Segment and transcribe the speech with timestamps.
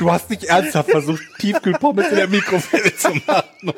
[0.00, 3.72] Du hast nicht ernsthaft versucht, Tiefkühlpommes in der Mikrowelle zu machen.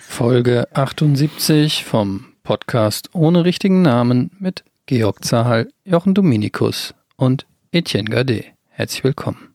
[0.00, 8.46] Folge 78 vom Podcast ohne richtigen Namen mit Georg Zahl, Jochen Dominikus und Etienne Gade.
[8.70, 9.54] Herzlich willkommen.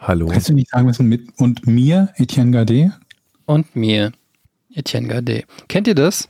[0.00, 0.28] Hallo.
[0.28, 2.92] Kannst du nicht sagen, was mit und mir, Etienne Gade?
[3.46, 4.12] Und mir,
[4.72, 5.42] Etienne Gade.
[5.66, 6.28] Kennt ihr das?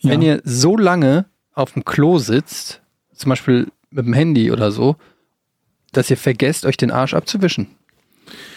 [0.00, 0.10] Ja.
[0.10, 2.82] Wenn ihr so lange auf dem Klo sitzt,
[3.14, 4.96] zum Beispiel mit dem Handy oder so,
[5.92, 7.68] dass ihr vergesst, euch den Arsch abzuwischen.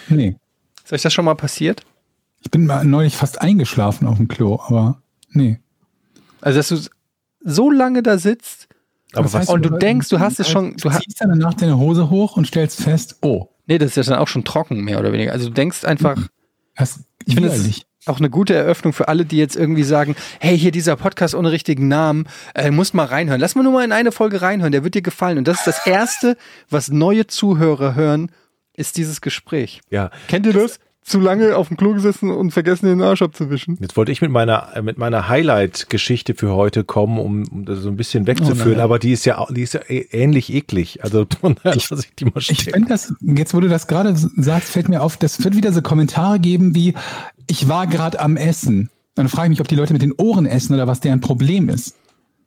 [0.10, 0.36] Nee.
[0.84, 1.84] Ist euch das schon mal passiert?
[2.42, 5.60] Ich bin mal neulich fast eingeschlafen auf dem Klo, aber nee.
[6.42, 6.90] Also, dass du
[7.44, 8.68] so lange da sitzt
[9.14, 9.48] Aber was?
[9.48, 12.48] und du denkst, du hast es schon, du ziehst dann danach deine Hose hoch und
[12.48, 15.32] stellst fest, oh, nee, das ist ja dann auch schon trocken, mehr oder weniger.
[15.32, 16.28] Also, du denkst einfach,
[16.76, 17.82] das Ich finde es.
[18.06, 21.52] Auch eine gute Eröffnung für alle, die jetzt irgendwie sagen, hey, hier dieser Podcast ohne
[21.52, 23.40] richtigen Namen, äh, muss mal reinhören.
[23.40, 25.38] Lass mal nur mal in eine Folge reinhören, der wird dir gefallen.
[25.38, 26.38] Und das ist das Erste,
[26.70, 28.32] was neue Zuhörer hören,
[28.74, 29.82] ist dieses Gespräch.
[29.90, 30.80] Ja, Kennt ihr das?
[31.04, 33.78] Zu lange auf dem Klo gesessen und vergessen, den Arsch abzuwischen.
[33.82, 37.90] jetzt wollte ich mit meiner, mit meiner Highlight-Geschichte für heute kommen, um, um das so
[37.90, 38.80] ein bisschen wegzuführen, nein.
[38.82, 41.04] aber die ist ja, auch- die ist ja ä- ähnlich eklig.
[41.04, 41.26] Also,
[41.76, 42.74] Ich- lasse ich die mal Ich stehen.
[42.74, 45.82] finde das, jetzt wo du das gerade sagst, fällt mir auf, das wird wieder so
[45.82, 46.94] Kommentare geben wie,
[47.48, 48.90] ich war gerade am Essen.
[49.16, 51.68] Dann frage ich mich, ob die Leute mit den Ohren essen oder was deren Problem
[51.68, 51.96] ist.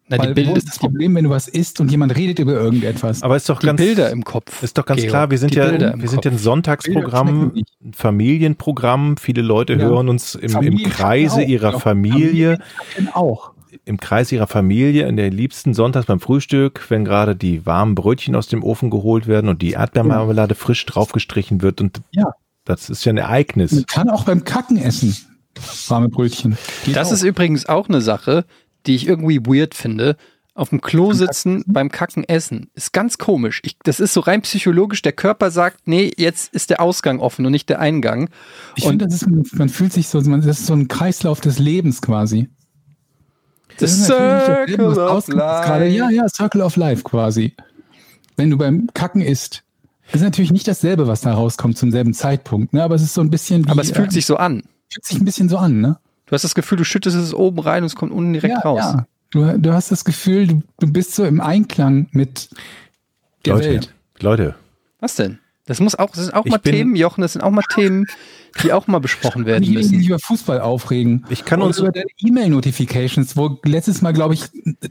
[0.08, 2.52] Na, die, Bild, wo ist das Problem, wenn du was isst und jemand redet über
[2.52, 3.22] irgendetwas?
[3.22, 4.62] Aber ist doch die ganz, Bilder im Kopf.
[4.62, 5.11] Ist doch ganz Georg.
[5.11, 6.36] klar, wir sind ja, wir sind ja ein.
[6.38, 7.52] Sonntagsprogramm,
[7.83, 9.16] ein Familienprogramm.
[9.16, 9.78] Viele Leute Ja.
[9.80, 11.48] hören uns im, im Familie Kreise auch.
[11.48, 12.58] ihrer Familie,
[12.94, 13.52] Familien auch.
[13.86, 18.34] im Kreis ihrer Familie, in der liebsten Sonntags beim Frühstück, wenn gerade die warmen Brötchen
[18.36, 22.33] aus dem Ofen geholt werden und die Erdbeermarmelade frisch draufgestrichen wird und Ja.
[22.64, 23.73] das ist ja ein Ereignis.
[23.73, 25.17] Man kann auch beim Kacken essen.
[25.89, 26.58] Warme Brötchen.
[26.84, 27.12] Geht Das auch.
[27.12, 28.45] ist übrigens auch eine Sache,
[28.86, 30.17] die ich irgendwie weird finde.
[30.56, 32.70] Auf dem Klo sitzen, beim Kacken essen.
[32.74, 33.61] Ist ganz komisch.
[33.64, 35.02] Ich, das ist so rein psychologisch.
[35.02, 38.30] Der Körper sagt, nee, jetzt ist der Ausgang offen und nicht der Eingang.
[38.77, 41.58] ich und- finde, das ist, man fühlt sich so, das ist so ein Kreislauf des
[41.58, 42.48] Lebens quasi.
[43.70, 46.14] The das Leben, Circle of rauskommt, ist gerade- Ja, Life.
[46.14, 47.55] ja, Circle of Life quasi.
[48.36, 49.62] Wenn du beim Kacken isst.
[50.12, 52.83] Ist natürlich nicht dasselbe, was da rauskommt zum selben Zeitpunkt, ne?
[52.84, 54.62] aber es ist so ein bisschen wie, Aber es fühlt äh, sich so an.
[54.92, 55.98] fühlt sich ein bisschen so an, ne?
[56.27, 58.61] Du hast das Gefühl, du schüttest es oben rein und es kommt unten direkt ja,
[58.61, 58.80] raus.
[58.80, 59.07] ja.
[59.30, 62.48] Du, du hast das Gefühl, du, du bist so im Einklang mit
[63.45, 63.95] der Leute, Welt.
[64.20, 64.55] Leute,
[65.01, 65.39] Was denn?
[65.67, 68.07] Das muss auch, das sind auch Ich mal Themen, Jochen, das sind auch mal Themen,
[68.62, 69.98] die auch mal besprochen werden die müssen.
[69.98, 71.24] sich über Fußball aufregen.
[71.30, 74.44] Ich kann Oder uns- über deine E-Mail-Notifications, wo letztes Mal, glaube ich,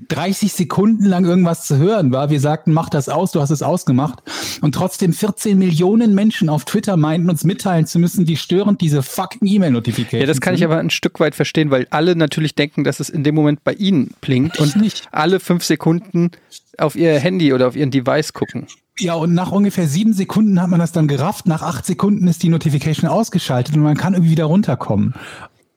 [0.09, 2.29] 30 Sekunden lang irgendwas zu hören war.
[2.29, 4.19] Wir sagten, mach das aus, du hast es ausgemacht.
[4.61, 9.01] Und trotzdem 14 Millionen Menschen auf Twitter meinten, uns mitteilen zu müssen, wie störend diese
[9.03, 10.69] fucking E-Mail-Notifications Ja, das kann ich sind.
[10.71, 13.73] aber ein Stück weit verstehen, weil alle natürlich denken, dass es in dem Moment bei
[13.73, 15.07] ihnen blinkt Ich und nicht.
[15.11, 16.31] alle fünf Sekunden
[16.77, 18.67] auf ihr Handy oder auf ihren Device gucken.
[18.99, 21.47] Ja, und nach ungefähr sieben Sekunden hat man das dann gerafft.
[21.47, 25.13] Nach acht Sekunden ist die Notification ausgeschaltet und man kann irgendwie wieder runterkommen.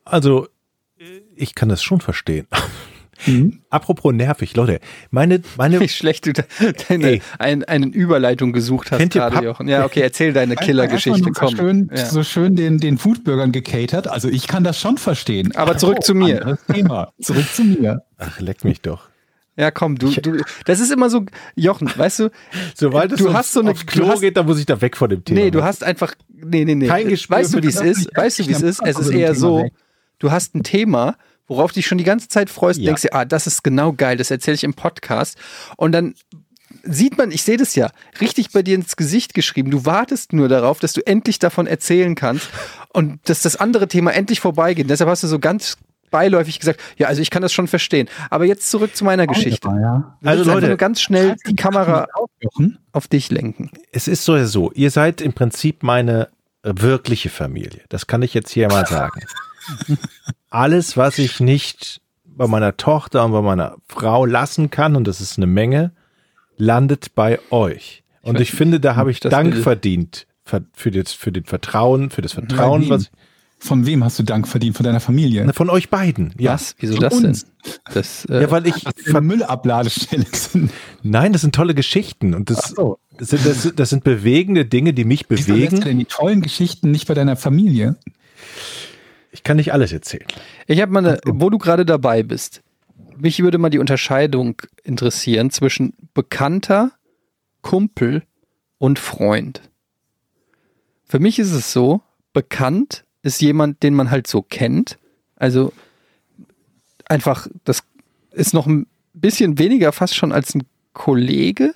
[0.05, 0.47] also
[1.35, 2.47] ich kann das schon verstehen.
[3.27, 3.61] Mhm.
[3.71, 6.45] Apropos nervig, Leute, meine, meine, Wie schlecht du de
[6.89, 9.69] deine ein, eine Überleitung gesucht hast gerade, Jochen.
[9.69, 11.51] Ja, okay, erzähl deine Killergeschichte, komm.
[11.51, 12.05] So schön, Ja.
[12.07, 14.09] so schön den, den Foodburgern gecatert.
[14.09, 15.55] Also ich kann das schon verstehen.
[15.57, 16.59] Aber zurück zu mir.
[16.73, 17.13] Thema.
[17.21, 18.03] Zurück zu mir.
[18.19, 19.09] ach, leck mich doch.
[19.57, 21.25] Ja, komm, du, du, das ist immer so,
[21.55, 22.31] Jochen, weißt du,
[22.75, 24.97] Sobald es Du hast so eine- aufs Klo hast- geht, dann muss ich da weg
[24.97, 25.41] von dem Thema.
[25.41, 26.87] nee, du hast einfach, nee, nee, nee.
[26.87, 28.11] Kein Gespür weißt du, wie es ist?
[28.17, 28.81] Weißt du, wie es ist?
[28.85, 29.73] Es ist eher so, weg.
[30.19, 31.17] du hast ein Thema,
[31.49, 32.87] worauf dich schon die ganze Zeit freust, Ja.
[32.87, 35.39] denkst dir, ah, das ist genau geil, das erzähle ich im Podcast.
[35.77, 36.15] Und dann
[36.83, 37.91] sieht man, ich sehe das ja,
[38.21, 39.71] richtig bei dir ins Gesicht geschrieben.
[39.71, 42.49] Du wartest nur darauf, dass du endlich davon erzählen kannst
[42.93, 44.91] und dass das andere Thema endlich vorbeigeht.
[44.91, 45.77] Deshalb hast du so ganz
[46.17, 48.09] beiläufig gesagt, ja, also ich kann das schon verstehen.
[48.31, 49.69] Aber jetzt zurück zu meiner Geschichte.
[49.69, 50.17] Ja.
[50.25, 52.07] Also Leute- nur ganz schnell die Kamera
[52.93, 53.71] auf dich lenken.
[53.93, 56.29] es ist so ja so, ihr seid im Prinzip meine
[56.63, 57.83] wirkliche Familie.
[57.91, 59.21] Das kann ich jetzt hier mal sagen.
[60.49, 65.21] Alles, was ich nicht bei meiner Tochter und bei meiner Frau lassen kann, und das
[65.21, 65.93] ist eine Menge,
[66.57, 68.03] landet bei euch.
[68.23, 71.45] Und weiß ich finde, da habe ich das Dank verdient für, für, das, für den
[71.45, 73.11] Vertrauen, für das Vertrauen, was
[73.59, 74.77] Von wem hast du Dank verdient?
[74.77, 75.51] Von deiner Familie?
[75.55, 76.35] von euch beiden.
[76.39, 76.53] Ja.
[76.53, 76.75] Was?
[76.79, 77.39] Wieso Von das denn?
[77.93, 80.71] Das, äh, Ja, weil ich, eine Müllabladestelle sind.
[81.03, 82.99] nein, das sind tolle Geschichten und das, so.
[83.17, 85.81] das, sind, das, das sind bewegende Dinge, die mich Wieso bewegen.
[85.81, 87.97] denn die tollen Geschichten nicht bei deiner Familie?
[89.33, 90.27] Ich kann nicht alles erzählen.
[90.67, 92.63] Ich habe mal eine, wo du gerade dabei bist.
[93.17, 96.93] Mich würde mal die Unterscheidung interessieren zwischen Bekannter,
[97.63, 98.23] Kumpel
[98.79, 99.63] und Freund.
[101.05, 102.03] Für mich ist es so,
[102.35, 104.99] bekannt ist jemand, den man halt so kennt.
[105.35, 105.73] Also
[107.07, 107.83] einfach, das
[108.31, 110.63] ist noch ein bisschen weniger fast schon als ein
[110.93, 111.75] Kollege.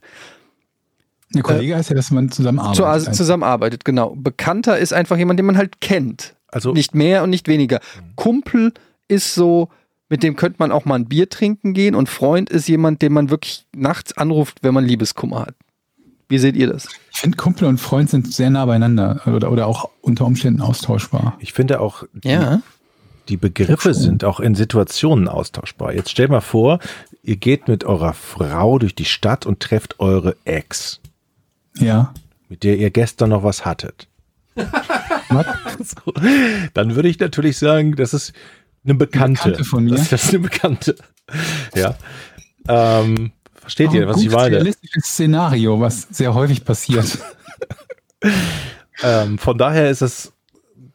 [1.34, 2.76] Ein Kollege heißt ja, dass man zusammenarbeitet.
[2.76, 4.14] Zu, also zusammenarbeitet, genau.
[4.16, 6.36] Bekannter ist einfach jemand, den man halt kennt.
[6.48, 7.80] Also Nicht mehr und nicht weniger.
[8.16, 8.72] Kumpel
[9.08, 9.68] ist so,
[10.08, 13.12] mit dem könnte man auch mal ein Bier trinken gehen und Freund ist jemand, den
[13.12, 15.54] man wirklich nachts anruft, wenn man Liebeskummer hat.
[16.30, 16.88] Wie seht ihr das?
[17.12, 21.36] Ich finde, Kumpel und Freund sind sehr nah beieinander oder, oder auch unter Umständen austauschbar.
[21.40, 22.38] ich finde auch, die,
[23.28, 25.92] die Begriffe sind auch in Situationen austauschbar.
[25.92, 26.78] Jetzt stell mal vor,
[27.22, 31.00] ihr geht mit eurer Frau durch die Stadt und trefft eure Ex,
[31.76, 32.14] Ja.
[32.48, 34.06] mit der ihr gestern noch was hattet.
[35.82, 36.12] So,
[36.74, 38.32] dann würde ich natürlich sagen, das ist
[38.84, 39.42] eine Bekannte.
[39.44, 39.90] Bekannte von mir.
[39.94, 40.96] Das ist eine Bekannte.
[41.74, 41.94] Ja.
[42.68, 43.30] Ähm,
[43.70, 44.56] versteht ihr, ein was ich meine?
[44.56, 47.18] realistisches Szenario, was sehr häufig passiert.
[49.02, 50.34] Ähm, von daher ist es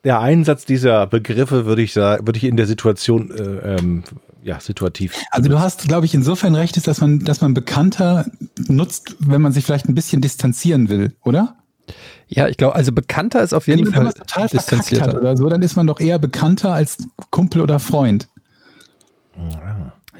[0.03, 4.03] der Einsatz dieser Begriffe, würde ich sagen, würde ich in der Situation, äh, ähm,
[4.43, 5.15] ja, situativ.
[5.31, 8.27] Also du hast, glaube ich, insofern recht, ist, dass man, dass man bekannter
[8.67, 11.55] nutzt, wenn man sich vielleicht ein bisschen distanzieren will, oder?
[12.27, 14.79] Ja, ich glaube, also bekannter ist auf jeden Wenn Fall man es total verkackt hat
[14.81, 15.19] distanzierter.
[15.19, 16.97] oder so, dann ist man doch eher bekannter als
[17.31, 18.27] Kumpel oder Freund.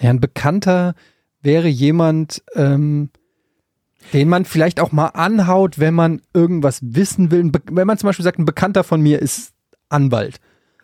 [0.02, 0.96] Ja, ein Bekannter
[1.46, 3.10] wäre jemand, ähm,
[4.14, 7.52] den man vielleicht auch mal anhaut, wenn man irgendwas wissen will.
[7.72, 9.54] Wenn man zum Beispiel sagt, ein Bekannter von mir ist
[9.90, 10.40] Anwalt.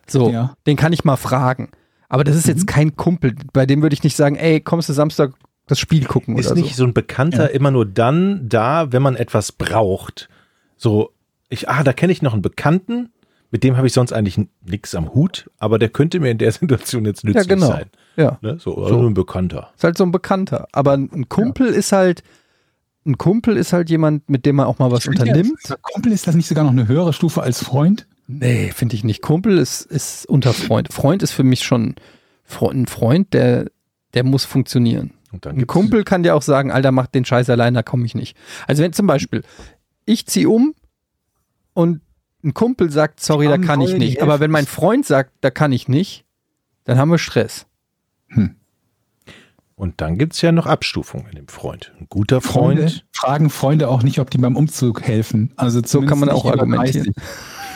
[0.08, 0.56] So, Ja.
[0.66, 1.70] den kann ich mal fragen.
[2.10, 3.36] Aber das ist jetzt kein Kumpel.
[3.54, 5.34] Bei dem würde ich nicht sagen, ey, kommst du Samstag
[5.68, 6.84] das Spiel gucken Ist oder nicht so.
[6.84, 10.28] so ein Bekannter immer nur dann da, wenn man etwas braucht?
[10.76, 11.12] So,
[11.50, 13.12] ich, ah, da kenne ich noch einen Bekannten,
[13.52, 16.52] mit dem habe ich sonst eigentlich nichts am Hut, aber der könnte mir in der
[16.52, 17.68] Situation jetzt nützlich genau.
[17.68, 17.86] sein.
[18.22, 18.58] Ja, Ne?
[18.60, 19.72] So, also ein Bekannter.
[19.76, 20.68] ist halt so ein Bekannter.
[20.72, 22.24] Aber ein Kumpel ist halt,
[23.06, 25.60] ein Kumpel ist halt jemand, mit dem man auch mal was unternimmt.
[25.82, 28.08] Kumpel ist das nicht sogar noch eine höhere Stufe als Freund?
[28.28, 29.22] Nee, finde ich nicht.
[29.22, 30.94] Kumpel ist, ist unter Freund.
[30.94, 31.96] Freund ist für mich schon
[32.62, 33.66] ein Freund, der,
[34.14, 35.12] der muss funktionieren.
[35.32, 38.06] Und dann Ein Kumpel kann dir auch sagen, Alter, mach den Scheiß allein, da komme
[38.06, 38.38] ich nicht.
[38.68, 39.44] Also wenn zum Beispiel,
[40.06, 40.74] ich ziehe um
[41.74, 42.02] und
[42.44, 44.22] ein Kumpel sagt, sorry, da kann ich nicht.
[44.22, 46.26] Aber wenn mein Freund sagt, da kann ich nicht,
[46.84, 47.66] dann haben wir Stress.
[49.76, 51.92] Und dann gibt's ja noch Abstufungen in dem Freund.
[52.00, 52.80] Ein guter Freund.
[52.80, 55.54] Freunde fragen Freunde auch nicht, ob die beim Umzug helfen.
[55.56, 57.14] Also So kann man auch argumentieren.
[57.16, 57.24] 30.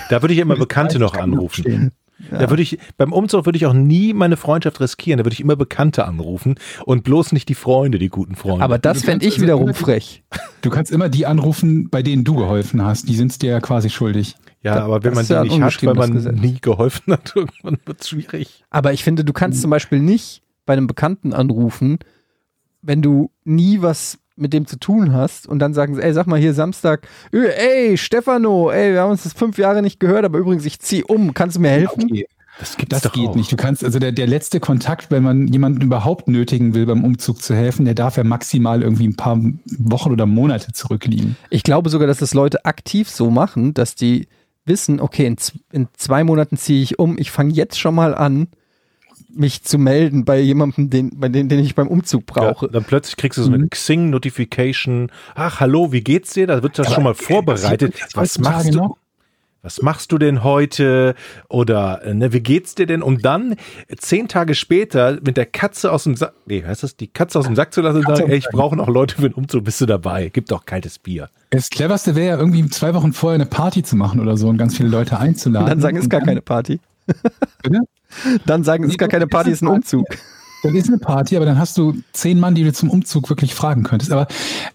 [0.09, 1.61] Da würde ich immer Bekannte 30 noch anrufen.
[1.61, 1.91] stehen.
[2.31, 5.17] Da würde ich, beim Umzug würde ich auch nie meine Freundschaft riskieren.
[5.17, 6.55] Da würde ich immer Bekannte anrufen
[6.85, 8.63] und bloß nicht die Freunde, die guten Freunde.
[8.63, 10.23] Aber das fände ich also wiederum frech.
[10.61, 13.09] Du kannst immer die anrufen, bei denen du geholfen hast.
[13.09, 14.35] Die sind dir ja quasi schuldig.
[14.61, 18.09] ja, aber wenn man die ja nicht hat, weil man nie geholfen hat, irgendwann wird's
[18.09, 18.63] schwierig.
[18.69, 21.99] Aber ich finde, du kannst zum Beispiel nicht bei einem Bekannten anrufen,
[22.81, 26.27] wenn du nie was mit dem zu tun hast und dann sagen sie, ey, sag
[26.27, 30.39] mal hier Samstag, ey, Stefano, ey, wir haben uns das fünf Jahre nicht gehört, aber
[30.39, 32.03] übrigens, ich zieh um, kannst du mir helfen?
[32.03, 32.27] Okay.
[32.59, 33.35] Das gibt's Das doch geht auch.
[33.35, 33.51] nicht.
[33.51, 37.41] Du kannst, also der, der letzte Kontakt, wenn man jemanden überhaupt nötigen will, beim Umzug
[37.41, 39.37] zu helfen, der darf ja maximal irgendwie ein paar
[39.77, 41.35] Wochen oder Monate zurückliegen.
[41.49, 44.27] Ich glaube sogar, dass das Leute aktiv so machen, dass die
[44.65, 45.35] wissen, okay, in,
[45.73, 48.47] in zwei Monaten ziehe ich um, ich fange jetzt schon mal an,
[49.35, 52.65] mich zu melden bei jemandem, den, bei dem, den ich beim Umzug brauche.
[52.67, 55.11] Ja, dann plötzlich kriegst du so eine Xing-Notification.
[55.35, 56.47] Ach, hallo, wie geht's dir?
[56.47, 57.95] Da wird das schon mal vorbereitet.
[58.13, 58.77] Was machst du?
[58.79, 58.97] noch?
[59.65, 61.15] Was machst du denn heute?
[61.49, 63.01] Oder äh, ne, wie geht's dir denn?
[63.01, 63.55] Um dann
[63.97, 67.45] zehn Tage später mit der Katze aus dem Sack, nee, heißt das, die Katze aus
[67.45, 69.81] dem Sack zu lassen und sagen, ey, ich brauche noch Leute für den Umzug, bist
[69.81, 70.29] du dabei?
[70.31, 71.29] Gib doch kaltes Bier.
[71.49, 74.57] Das cleverste wäre ja irgendwie zwei Wochen vorher eine Party zu machen oder so und
[74.59, 75.65] ganz viele Leute einzuladen.
[75.65, 76.79] Und dann sagen, es ist gar keine Party.
[78.45, 80.05] Dann sagen, es ist gar keine Party, es ist ein Umzug.
[80.65, 83.53] Dann ist eine Party, aber dann hast du zehn Mann, die du zum Umzug wirklich
[83.53, 84.11] fragen könntest.
[84.11, 84.27] Aber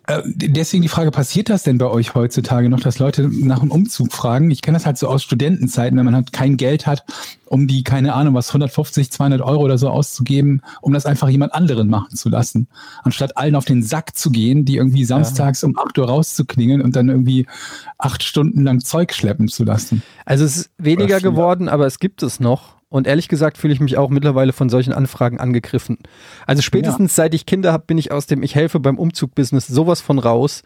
[0.06, 3.70] äh, deswegen die Frage, passiert das denn bei euch heutzutage noch, dass Leute nach einem
[3.70, 4.50] Umzug fragen?
[4.50, 7.04] Ich kenne das halt so aus Studentenzeiten, wenn man halt kein Geld hat,
[7.46, 11.54] um die, keine Ahnung, was 150, 200 Euro oder so auszugeben, um das einfach jemand
[11.54, 12.68] anderen machen zu lassen.
[13.02, 16.94] Anstatt allen auf den Sack zu gehen, die irgendwie samstags um 8 Uhr rauszuklingeln und
[16.96, 17.46] dann irgendwie
[17.98, 20.02] acht Stunden lang Zeug schleppen zu lassen.
[20.24, 22.79] Also es ist weniger geworden, aber es gibt es noch.
[22.90, 25.98] Und ehrlich gesagt fühle ich mich auch mittlerweile von solchen Anfragen angegriffen.
[26.46, 30.00] Also spätestens seit ich Kinder habe, bin ich aus dem Ich helfe beim Umzug-Business sowas
[30.00, 30.62] von raus.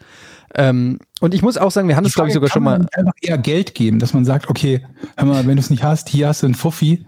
[0.55, 2.85] Ähm, und ich muss auch sagen, wir haben das, glaube ich, sogar schon mal.
[2.93, 4.83] Einfach eher Geld geben, dass man sagt, okay,
[5.17, 7.05] hör mal, wenn du es nicht hast, hier hast du einen Fuffi,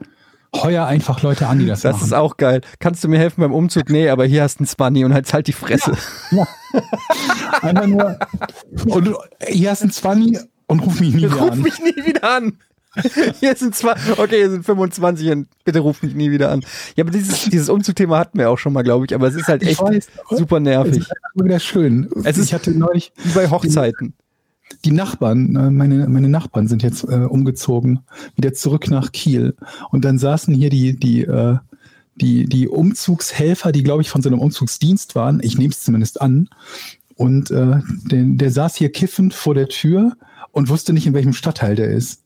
[0.55, 2.05] heuer einfach Leute an, die das, Das machen.
[2.05, 2.61] ist auch geil.
[2.79, 3.89] Kannst du mir helfen beim Umzug?
[3.89, 5.93] Nee, aber hier hast du einen Spanny und halt halt die Fresse.
[7.61, 8.19] Einfach nur,
[8.87, 9.15] und
[9.47, 11.61] hier hast du einen 20 und ruf mich nie wieder Ruf an.
[11.61, 12.57] mich nie wieder an.
[13.39, 16.61] Hier sind zwar, okay, hier sind 25 und bitte ruft mich nie wieder an.
[16.95, 19.47] Ja, aber dieses, dieses Umzugthema hatten wir auch schon mal, glaube ich, aber es ist
[19.47, 20.97] halt echt weiß, super Es nervig.
[20.97, 22.09] ist einfach wieder schön.
[22.23, 24.13] Es ist- ich hatte neulich Wie bei Hochzeiten.
[24.85, 27.99] die Nachbarn, äh, meine, meine Nachbarn sind jetzt äh, umgezogen,
[28.35, 29.55] wieder zurück nach Kiel.
[29.91, 31.57] Und dann saßen hier die, die, äh,
[32.15, 35.39] die, die Umzugshelfer, die, glaube ich, von so einem Umzugsdienst waren.
[35.43, 36.49] Ich nehme es zumindest an.
[37.15, 40.13] Und äh, der, der saß hier kiffend vor der Tür
[40.51, 42.23] und wusste nicht, in welchem Stadtteil der ist.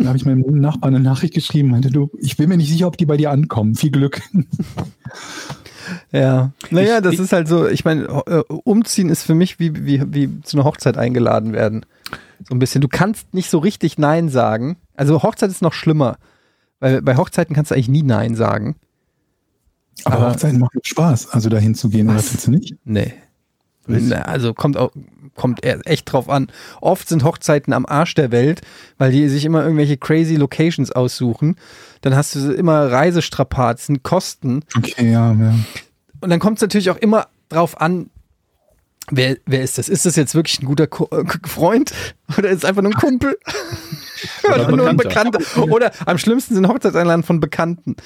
[0.00, 2.86] Da habe ich meinem Nachbarn eine Nachricht geschrieben, meinte, du, ich bin mir nicht sicher,
[2.86, 3.74] ob die bei dir ankommen.
[3.74, 4.20] Viel Glück.
[6.12, 6.52] Ja.
[6.70, 9.84] Naja, Ich- das ich- ist halt so, ich meine, äh, umziehen ist für mich wie,
[9.84, 11.84] wie, wie zu einer Hochzeit eingeladen werden.
[12.48, 12.80] So ein bisschen.
[12.80, 14.76] Du kannst nicht so richtig Nein sagen.
[14.94, 16.16] Also Hochzeit ist noch schlimmer.
[16.78, 18.76] Weil bei Hochzeiten kannst du eigentlich nie Nein sagen.
[20.04, 22.28] Aber, Aber- Hochzeiten machen Spaß, also dahin zu gehen, oder Was?
[22.28, 22.76] findest du nicht?
[22.84, 23.12] Nee.
[23.86, 24.92] Na, also kommt auch,
[25.40, 26.48] kommt echt drauf an.
[26.82, 28.60] Oft sind Hochzeiten am Arsch der Welt,
[28.98, 31.56] weil die sich immer irgendwelche crazy Locations aussuchen.
[32.02, 34.64] Dann hast du immer Reisestrapazen, Kosten.
[34.76, 35.54] Okay, ja, ja.
[36.20, 38.10] Und dann kommt es natürlich auch immer drauf an,
[39.10, 39.88] wer, wer ist das?
[39.88, 41.94] Ist das jetzt wirklich ein guter Ko äh, Freund
[42.36, 43.38] oder ist es einfach nur ein Kumpel?
[44.44, 45.40] oder ein nur ein Bekannter.
[45.56, 47.96] Oder am schlimmsten sind Hochzeitseinladen von Bekannten.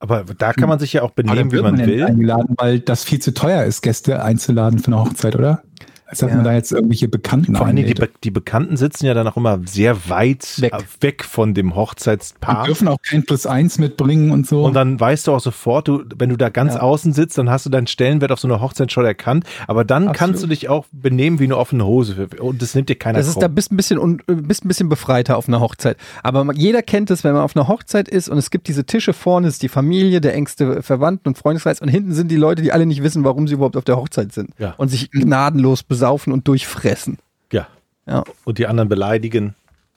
[0.00, 2.04] Aber da kann man sich ja auch benehmen, wie man nicht will.
[2.04, 5.62] Eingeladen, weil das viel zu teuer ist, Gäste einzuladen für eine Hochzeit, oder?
[6.10, 6.36] Als dass Ja.
[6.36, 7.92] man da jetzt irgendwelche Bekannten Vor Dingen, die.
[7.92, 10.72] Be die Bekannten sitzen ja dann auch immer sehr weit Weg.
[10.72, 12.64] weg, weg von dem Hochzeitspaar.
[12.64, 14.64] dürfen auch kein Plus eins mitbringen und so.
[14.64, 16.80] Und dann weißt du auch sofort, du, wenn du da ganz Ja.
[16.80, 19.44] außen sitzt, dann hast du deinen Stellenwert auf so einer Hochzeit schon erkannt.
[19.66, 20.16] Aber dann Absolut.
[20.16, 22.28] kannst du dich auch benehmen wie eine offene Hose.
[22.40, 23.42] Und das nimmt dir keiner Das ist, krumm.
[23.42, 25.98] da bist ein bisschen un, äh, bist ein bisschen befreiter auf einer Hochzeit.
[26.22, 29.12] Aber jeder kennt es, wenn man auf einer Hochzeit ist und es gibt diese Tische
[29.12, 32.72] vorne, ist die Familie, der engste Verwandten und Freundeskreis und hinten sind die Leute, die
[32.72, 34.74] alle nicht wissen, warum sie überhaupt auf der Hochzeit sind Ja.
[34.78, 37.18] und sich gnadenlos besaufen und durchfressen.
[37.52, 37.66] ja.
[38.06, 38.24] Ja.
[38.44, 39.54] Und die anderen beleidigen.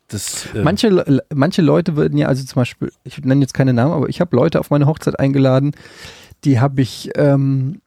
[0.09, 3.93] Das, äh, Manche, manche Leute würden ja, also zum Beispiel, ich nenne jetzt keine Namen,
[3.93, 5.71] aber ich habe Leute auf meine Hochzeit eingeladen,
[6.43, 7.79] die habe ich ähm,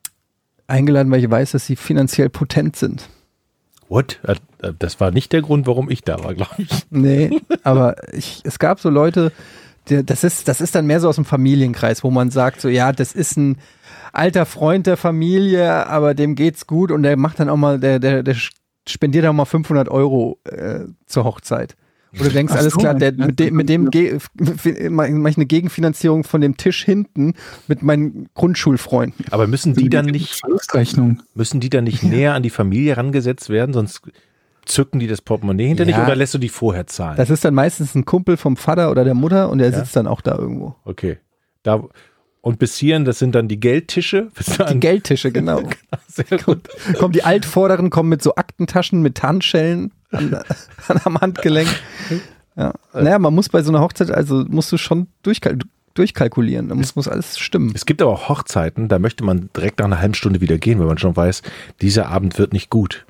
[0.66, 3.09] eingeladen, weil ich weiß, dass sie finanziell potent sind.
[3.90, 4.18] What?
[4.23, 6.71] Äh, äh, Das war nicht der Grund, warum ich da war, glaube ich.
[6.90, 9.30] Nee, aber ich, es gab so Leute,
[9.90, 12.71] die, das, ist, das ist dann mehr so aus dem Familienkreis, wo man sagt, so
[12.71, 13.59] ja, das ist ein
[14.14, 17.99] alter Freund der Familie, aber dem geht's gut und der macht dann auch mal, der,
[17.99, 18.37] der, der
[18.88, 21.76] spendiert auch mal 500 Euro äh, zur Hochzeit.
[22.16, 23.26] Wo du denkst, Ach alles so, klar, der, ja.
[23.26, 24.18] mit dem, mit dem ge-
[24.88, 27.35] mache ich eine Gegenfinanzierung von dem Tisch hinten
[27.66, 29.25] mit meinen Grundschulfreunden.
[29.33, 30.40] Aber müssen die dann nicht,
[31.35, 34.02] müssen die dann nicht näher an die Familie rangesetzt werden, sonst
[34.64, 36.04] zücken die das Portemonnaie hinter dich Ja.
[36.04, 37.16] oder lässt du die vorher zahlen?
[37.16, 40.06] Das ist dann meistens ein Kumpel vom Vater oder der Mutter und der sitzt dann
[40.06, 40.76] auch da irgendwo.
[40.85, 41.18] okay.
[41.64, 41.83] Da,
[42.44, 44.30] und bis hierhin, das sind dann die Geldtische.
[44.70, 45.62] Die Geldtische, genau.
[46.08, 46.68] sehr gut.
[46.98, 50.34] kommen die Altvorderen kommen mit so Aktentaschen mit Tarnschellen an,
[50.88, 51.68] an, am Handgelenk.
[52.54, 52.74] Ja.
[52.92, 55.58] Naja, man muss bei so einer Hochzeit, also musst du schon durchkal
[55.94, 56.68] durchkalkulieren.
[56.68, 57.72] Da muss, muss alles stimmen.
[57.74, 60.78] Es gibt aber auch Hochzeiten, da möchte man direkt nach einer halben Stunde wieder gehen,
[60.78, 61.40] weil man schon weiß,
[61.80, 63.06] dieser Abend wird nicht gut.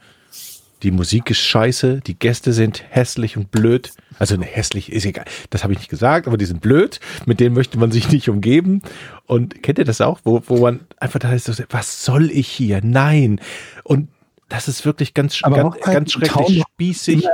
[0.85, 3.93] Die Musik ist scheiße, die Gäste sind hässlich und blöd.
[4.19, 5.25] Also ne, hässlich ist egal.
[5.49, 7.01] Das habe ich nicht gesagt, aber die sind blöd.
[7.25, 8.83] Mit denen möchte man sich nicht umgeben.
[9.25, 12.83] Und kennt ihr das auch, wo, wo man einfach da ist, was soll ich hier?
[12.85, 13.41] Nein.
[13.83, 14.09] Und
[14.51, 17.27] das ist wirklich ganz, Aber ganz, Hochzeiten ganz schrecklich spießig.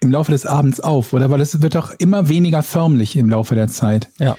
[0.00, 1.30] Im Laufe des Abends auf, oder?
[1.30, 4.10] Weil es wird doch immer weniger förmlich im Laufe der Zeit.
[4.18, 4.36] Ja.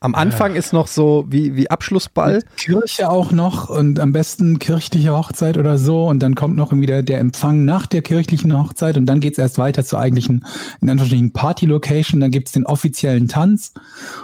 [0.00, 2.42] Am Anfang ist noch so wie, wie Abschlussball.
[2.56, 7.02] Kirche auch noch und am besten kirchliche Hochzeit oder so und dann kommt noch irgendwie
[7.02, 10.44] der, Empfang nach der kirchlichen Hochzeit und dann geht's erst weiter zur eigentlichen,
[10.80, 13.74] in Anführungsstrichen, Party-Location, dann gibt's den offiziellen Tanz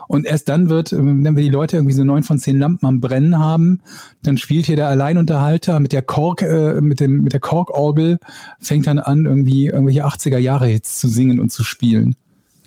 [0.08, 2.86] und erst dann wird, ähm, wenn wir die Leute irgendwie so neun von zehn Lampen
[2.86, 3.80] am Brennen haben,
[4.22, 8.18] dann spielt hier der Alleinunterhalter mit der Kork, äh, mit dem, mit der Korkorgel,
[8.60, 12.16] fängt dann an, irgendwie irgendwelche 80er-Jahre-Hits zu singen und zu spielen.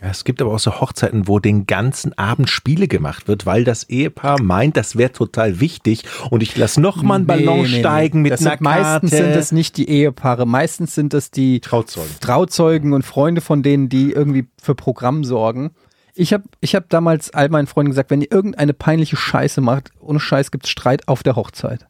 [0.02, 3.90] Es gibt aber auch so Hochzeiten, wo den ganzen Abend Spiele gemacht wird, weil das
[3.90, 8.32] Ehepaar meint, das wäre total wichtig und ich lasse noch mal einen Ballon steigen mit
[8.32, 9.26] das einer sind, Meistens Karte.
[9.26, 12.12] sind es nicht die Ehepaare, meistens sind es die Trauzeugen.
[12.22, 15.72] Trauzeugen und Freunde von denen, die irgendwie für Programm sorgen.
[16.16, 19.92] Ich habe ich hab damals all meinen Freunden gesagt, wenn ihr irgendeine peinliche Scheiße macht,
[20.00, 21.88] ohne Scheiß gibt's Streit auf der Hochzeit.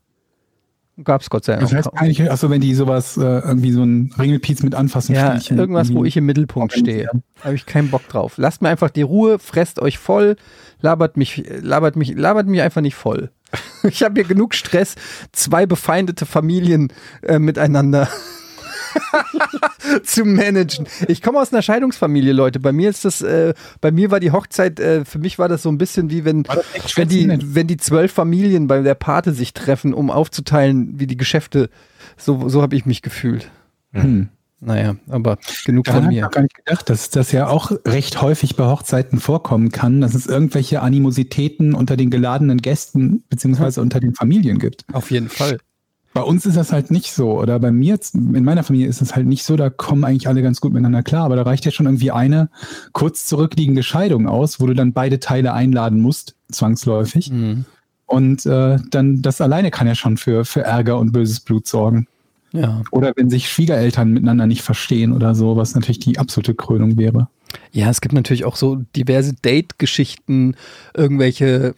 [1.04, 1.70] Gab's Gott sei Dank.
[1.70, 5.40] Das heißt eigentlich, achso, wenn die sowas, äh, irgendwie so ein Ringelpiez mit anfassen ja,
[5.50, 7.10] irgendwas, wo ich im Mittelpunkt stehe.
[7.42, 8.34] Habe ich keinen Bock drauf.
[8.38, 10.36] Lasst mir einfach die Ruhe, fresst euch voll,
[10.82, 13.30] labert mich, labert mich, labert mich einfach nicht voll.
[13.84, 14.96] Ich habe hier genug Stress,
[15.32, 16.92] zwei befeindete Familien
[17.22, 18.10] äh, miteinander
[20.04, 20.88] zu managen.
[21.08, 22.60] Ich komme aus einer Scheidungsfamilie, Leute.
[22.60, 25.64] Bei mir ist das, äh, bei mir war die Hochzeit, äh, für mich war das
[25.64, 26.46] so ein bisschen wie wenn,
[26.96, 31.18] wenn die, wenn die zwölf Familien bei der Pate sich treffen, um aufzuteilen, wie die
[31.18, 31.70] Geschäfte.
[32.18, 33.50] So, so habe ich mich gefühlt.
[33.94, 34.30] Hm.
[34.62, 36.28] Naja, aber genug Daran von habe ich mir.
[36.28, 40.16] auch gar nicht gedacht, dass das ja auch recht häufig bei Hochzeiten vorkommen kann, dass
[40.16, 44.84] es irgendwelche Animositäten unter den geladenen Gästen beziehungsweise unter den Familien gibt.
[44.92, 45.60] Auf jeden Fall.
[46.14, 47.40] Bei uns ist das halt nicht so.
[47.40, 50.42] Oder bei mir, in meiner Familie ist es halt nicht so, da kommen eigentlich alle
[50.42, 51.26] ganz gut miteinander klar.
[51.26, 52.50] Aber da reicht ja schon irgendwie eine
[52.94, 57.32] kurz zurückliegende Scheidung aus, wo du dann beide Teile einladen musst, zwangsläufig.
[57.32, 57.66] Mhm.
[58.06, 62.08] Und äh, dann das alleine kann ja schon für, für Ärger und böses Blut sorgen.
[62.52, 62.82] Ja.
[62.92, 67.28] Oder wenn sich Schwiegereltern miteinander nicht verstehen oder so, was natürlich die absolute Krönung wäre.
[67.72, 70.56] Ja, es gibt natürlich auch so diverse Date-Geschichten,
[70.96, 71.76] irgendwelche,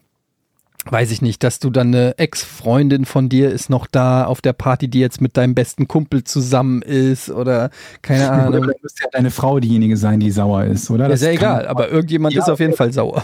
[0.89, 4.53] weiß ich nicht, dass du dann eine Ex-Freundin von dir ist noch da auf der
[4.53, 7.69] Party, die jetzt mit deinem besten Kumpel zusammen ist oder
[8.01, 8.61] keine Oder Ahnung.
[8.61, 11.07] dann müsste ja deine Frau diejenige sein, die sauer ist, oder?
[11.07, 13.23] Ja, Das ist ja egal, aber irgendjemand Ja, ist auf jeden Fall sauer.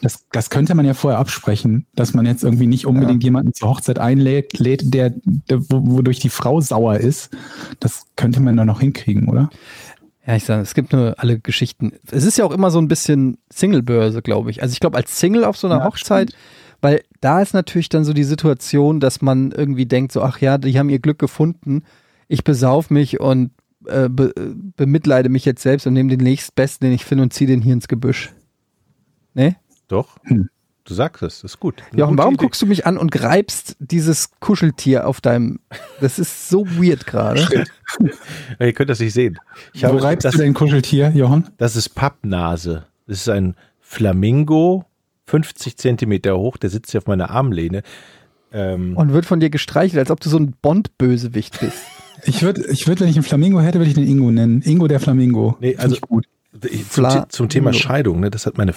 [0.00, 3.68] Das, das könnte man ja vorher absprechen, dass man jetzt irgendwie nicht unbedingt jemanden zur
[3.68, 7.30] Hochzeit einlädt, lädt, der, der wo- wodurch die Frau sauer ist.
[7.78, 9.48] Das könnte man dann noch hinkriegen, oder?
[10.26, 11.92] Ja, ich sage, es gibt nur alle Geschichten.
[12.10, 14.62] Es ist ja auch immer so ein bisschen Single-Börse, glaube ich.
[14.62, 16.32] Also ich glaube, als Single auf so einer Ja, Hochzeit,
[16.82, 20.58] weil da ist natürlich dann so die Situation, dass man irgendwie denkt, so, ach ja,
[20.58, 21.84] die haben ihr Glück gefunden,
[22.28, 23.52] ich besauf mich und
[23.86, 24.32] äh, be,
[24.76, 27.72] bemitleide mich jetzt selbst und nehme den nächstbesten, den ich finde und ziehe den hier
[27.72, 28.32] ins Gebüsch.
[29.34, 29.56] Ne?
[29.88, 30.18] Doch.
[30.24, 30.48] Hm.
[30.84, 31.80] Du sagst es, ist gut.
[31.92, 32.44] Eine Jochen, warum Idee.
[32.44, 35.60] guckst du mich an und greifst dieses Kuscheltier auf deinem.
[36.00, 37.46] Das ist so weird gerade.
[38.58, 39.38] Ihr könnt das nicht sehen.
[39.72, 41.50] Ich Wo habe, reibst das, du dein Kuscheltier, Johann?
[41.56, 42.86] das ist Pappnase.
[43.06, 44.84] Das ist ein Flamingo,
[45.26, 47.82] 50 Zentimeter hoch, der sitzt hier auf meiner Armlehne.
[48.52, 51.78] Ähm, Und wird von dir gestreichelt, als ob du so ein Bond-Bösewicht bist.
[52.24, 54.62] Ich würde, ich würd, wenn ich einen Flamingo hätte, würde ich den Ingo nennen.
[54.62, 55.56] Ingo der Flamingo.
[55.58, 56.24] Nee, also- ich gut.
[56.70, 57.72] ich, zum, zum Thema.
[57.72, 58.72] Scheidung, ne, das hat meine,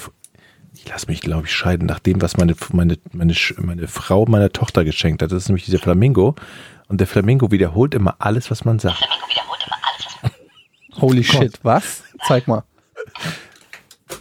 [0.73, 4.51] ich lasse mich, glaube ich, scheiden, nach dem, was meine, meine, meine, meine Frau meiner
[4.51, 5.31] Tochter geschenkt hat.
[5.31, 6.33] Das ist nämlich dieser Flamingo.
[6.87, 9.03] Und der Flamingo wiederholt immer alles, was man sagt.
[10.99, 12.03] Holy shit, was?
[12.27, 12.63] Zeig mal.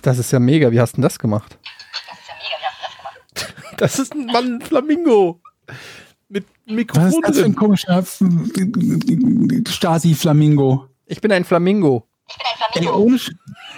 [0.02, 0.70] Das ist ja mega.
[0.70, 1.56] Wie hast du denn das gemacht?
[3.76, 5.40] Das ist ein Mann, ein Flamingo.
[6.28, 8.04] Mit Was ist Mikrofon das für ein komischer
[9.68, 10.86] Stasi-Flamingo?
[11.06, 12.06] Ich bin ein Flamingo.
[12.74, 13.30] Ey, ohne Sch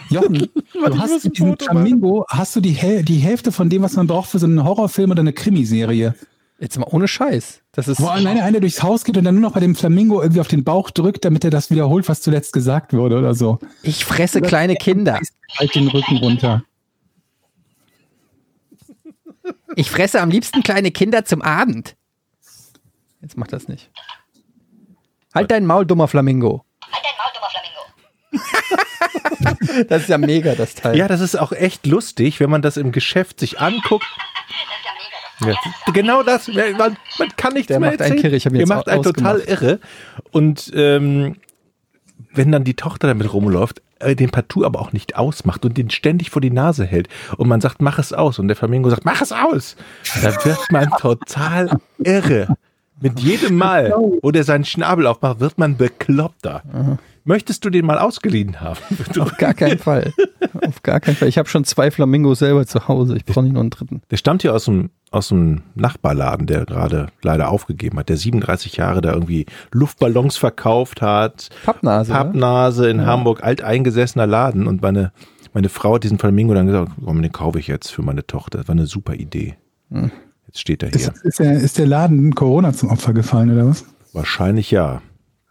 [0.08, 1.76] Jochen, ich du hast ein mit diesem Foto machen.
[1.78, 4.62] Flamingo, hast du die, Häl die Hälfte von dem, was man braucht für so einen
[4.62, 6.14] Horrorfilm oder eine Krimiserie.
[6.58, 7.60] Jetzt mal ohne Scheiß.
[7.72, 8.00] Das ist.
[8.00, 10.48] Wo alleine einer durchs Haus geht und dann nur noch bei dem Flamingo irgendwie auf
[10.48, 13.58] den Bauch drückt, damit er das wiederholt, was zuletzt gesagt wurde oder so.
[13.82, 15.20] Ich fresse kleine Kinder.
[15.58, 16.64] Halt den Rücken runter.
[19.76, 21.96] Ich fresse am liebsten kleine Kinder zum Abend.
[23.20, 23.90] Jetzt mach das nicht.
[25.34, 26.64] Halt dein Maul, dummer Flamingo.
[26.82, 27.50] Halt dein Maul, dummer
[29.60, 29.86] Flamingo.
[29.88, 30.96] Das ist ja mega, das Teil.
[30.96, 34.06] Ja, das ist auch echt lustig, wenn man das im Geschäft sich anguckt.
[35.40, 36.48] Das ist ja genau das.
[36.48, 38.22] Man, man kann nichts Der mehr macht einen erzählen.
[38.22, 39.78] Kirre, ich hab jetzt macht einen total irre.
[40.30, 41.36] Und ähm,
[42.32, 45.90] wenn dann die Tochter damit rumläuft, äh, den Partout aber auch nicht ausmacht und den
[45.90, 49.04] ständig vor die Nase hält und man sagt, mach es aus und der Flamingo sagt,
[49.04, 49.76] mach es aus,
[50.22, 52.56] da wird man total irre.
[53.00, 56.62] Mit jedem Mal, wo der seinen Schnabel aufmacht, wird man bekloppter.
[57.28, 58.78] Möchtest du den mal ausgeliehen haben?
[59.18, 60.12] Auf gar keinen Fall.
[60.64, 61.26] Auf gar keinen Fall.
[61.26, 63.16] Ich habe schon zwei Flamingos selber zu Hause.
[63.16, 64.00] Ich brauche nicht noch einen dritten.
[64.12, 68.76] Der stammt hier aus dem, aus dem Nachbarladen, der gerade leider aufgegeben hat, der 37
[68.76, 71.48] Jahre da irgendwie Luftballons verkauft hat.
[71.64, 72.12] Pappnase.
[72.12, 72.24] oder?
[72.24, 74.68] Pappnase in Hamburg, alteingesessener Laden.
[74.68, 75.12] Und meine,
[75.52, 78.58] meine Frau hat diesen Flamingo dann gesagt, komm, den kaufe ich jetzt für meine Tochter.
[78.58, 79.56] Das war eine super Idee.
[79.90, 80.12] Hm.
[80.46, 81.14] Jetzt steht er Ist, hier.
[81.24, 83.84] ist, der, ist der Laden Corona zum Opfer gefallen oder was?
[84.12, 85.02] Wahrscheinlich ja.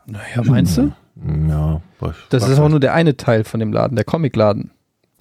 [0.06, 0.94] Naja, meinst du?
[1.16, 1.82] Ja,
[2.30, 4.72] Das ist auch nur der eine Teil von dem Laden, der Comicladen.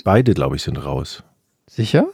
[0.05, 1.23] beide, glaube ich, sind raus.
[1.69, 2.07] Sicher?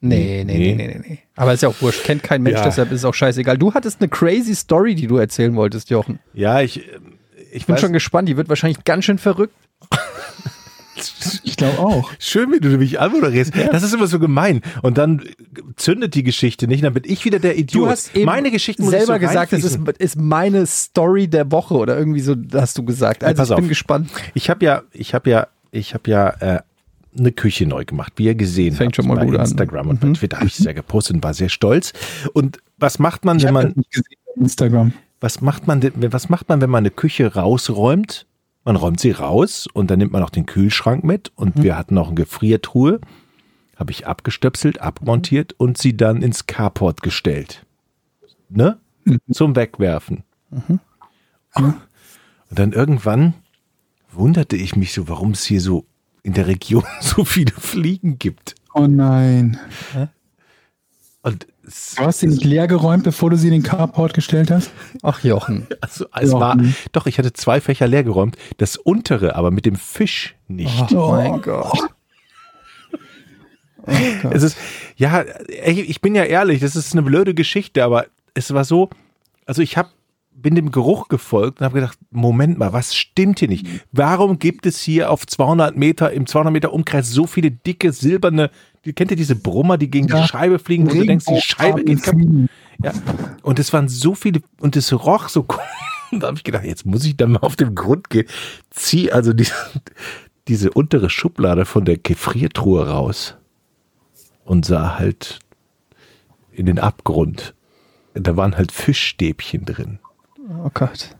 [0.00, 1.18] Nee, nee, nee, nee, nee, nee.
[1.36, 2.04] Aber ist ja auch wurscht.
[2.04, 2.64] Kennt kein Mensch, Ja.
[2.64, 3.56] deshalb ist es auch scheißegal.
[3.58, 6.18] Du hattest eine crazy Story, die du erzählen wolltest, Jochen.
[6.34, 6.86] Ja, ich, ich
[7.52, 8.28] Ich bin weiß, schon gespannt.
[8.28, 9.54] Die wird wahrscheinlich ganz schön verrückt.
[11.42, 12.10] Ich glaube auch.
[12.18, 13.52] schön, wie du mich anmoderierst.
[13.72, 14.62] Das ist immer so gemein.
[14.82, 15.22] Und dann
[15.76, 17.84] zündet die Geschichte nicht, dann bin ich wieder der Idiot.
[17.84, 21.50] Du hast eben Meine Geschichte muss selber so gesagt, es ist, ist meine Story der
[21.52, 23.24] Woche oder irgendwie so hast du gesagt.
[23.24, 23.68] Also pass ich bin auf.
[23.68, 24.10] gespannt.
[24.34, 26.60] Ich habe ja, ich habe ja, ich habe ja äh,
[27.18, 29.42] eine Küche neu gemacht, wie ihr gesehen Fängt habt schon mal bei gut an.
[29.42, 30.12] Instagram und Mhm.
[30.12, 31.92] bei Twitter habe ich sehr gepostet und war sehr stolz.
[32.32, 34.92] Und was macht man, Ich wenn man, das nicht gesehen auf Instagram.
[35.20, 38.26] was macht man, denn, was macht man, wenn man eine Küche rausräumt?
[38.66, 41.96] Man räumt sie raus und dann nimmt man auch den Kühlschrank mit und wir hatten
[41.98, 43.00] auch eine Gefriertruhe.
[43.76, 47.64] Habe ich abgestöpselt, abmontiert und sie dann ins Carport gestellt.
[48.48, 48.76] Ne?
[49.30, 50.24] Zum Wegwerfen.
[50.50, 51.76] Und
[52.50, 53.34] dann irgendwann
[54.10, 55.86] wunderte ich mich so, warum es hier so
[56.24, 58.56] in der Region so viele Fliegen gibt.
[58.74, 59.60] Oh nein.
[61.22, 61.46] Und
[61.96, 64.70] Du hast sie nicht leer geräumt, bevor du sie in den Carport gestellt hast?
[65.02, 65.66] Ach Jochen.
[65.80, 66.38] Also, es Ja.
[66.40, 66.56] war,
[66.92, 68.36] doch, ich hatte zwei Fächer leer geräumt.
[68.58, 70.92] Das untere, aber mit dem Fisch nicht.
[70.92, 71.78] Oh mein Gott.
[74.30, 74.56] Es ist,
[74.96, 78.90] ja, ich bin ja ehrlich, das ist eine blöde Geschichte, aber es war so,
[79.44, 79.92] also ich hab,
[80.34, 83.66] bin dem Geruch gefolgt und habe gedacht, Moment mal, was stimmt hier nicht?
[83.92, 88.50] Warum gibt es hier auf 200 Meter, im 200 Meter Umkreis so viele dicke, silberne,
[88.92, 90.22] kennt ihr diese Brummer, die gegen Ja.
[90.22, 92.48] die Scheibe fliegen, wo du denkst, die Scheibe geht kaputt?
[92.82, 92.92] Ja,
[93.42, 95.46] und es waren so viele, und es roch so.
[96.12, 98.28] Und da habe ich gedacht, jetzt muss ich dann mal auf den Grund gehen.
[98.70, 99.52] Zieh also diese,
[100.48, 103.34] diese untere Schublade von der Gefriertruhe raus
[104.44, 105.40] und sah halt
[106.52, 107.54] in den Abgrund.
[108.14, 109.98] Da waren halt Fischstäbchen drin.
[110.64, 111.16] Oh Gott.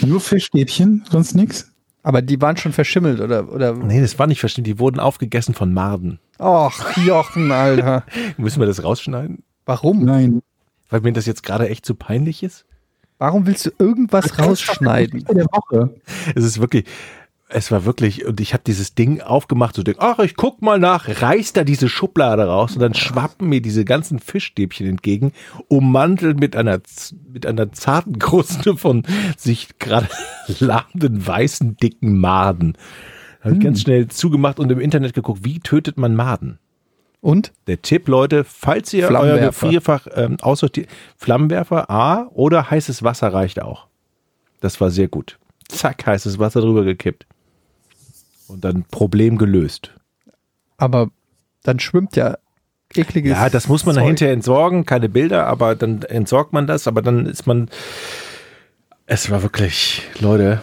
[0.00, 1.71] Nur Fischstäbchen, sonst nix?
[2.02, 3.52] Aber die waren schon verschimmelt, oder?
[3.52, 3.74] oder?
[3.74, 4.64] Nee, das war nicht verstehen.
[4.64, 6.18] Die wurden aufgegessen von Marden.
[6.38, 8.04] Ach, Jochen, Alter.
[8.36, 9.44] Müssen wir das rausschneiden?
[9.64, 10.04] Warum?
[10.04, 10.42] Nein.
[10.90, 12.66] Weil mir das jetzt gerade echt zu peinlich ist?
[13.18, 15.24] Warum willst du irgendwas rausschneiden?
[15.32, 15.94] Der Woche.
[16.34, 16.86] Es ist wirklich,
[17.52, 20.78] es war wirklich, und ich habe dieses Ding aufgemacht, so denk, ach, ich guck mal
[20.78, 25.32] nach, reiß da diese Schublade raus und dann schwappen mir diese ganzen Fischstäbchen entgegen,
[25.68, 26.80] ummantelt mit einer,
[27.32, 29.04] mit einer zarten Kruste von
[29.36, 30.08] sich gerade
[30.58, 32.76] lahmenden weißen, dicken Maden.
[33.40, 36.58] Habe ich ganz schnell zugemacht und im Internet geguckt, wie tötet man Maden?
[37.20, 37.52] Und?
[37.66, 39.38] Der Tipp, Leute, falls ihr euer.
[39.38, 43.86] Gefrierfach ähm, aussortiert, Flammenwerfer A oder heißes Wasser reicht auch.
[44.60, 45.38] Das war sehr gut.
[45.68, 47.26] Zack, heißes Wasser drüber gekippt.
[48.48, 49.92] Und dann Problem gelöst.
[50.76, 51.10] Aber
[51.62, 52.38] dann schwimmt ja
[52.94, 53.32] ekliges.
[53.32, 54.06] Ja, das muss man Zeug.
[54.06, 57.70] hinterher entsorgen, keine Bilder, aber dann entsorgt man das, aber dann ist man.
[59.06, 60.62] Es war wirklich, Leute,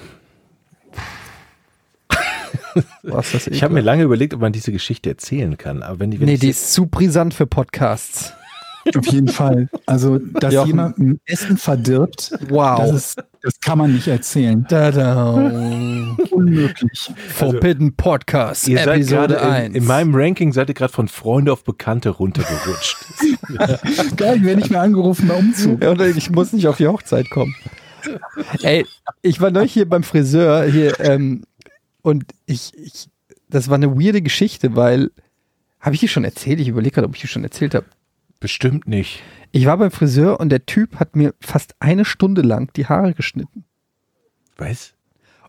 [3.03, 5.83] Was das ich habe mir lange überlegt, ob man diese Geschichte erzählen kann.
[5.83, 8.33] Aber wenn die, wenn Nee, die ist zu brisant für Podcasts.
[8.97, 9.69] Auf jeden Fall.
[9.85, 10.67] Also, dass Jochen.
[10.67, 12.79] jemand ein Essen verdirbt, Wow.
[12.79, 14.65] das, ist, das kann man nicht erzählen.
[14.69, 15.33] Da, da.
[16.31, 17.11] Unmöglich.
[17.29, 19.67] Forbidden Podcast, Ihr seid Episode gerade 1.
[19.69, 22.97] in, in meinem Ranking seid ihr gerade von Freunde auf Bekannte runtergerutscht.
[24.17, 25.83] Geil, werde ich mir angerufen bei Umzug.
[25.83, 27.55] Ja, und ich muss nicht auf die Hochzeit kommen.
[28.61, 28.85] Ey,
[29.21, 31.43] ich war neulich hier beim Friseur hier ähm,
[32.01, 33.09] und ich, ich,
[33.49, 35.11] das war eine weirde Geschichte, weil,
[35.81, 36.59] habe ich die schon erzählt?
[36.61, 37.85] Ich überlege gerade, ob ich die schon erzählt habe.
[38.39, 39.21] Bestimmt nicht.
[39.51, 43.13] Ich war beim Friseur und der Typ hat mir fast eine Stunde lang die Haare
[43.13, 43.65] geschnitten.
[44.57, 44.93] Was?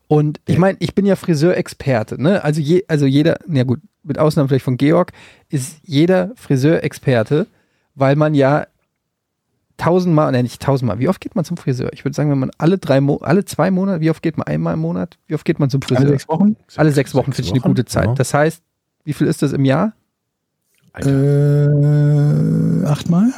[0.09, 2.43] Und ich meine, ich bin ja Friseurexperte, ne?
[2.43, 5.13] Also, je, also jeder, na gut, mit Ausnahme vielleicht von Georg,
[5.51, 7.47] ist jeder Friseurexperte,
[7.95, 8.67] weil man ja
[9.77, 11.91] tausendmal, ne, nicht tausendmal, wie oft geht man zum Friseur?
[11.93, 14.47] Ich würde sagen, wenn man alle drei, Mo alle zwei Monate, wie oft geht man
[14.47, 15.17] einmal im Monat?
[15.27, 16.07] Wie oft geht man zum Friseur?
[16.07, 16.57] Alle sechs Wochen?
[16.77, 18.07] Alle sechs Wochen finde ich eine gute Zeit.
[18.07, 18.15] Ja.
[18.15, 18.63] Das heißt,
[19.05, 19.95] wie viel ist das im Jahr?
[20.93, 22.83] Alter.
[22.83, 23.33] Äh, achtmal?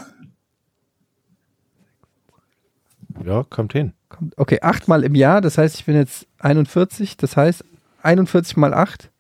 [3.25, 3.93] Ja, kommt hin.
[4.09, 7.65] Kommt- Okay, achtmal im Jahr, das heißt, ich bin jetzt 41, das heißt
[8.03, 9.11] 41 mal 8,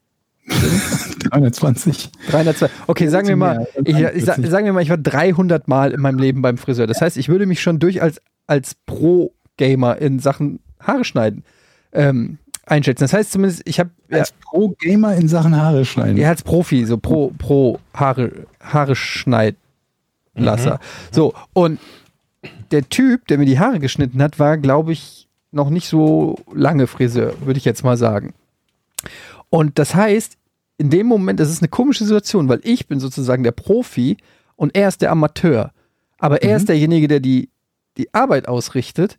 [1.30, 2.10] 320.
[2.30, 2.68] 302.
[2.88, 4.50] Okay, sagen wir mal, ich, ich, sa- 41.
[4.50, 6.86] sagen wir mal, ich war 300 Mal in meinem Leben beim Friseur.
[6.86, 11.44] Das heißt, ich würde mich schon durch als, als Pro-Gamer in Sachen Haare schneiden
[11.92, 13.04] ähm, einschätzen.
[13.04, 16.16] Das heißt zumindest, ich habe ja, Als Pro-Gamer in Sachen Haare schneiden.
[16.16, 20.80] ja, als Profi, so Pro, Pro Haare, Haare Schneidlasser.
[21.10, 21.78] So, und
[22.70, 26.86] der Typ, der mir die Haare geschnitten hat, war, glaube ich, noch nicht so lange
[26.86, 28.32] Friseur, würde ich jetzt mal sagen.
[29.50, 30.38] Und das heißt,
[30.78, 34.16] in dem Moment, das ist eine komische Situation, weil ich bin sozusagen der Profi
[34.56, 35.72] und er ist der Amateur.
[36.18, 37.50] Aber er ist derjenige, der die,
[37.98, 39.18] die Arbeit ausrichtet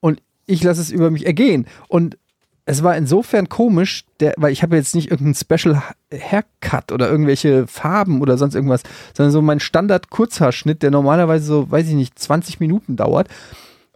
[0.00, 1.66] und ich lasse es über mich ergehen.
[1.88, 2.18] Und
[2.66, 7.08] es war insofern komisch, der, weil ich habe jetzt nicht irgendeinen Special Ha- Haircut oder
[7.10, 8.82] irgendwelche Farben oder sonst irgendwas,
[9.16, 13.28] sondern so mein Standard Kurzhaarschnitt, der normalerweise so, weiß ich nicht, 20 Minuten dauert.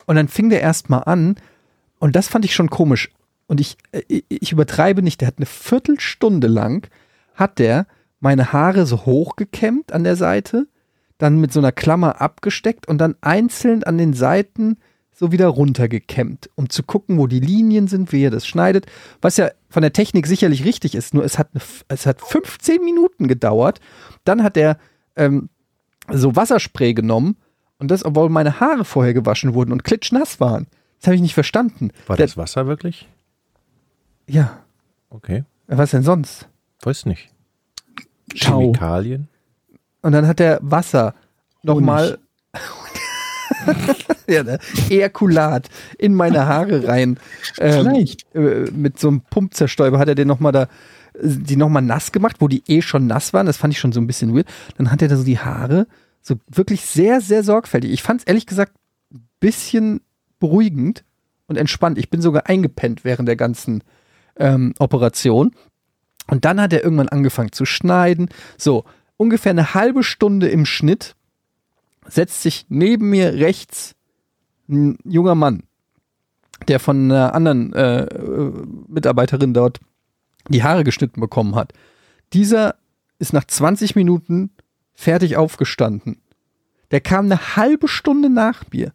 [0.06, 1.36] Und dann fing der erstmal an
[1.98, 3.10] und das fand ich schon komisch.
[3.46, 6.88] Und ich, äh, ich, ich übertreibe nicht, der hat eine Viertelstunde lang,
[7.34, 7.86] hat der
[8.20, 10.66] meine Haare so hochgekämmt an der Seite,
[11.18, 14.78] dann mit so einer Klammer abgesteckt und dann einzeln an den Seiten
[15.14, 18.86] so wieder runtergekämmt, um zu gucken, wo die Linien sind, wie er das schneidet.
[19.22, 21.48] Was ja von der Technik sicherlich richtig ist, nur es hat,
[21.88, 23.80] es hat 15 Minuten gedauert.
[24.24, 24.78] Dann hat er
[25.16, 25.48] ähm,
[26.12, 27.36] so Wasserspray genommen
[27.78, 30.66] und das, obwohl meine Haare vorher gewaschen wurden und klitschnass waren.
[31.00, 31.90] Das habe ich nicht verstanden.
[32.06, 33.08] War Der- das Wasser wirklich?
[34.26, 34.58] Ja,
[35.10, 35.44] Okay.
[35.68, 36.48] was denn sonst?
[36.82, 37.30] Weiß nicht.
[38.34, 38.60] Ciao.
[38.60, 39.28] Chemikalien?
[40.02, 41.14] Und dann hat er Wasser
[41.62, 42.18] nochmal.
[44.28, 44.58] ja, ne?
[44.88, 47.18] Ejakulat in meine Haare rein.
[47.58, 48.34] Ähm, Vielleicht.
[48.34, 50.68] äh, mit so einem Pumpzerstäuber hat er den nochmal da,
[51.20, 53.46] die nochmal nass gemacht, wo die eh schon nass waren.
[53.46, 54.46] Das fand ich schon so ein bisschen weird.
[54.76, 55.86] Dann hat er da so die Haare
[56.22, 57.92] So wirklich sehr, sehr sorgfältig.
[57.92, 58.72] Ich fand es ehrlich gesagt
[59.12, 60.00] ein bisschen
[60.40, 61.04] beruhigend
[61.46, 61.98] und entspannt.
[61.98, 63.82] Ich bin sogar eingepennt während der ganzen
[64.36, 65.52] ähm, Operation.
[66.26, 68.28] Und dann hat er irgendwann angefangen zu schneiden.
[68.56, 68.84] So,
[69.16, 71.14] ungefähr eine halbe Stunde im Schnitt
[72.08, 73.94] setzt sich neben mir rechts
[74.68, 75.64] ein junger Mann,
[76.68, 78.52] der von einer anderen äh, äh,
[78.88, 79.80] Mitarbeiterin dort
[80.48, 81.72] die Haare geschnitten bekommen hat.
[82.32, 82.76] Dieser
[83.18, 84.50] ist nach 20 Minuten
[84.94, 86.20] fertig aufgestanden.
[86.90, 88.92] Der kam eine halbe Stunde nach mir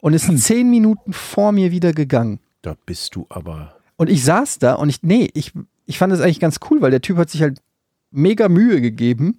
[0.00, 2.40] und ist zehn Minuten vor mir wieder gegangen.
[2.62, 3.76] Da bist du aber.
[3.96, 5.52] Und ich saß da und ich, nee, ich,
[5.86, 7.60] ich fand das eigentlich ganz cool, weil der Typ hat sich halt
[8.10, 9.38] mega Mühe gegeben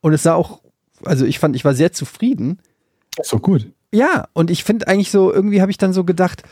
[0.00, 0.61] und es sah auch,
[1.04, 2.58] also ich fand, ich war sehr zufrieden.
[3.16, 3.70] Doch gut.
[3.92, 6.42] Ja, und ich finde eigentlich so, irgendwie habe ich dann so gedacht,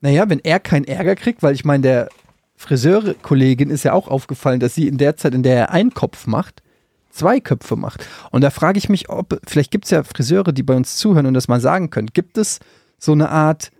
[0.00, 2.08] naja, wenn er keinen Ärger kriegt, weil ich meine, der
[2.56, 6.26] Friseurkollegin ist ja auch aufgefallen, dass sie in der Zeit, in der er einen Kopf
[6.26, 6.62] macht,
[7.10, 8.06] zwei Köpfe macht.
[8.30, 11.26] Und da frage ich mich, ob, vielleicht gibt es ja Friseure, die bei uns zuhören
[11.26, 12.08] und das mal sagen können.
[12.12, 12.60] Gibt es
[12.98, 13.70] so eine Art,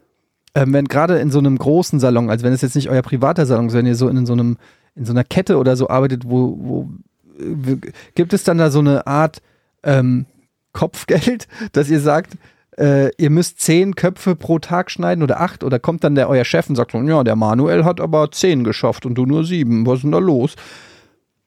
[0.55, 3.47] ähm, wenn gerade in so einem großen Salon, also wenn es jetzt nicht euer privater
[3.47, 4.59] Salon ist, wenn ihr so in so einem,
[4.95, 6.91] in so einer Kette oder so arbeitet, wo, wo
[7.39, 7.77] äh,
[8.15, 9.41] gibt es dann da so eine Art
[9.85, 10.27] ähm,
[10.73, 12.37] Kopfgeld, dass ihr sagt,
[12.77, 16.45] äh, ihr müsst zehn Köpfe pro Tag schneiden oder acht oder kommt dann der euer
[16.45, 19.97] Chef und sagt ja, der Manuel hat aber zehn geschafft und du nur sieben, was
[19.97, 20.57] ist denn da los?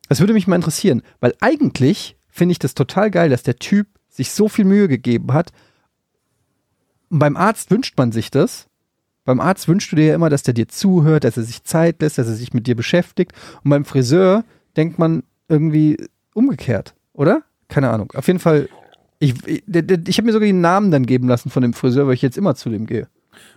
[0.07, 3.87] Das würde mich mal interessieren, weil eigentlich finde ich das total geil, dass der Typ
[4.09, 5.51] sich so viel Mühe gegeben hat.
[7.09, 8.67] Und beim Arzt wünscht man sich das.
[9.25, 12.01] Beim Arzt wünschst du dir ja immer, dass der dir zuhört, dass er sich Zeit
[12.01, 13.33] lässt, dass er sich mit dir beschäftigt.
[13.63, 14.45] Und beim Friseur
[14.77, 15.97] denkt man irgendwie
[16.33, 17.43] umgekehrt, oder?
[17.67, 18.11] Keine Ahnung.
[18.15, 18.69] Auf jeden Fall,
[19.19, 22.13] ich, ich, ich habe mir sogar den Namen dann geben lassen von dem Friseur, weil
[22.13, 23.07] ich jetzt immer zu dem gehe.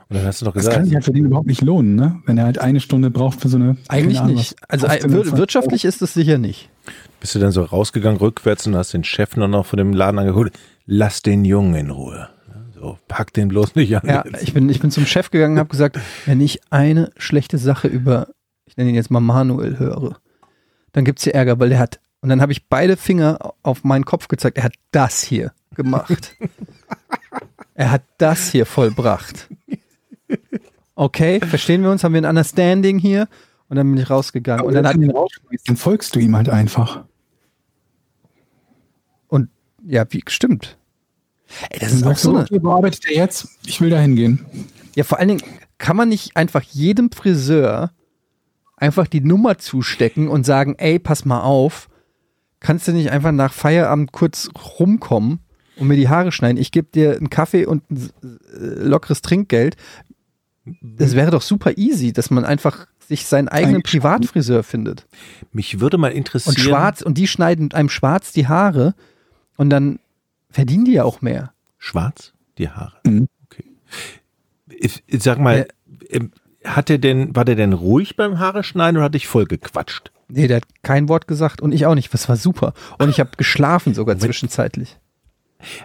[0.09, 1.95] Und dann hast du doch Das gesagt, kann sich halt für den überhaupt nicht lohnen,
[1.95, 2.21] ne?
[2.27, 3.77] Wenn er halt eine Stunde braucht für so eine.
[3.89, 4.57] Eigentlich Ahnung, nicht.
[4.69, 5.37] Also wir, das?
[5.37, 6.69] wirtschaftlich ist es sicher nicht.
[7.21, 10.19] bist du dann so rausgegangen rückwärts und hast den Chef nur noch von dem Laden
[10.19, 10.53] angeholt.
[10.85, 12.29] Lass den Jungen in Ruhe.
[12.75, 14.09] So, pack den bloß nicht an.
[14.09, 17.59] Ja, ich bin, ich bin zum Chef gegangen und habe gesagt, wenn ich eine schlechte
[17.59, 18.29] Sache über,
[18.65, 20.17] ich nenne ihn jetzt mal Manuel höre,
[20.93, 24.05] dann gibt's hier Ärger, weil der hat, und dann habe ich beide Finger auf meinen
[24.05, 26.37] Kopf gezeigt, er hat das hier gemacht.
[27.75, 29.49] er hat das hier vollbracht.
[30.95, 32.05] Okay, verstehen wir uns?
[32.05, 33.27] Haben wir ein Understanding hier?
[33.69, 34.67] Und dann bin ich rausgegangen.
[34.67, 35.13] Und dann hat, ihn
[35.67, 37.05] dann folgst du ihm halt einfach.
[39.29, 39.49] und
[39.85, 40.77] ja, wie, stimmt.
[41.71, 43.49] Ey, das ist auch so eine, okay, wo arbeitet er jetzt?
[43.67, 44.45] Ich will da hingehen.
[44.95, 45.43] Ja, vor allen Dingen
[45.79, 47.93] kann man nicht einfach jedem Friseur
[48.77, 51.90] einfach die Nummer zustecken und sagen, ey, pass mal auf,
[52.61, 55.41] kannst du nicht einfach nach Feierabend kurz rumkommen
[55.77, 56.59] und mir die Haare schneiden?
[56.59, 59.77] Ich gebe dir einen Kaffee und ein äh, lockeres Trinkgeld.
[60.83, 63.83] Das wäre doch super easy, dass man einfach sich seinen eigenen.
[63.83, 65.07] Privatfriseur findet.
[65.53, 66.55] Mich würde mal interessieren.
[66.55, 68.95] Und schwarz, und die schneiden einem schwarz die Haare
[69.57, 69.99] und dann
[70.51, 71.53] verdienen die ja auch mehr.
[71.79, 72.33] Schwarz?
[72.59, 72.99] Die Haare.
[73.05, 73.27] Mhm.
[73.47, 73.65] Okay.
[74.69, 75.67] Ich, ich sag mal,
[76.09, 76.31] ähm,
[76.65, 80.13] hat der denn, war der denn ruhig beim Haare schneiden oder hat dich voll gequatscht?
[80.31, 82.13] Nee, der hat kein Wort gesagt und ich auch nicht.
[82.13, 82.73] Das war super.
[82.99, 84.99] Und ich habe geschlafen sogar zwischenzeitlich.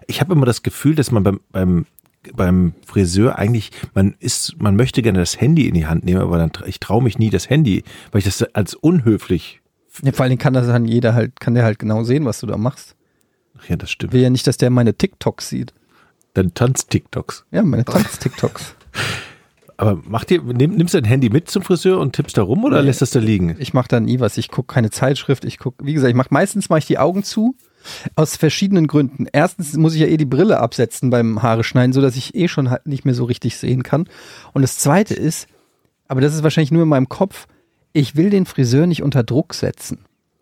[0.07, 1.85] Ich habe immer das Gefühl, dass man beim, beim,
[2.33, 6.37] beim Friseur eigentlich, man ist, man möchte gerne das Handy in die Hand nehmen, aber
[6.37, 9.61] dann, ich traue mich nie das Handy, weil ich das als unhöflich.
[10.03, 12.39] Ja, vor allen Dingen kann das dann jeder halt, kann der halt genau sehen, was
[12.39, 12.95] du da machst.
[13.57, 14.13] Ach ja, das stimmt.
[14.13, 15.73] Will ja nicht, dass der meine TikToks sieht.
[16.33, 17.45] Dann tanzt TikToks.
[17.51, 18.75] Ja, meine Tanz-TikToks.
[19.77, 22.63] Aber macht ihr, nimm, nimmst du dein Handy mit zum Friseur und tippst da rum
[22.63, 22.87] oder Nee.
[22.87, 23.55] lässt das da liegen?
[23.59, 24.37] Ich mache da nie was.
[24.37, 25.43] Ich gucke keine Zeitschrift.
[25.45, 27.55] Ich gucke, wie gesagt, ich mache meistens mache ich die Augen zu.
[28.15, 29.27] Aus verschiedenen Gründen.
[29.31, 32.47] Erstens muss ich ja eh die Brille absetzen beim Haare schneiden, so dass ich eh
[32.47, 34.07] schon halt nicht mehr so richtig sehen kann.
[34.53, 35.47] Und das zweite ist,
[36.07, 37.45] aber das ist wahrscheinlich nur in meinem Kopf,
[37.93, 39.99] ich will den Friseur nicht unter Druck setzen.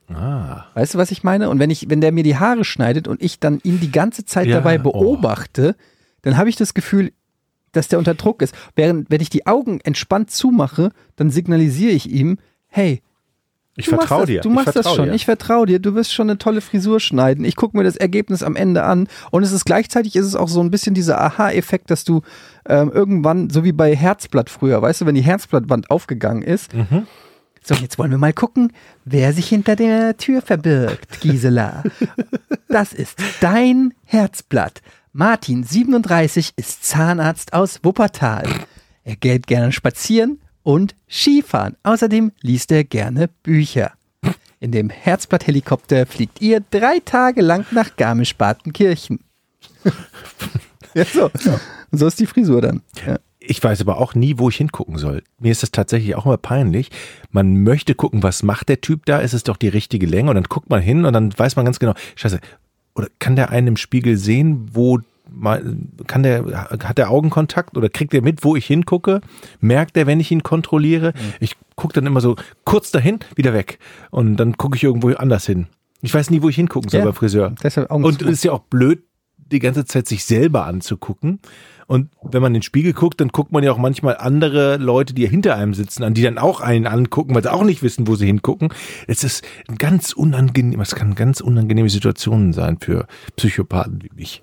[0.10, 0.66] Ah.
[0.74, 1.50] Weißt du, was ich meine?
[1.50, 4.26] Und wenn ich, wenn der mir die Haare schneidet und ich dann ihn die ganze
[4.26, 4.84] Zeit Ja, dabei oh.
[4.84, 5.76] beobachte,
[6.22, 7.12] dann habe ich das Gefühl,
[7.74, 8.56] dass der unter Druck ist.
[8.76, 13.02] Während, wenn ich die Augen entspannt zumache, dann signalisiere ich ihm, hey,
[13.76, 14.42] Ich vertraue dir.
[14.42, 15.10] Du machst das schon.
[15.10, 15.16] Dir.
[15.16, 15.80] Ich vertraue dir.
[15.80, 17.44] Du wirst schon eine tolle Frisur schneiden.
[17.44, 19.08] Ich gucke mir das Ergebnis am Ende an.
[19.32, 22.22] Und es ist gleichzeitig ist es auch so ein bisschen dieser Aha-Effekt, dass du
[22.70, 26.74] ähm, irgendwann, so wie bei Herzblatt früher, weißt du, wenn die Herzblattwand aufgegangen ist.
[26.74, 27.08] Mhm.
[27.64, 28.74] So, jetzt wollen wir mal gucken,
[29.06, 31.84] wer sich hinter der Tür verbirgt, Gisela.
[32.68, 34.82] das ist dein Herzblatt.
[35.16, 38.48] Martin, 37, ist Zahnarzt aus Wuppertal.
[39.04, 41.76] Er geht gerne spazieren und Skifahren.
[41.84, 43.92] Außerdem liest er gerne Bücher.
[44.60, 49.20] In dem Herzblatt-Helikopter fliegt ihr drei Tage lang nach Garmisch-Partenkirchen.
[50.96, 51.26] ja, so.
[51.92, 52.82] Und so ist die Frisur dann.
[53.06, 53.20] Ja.
[53.38, 55.22] Ich weiß aber auch nie, wo ich hingucken soll.
[55.38, 56.90] Mir ist das tatsächlich auch immer peinlich.
[57.30, 59.20] Man möchte gucken, was macht der Typ da?
[59.20, 60.32] Ist es doch die richtige Länge?
[60.32, 62.40] Und dann guckt man hin und dann weiß man ganz genau, scheiße,
[62.96, 65.00] oder kann der einen im Spiegel sehen, wo
[66.08, 69.22] kann der, hat der Augenkontakt oder kriegt er mit, wo ich hingucke?
[69.62, 71.14] Merkt er, wenn ich ihn kontrolliere?
[71.40, 73.80] Ich gucke dann immer so kurz dahin, wieder weg.
[74.12, 75.68] Und dann gucke ich irgendwo anders hin.
[76.02, 77.06] Ich weiß nie, wo ich hingucken soll Ja.
[77.06, 77.56] beim Friseur.
[77.64, 79.04] Deshalb Augen Und ist ja auch blöd,
[79.38, 81.40] die ganze Zeit sich selber anzugucken.
[81.94, 85.14] Und wenn man in den Spiegel guckt, dann guckt man ja auch manchmal andere Leute,
[85.14, 88.08] die hinter einem sitzen, an, die dann auch einen angucken, weil sie auch nicht wissen,
[88.08, 88.70] wo sie hingucken.
[89.06, 94.42] Es ist ein ganz unangenehm, es kann ganz unangenehme Situationen sein für Psychopathen wie mich.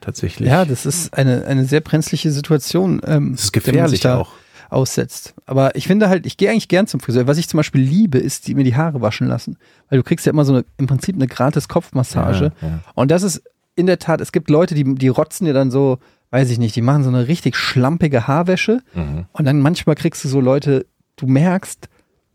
[0.00, 0.48] Tatsächlich.
[0.48, 3.00] Ja, das ist eine, eine sehr brenzliche Situation.
[3.04, 4.30] Ähm, Das ist gefährlich auch.
[4.70, 5.34] aussetzt.
[5.44, 7.26] Aber ich finde halt, ich gehe eigentlich gern zum Friseur.
[7.26, 9.58] Was ich zum Beispiel liebe, ist, die mir die Haare waschen lassen.
[9.90, 12.52] Weil du kriegst ja immer so eine, im Prinzip eine gratis Kopfmassage.
[12.62, 12.78] Ja, ja.
[12.94, 13.42] Und das ist
[13.74, 15.98] in der Tat, es gibt Leute, die, die rotzen dir dann so,
[16.32, 18.80] weiß ich nicht, die machen so eine richtig schlampige Haarwäsche.
[18.94, 19.26] Mhm.
[19.32, 21.88] Und dann manchmal kriegst du so Leute, du merkst,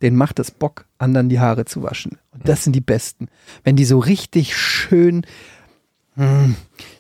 [0.04, 2.20] denen macht es Bock, anderen die Haare zu waschen.
[2.32, 3.28] Und das sind die besten.
[3.64, 5.26] Wenn die so richtig schön
[6.16, 6.54] mm,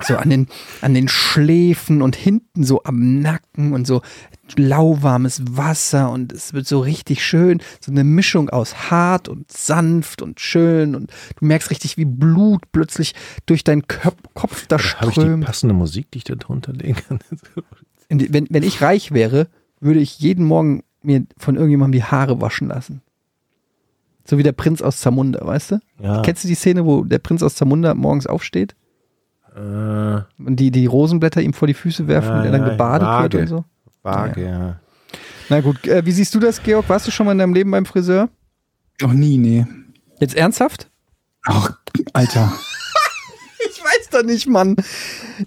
[0.03, 0.47] so an den,
[0.81, 4.01] an den Schläfen und hinten so am Nacken und so
[4.57, 10.21] lauwarmes Wasser und es wird so richtig schön, so eine Mischung aus hart und sanft
[10.21, 13.13] und schön und du merkst richtig, wie Blut plötzlich
[13.45, 15.45] durch deinen Köp Kopf da Habe ich die strömt.
[15.45, 17.19] passende Musik, die ich da drunter legen kann?
[18.09, 19.47] Wenn, wenn ich reich wäre,
[19.81, 23.01] würde ich jeden Morgen mir von irgendjemandem die Haare waschen lassen.
[24.23, 25.79] So wie der Prinz aus Zamunda, weißt du?
[26.01, 26.21] Ja.
[26.21, 28.75] Kennst du die Szene, wo der Prinz aus Zamunda morgens aufsteht
[29.55, 32.69] Äh, und die, die Rosenblätter ihm vor die Füße werfen Ja, und er dann ja,
[32.69, 33.65] gebadet wird und so?
[34.03, 34.79] Vage, ja.
[35.49, 36.89] Na gut, äh, wie siehst du das, Georg?
[36.89, 38.29] Warst du schon mal in deinem Leben beim Friseur?
[39.01, 39.65] Noch nie, nee.
[40.19, 40.89] Jetzt ernsthaft?
[41.45, 41.77] Ach,
[42.13, 42.53] Alter.
[43.69, 44.75] Ich weiß doch nicht, Mann.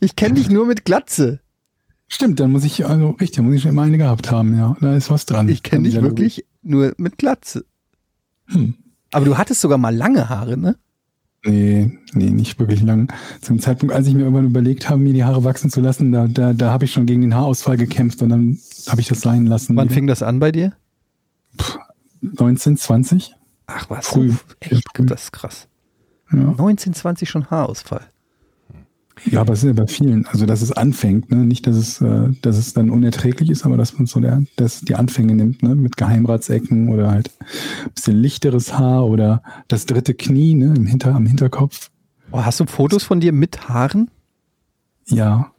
[0.01, 1.41] Ich kenne dich nur mit Glatze.
[2.09, 4.77] Stimmt, dann muss ich, also richtig, muss ich schon immer eine gehabt haben, ja.
[4.81, 5.49] Da ist was dran.
[5.49, 7.65] Ich kenne dich wirklich nur mit Glatze.
[8.47, 8.75] Hm.
[9.13, 10.77] Aber du hattest sogar mal lange Haare, ne?
[11.43, 13.11] Nee, nee, nicht wirklich lang.
[13.41, 16.27] Zum Zeitpunkt, als ich mir irgendwann überlegt habe, mir die Haare wachsen zu lassen, da,
[16.27, 19.47] da, da habe ich schon gegen den Haarausfall gekämpft und dann habe ich das sein
[19.47, 19.75] lassen.
[19.77, 20.75] Wann fing das an bei dir?
[22.21, 23.35] 19, 20?
[23.67, 24.35] Ach was, Früh.
[24.61, 25.07] echt, Früh.
[25.07, 25.69] das ist krass.
[26.31, 26.39] Ja.
[26.39, 28.05] 19, 20 schon Haarausfall.
[29.27, 31.39] Ja, aber es ist ja bei vielen, also dass es anfängt, ne?
[31.39, 34.81] Nicht, dass es, äh, dass es dann unerträglich ist, aber dass man so der, dass
[34.81, 35.75] die Anfänge nimmt, ne?
[35.75, 40.75] Mit Geheimratsecken oder halt ein bisschen lichteres Haar oder das dritte Knie, ne?
[40.77, 41.91] Im Hinter, am Hinterkopf.
[42.33, 44.11] Oh, hast du Fotos von dir mit Haaren?
[45.07, 45.53] Ja.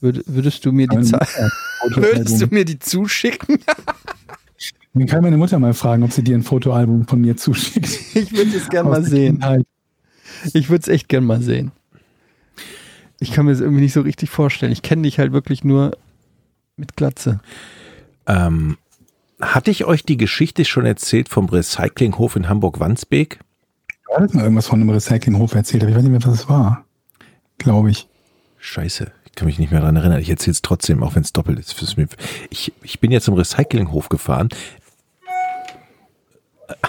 [0.00, 1.26] Würd, würdest du mir die Mutter-
[1.94, 3.58] Würdest du mir die zuschicken?
[4.94, 7.86] Dann kann meine Mutter mal fragen, ob sie dir ein Fotoalbum von mir zuschickt.
[8.16, 9.34] Ich würde es gern Aus mal sehen.
[9.38, 9.64] Kindheit.
[10.52, 11.70] Ich würde es echt gern mal sehen.
[13.20, 14.72] Ich kann mir das irgendwie nicht so richtig vorstellen.
[14.72, 15.96] Ich kenne dich halt wirklich nur
[16.76, 17.40] mit Glatze.
[18.26, 18.78] Ähm,
[19.40, 23.38] hatte ich euch die Geschichte schon erzählt vom Recyclinghof in Hamburg-Wandsbek?
[24.06, 26.48] Du hattest mal irgendwas von einem Recyclinghof erzählt, aber ich weiß nicht mehr, was es
[26.48, 26.84] war.
[27.58, 28.08] Glaube ich.
[28.58, 30.20] Scheiße, ich kann mich nicht mehr daran erinnern.
[30.20, 31.76] Ich erzähle es trotzdem, auch wenn es doppelt ist.
[32.50, 34.48] Ich, ich bin jetzt zum Recyclinghof gefahren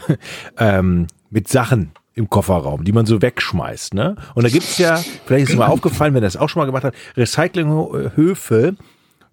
[0.57, 3.93] ähm, mit Sachen im Kofferraum, die man so wegschmeißt.
[3.93, 4.15] Ne?
[4.35, 6.65] Und da gibt's ja, vielleicht ist es mal aufgefallen, wenn ihr das auch schon mal
[6.65, 8.75] gemacht hat, Recyclinghöfe,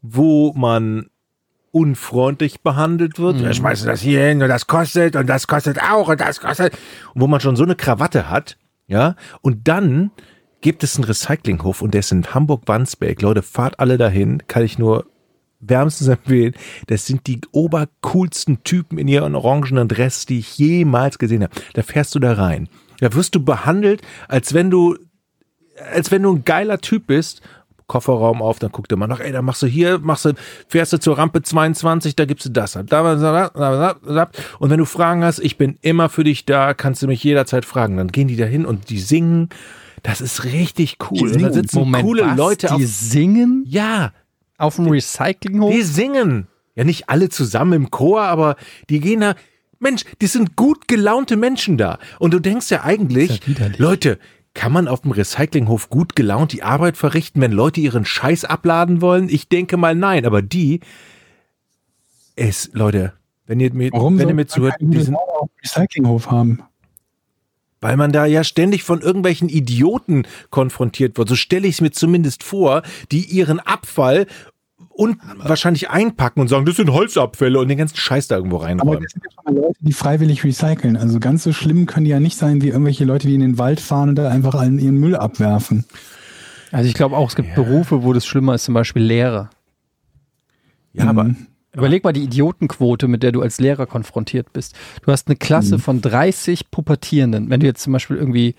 [0.02, 1.06] wo man
[1.70, 3.40] unfreundlich behandelt wird.
[3.40, 6.72] Er schmeißt das hier hin und das kostet und das kostet auch und das kostet.
[7.14, 10.10] Und wo man schon so eine Krawatte hat, ja, und dann
[10.60, 13.22] gibt es einen Recyclinghof und der ist in Hamburg-Wandsbek.
[13.22, 15.06] Leute, fahrt alle dahin, kann ich nur
[15.60, 16.54] wärmstens empfehlen.
[16.86, 21.54] Das sind die obercoolsten Typen in ihren orangenen Dress, die ich jemals gesehen habe.
[21.74, 22.68] Da fährst du da rein.
[23.00, 24.96] Da wirst du behandelt, als wenn du,
[25.92, 27.42] als wenn du ein geiler Typ bist.
[27.86, 30.34] Kofferraum auf, dann guckt er mal nach, ey, da machst du hier, machst du,
[30.68, 32.86] fährst du zur Rampe 22, da gibst du das ab.
[34.58, 37.64] Und wenn du Fragen hast, ich bin immer für dich da, kannst du mich jederzeit
[37.64, 37.96] fragen.
[37.96, 39.48] Dann gehen die da hin und die singen.
[40.02, 41.32] Das ist richtig cool.
[41.32, 42.36] Und da sitzen coole was?
[42.36, 42.76] Leute auf.
[42.78, 44.12] Die singen Ja,
[44.58, 45.72] auf dem Recyclinghof?
[45.72, 46.48] die singen.
[46.74, 48.56] Ja, nicht alle zusammen im Chor, aber
[48.88, 49.34] die gehen da.
[49.80, 51.98] Mensch, die sind gut gelaunte Menschen da.
[52.18, 53.68] Und du denkst ja eigentlich, ja.
[53.78, 54.18] Leute,
[54.54, 59.00] kann man auf dem Recyclinghof gut gelaunt die Arbeit verrichten, wenn Leute ihren Scheiß abladen
[59.00, 59.28] wollen?
[59.28, 60.80] Ich denke mal nein, aber die,
[62.34, 63.12] es, Leute,
[63.46, 65.16] wenn ihr mir, Warum wenn ihr mir zuhört, keinen die sind,
[65.62, 66.62] Recyclinghof haben?
[67.80, 71.28] Weil man da ja ständig von irgendwelchen Idioten konfrontiert wird.
[71.28, 74.26] So stelle ich es mir zumindest vor, die ihren Abfall
[74.90, 78.66] und wahrscheinlich einpacken und sagen, das sind Holzabfälle und den ganzen Scheiß da irgendwo Aber
[78.66, 79.02] reinräumen.
[79.04, 80.96] das sind ja schon mal Leute, die freiwillig recyceln.
[80.96, 83.58] Also ganz so schlimm können die ja nicht sein, wie irgendwelche Leute, die in den
[83.58, 85.84] Wald fahren und da einfach allen ihren Müll abwerfen.
[86.72, 89.50] Also ich glaube auch, es gibt Berufe, wo das schlimmer ist, zum Beispiel Lehrer.
[90.92, 91.36] Ja, aber Mhm.
[91.78, 94.74] Überleg mal die Idiotenquote, mit der du als Lehrer konfrontiert bist.
[95.02, 97.50] Du hast eine Klasse von 30 Pubertierenden.
[97.50, 98.54] Wenn du jetzt zum Beispiel irgendwie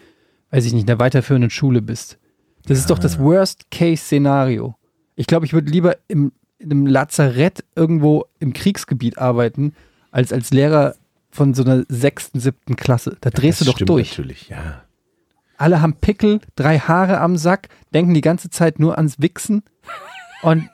[0.51, 2.17] weiß ich nicht, in der weiterführenden Schule bist.
[2.65, 4.75] Das ist doch das Worst-Case-Szenario.
[5.15, 9.73] Ich glaube, ich würde lieber im, in einem Lazarett irgendwo im Kriegsgebiet arbeiten,
[10.11, 10.95] als als Lehrer
[11.29, 13.17] von so einer sechsten, siebten Klasse.
[13.21, 14.11] Da drehst Das du doch durch.
[14.11, 14.83] Natürlich, ja.
[15.57, 19.63] Alle haben Pickel, drei Haare am Sack, denken die ganze Zeit nur ans Wichsen
[20.41, 20.69] und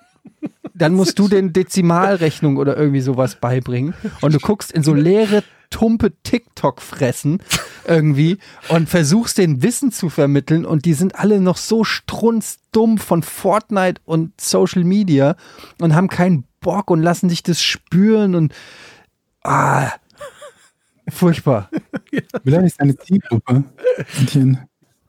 [0.74, 5.44] dann musst du den Dezimalrechnung oder irgendwie sowas beibringen und du guckst in so leere,
[5.70, 7.40] tumpe TikTok-Fressen
[7.88, 8.38] irgendwie
[8.70, 14.02] und versuchst den Wissen zu vermitteln und die sind alle noch so strunzdumm von Fortnite
[14.06, 15.36] und Social Media
[15.80, 18.54] und haben keinen Bock und lassen sich das spüren und
[19.44, 19.92] ah,
[21.10, 21.70] furchtbar.
[22.44, 23.64] Vielleicht ist deine Zielgruppe.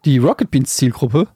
[0.04, 1.28] Die Rocket Beans Zielgruppe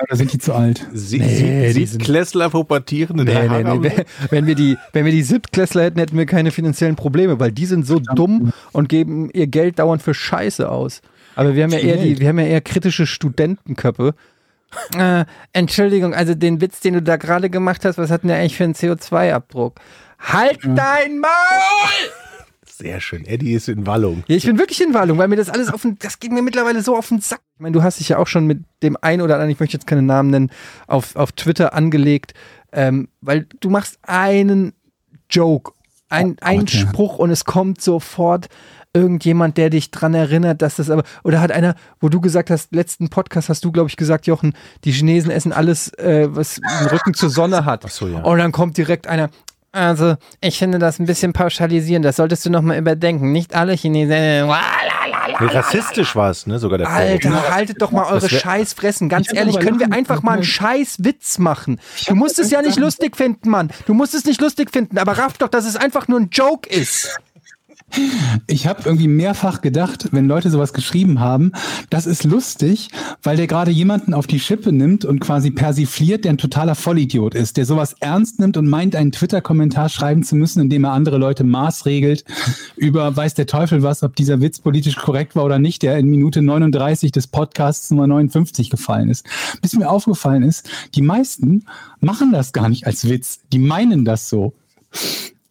[0.00, 0.86] Oder sind die zu alt?
[0.94, 3.90] Sie, Nee, sie, die sieht sind- Klässler pubertierende Nee, nee, Haare nee.
[3.90, 7.52] am- Wenn- wir die, wenn wir die Siebtklässler hätten, hätten wir keine finanziellen Probleme, weil
[7.52, 11.02] die sind so dumm und geben ihr Geld dauernd für Scheiße aus.
[11.36, 14.14] Aber wir haben ja eher die, wir haben ja eher kritische Studentenköpfe.
[14.96, 18.38] Äh, Entschuldigung, also den Witz, den du da gerade gemacht hast, was hat denn der
[18.38, 19.74] eigentlich für einen CO2-Abdruck?
[20.18, 21.30] Halt dein Maul!
[22.82, 23.24] Sehr schön.
[23.24, 24.24] Eddie ist in Wallung.
[24.26, 26.42] Ja, ich bin wirklich in Wallung, weil mir das alles auf den, das geht mir
[26.42, 27.40] mittlerweile so auf den Sack.
[27.54, 29.76] Ich meine, du hast dich ja auch schon mit dem einen oder anderen, ich möchte
[29.76, 30.50] jetzt keine Namen nennen,
[30.88, 32.34] auf, auf Twitter angelegt,
[32.72, 34.72] ähm, weil du machst einen
[35.30, 35.72] Joke,
[36.08, 36.80] ein, einen Gott, ja.
[36.80, 38.48] Spruch und es kommt sofort
[38.94, 42.74] irgendjemand, der dich dran erinnert, dass das aber, oder hat einer, wo du gesagt hast,
[42.74, 44.54] letzten Podcast hast du, glaube ich, gesagt, Jochen,
[44.84, 47.84] die Chinesen essen alles, äh, was den Rücken zur Sonne hat.
[47.86, 48.22] Ach so, ja.
[48.22, 49.30] Und dann kommt direkt einer,
[49.72, 53.32] also ich finde das ein bisschen pauschalisieren, das solltest du nochmal überdenken.
[53.32, 54.12] Nicht alle Chinesen.
[54.12, 54.46] äh,
[55.40, 56.58] Nee, rassistisch war es, ne?
[56.58, 57.10] Sogar der Vorwurf.
[57.10, 59.08] Alter, haltet doch mal eure Scheißfressen.
[59.08, 61.80] Ganz ehrlich, können wir einfach mal einen Scheißwitz machen?
[62.06, 63.70] Du musst es ja nicht lustig finden, Mann.
[63.86, 66.68] Du musst es nicht lustig finden, aber raff doch, dass es einfach nur ein Joke
[66.68, 67.18] ist.
[68.46, 71.52] Ich habe irgendwie mehrfach gedacht, wenn Leute sowas geschrieben haben,
[71.90, 72.88] das ist lustig,
[73.22, 77.34] weil der gerade jemanden auf die Schippe nimmt und quasi persifliert, der ein totaler Vollidiot
[77.34, 81.18] ist, der sowas ernst nimmt und meint, einen Twitter-Kommentar schreiben zu müssen, indem er andere
[81.18, 82.24] Leute maßregelt
[82.76, 86.08] über weiß der Teufel was, ob dieser Witz politisch korrekt war oder nicht, der in
[86.08, 89.26] Minute 39 des Podcasts Nummer 59 gefallen ist.
[89.60, 91.66] Bis mir aufgefallen ist, die meisten
[92.00, 94.54] machen das gar nicht als Witz, die meinen das so.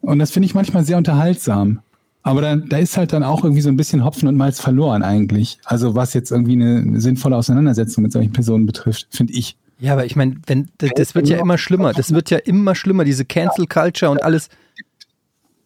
[0.02, 1.80] Und das finde ich manchmal sehr unterhaltsam.
[2.24, 5.02] Aber da, da ist halt dann auch irgendwie so ein bisschen Hopfen und Malz verloren
[5.02, 5.58] eigentlich.
[5.66, 9.58] Also was jetzt irgendwie eine sinnvolle Auseinandersetzung mit solchen Personen betrifft, finde ich.
[9.80, 11.94] Ja, aber ich meine, wenn das, das wird ja immer schlimmer.
[11.94, 14.50] Das wird ja immer schlimmer, diese Cancel Culture und alles.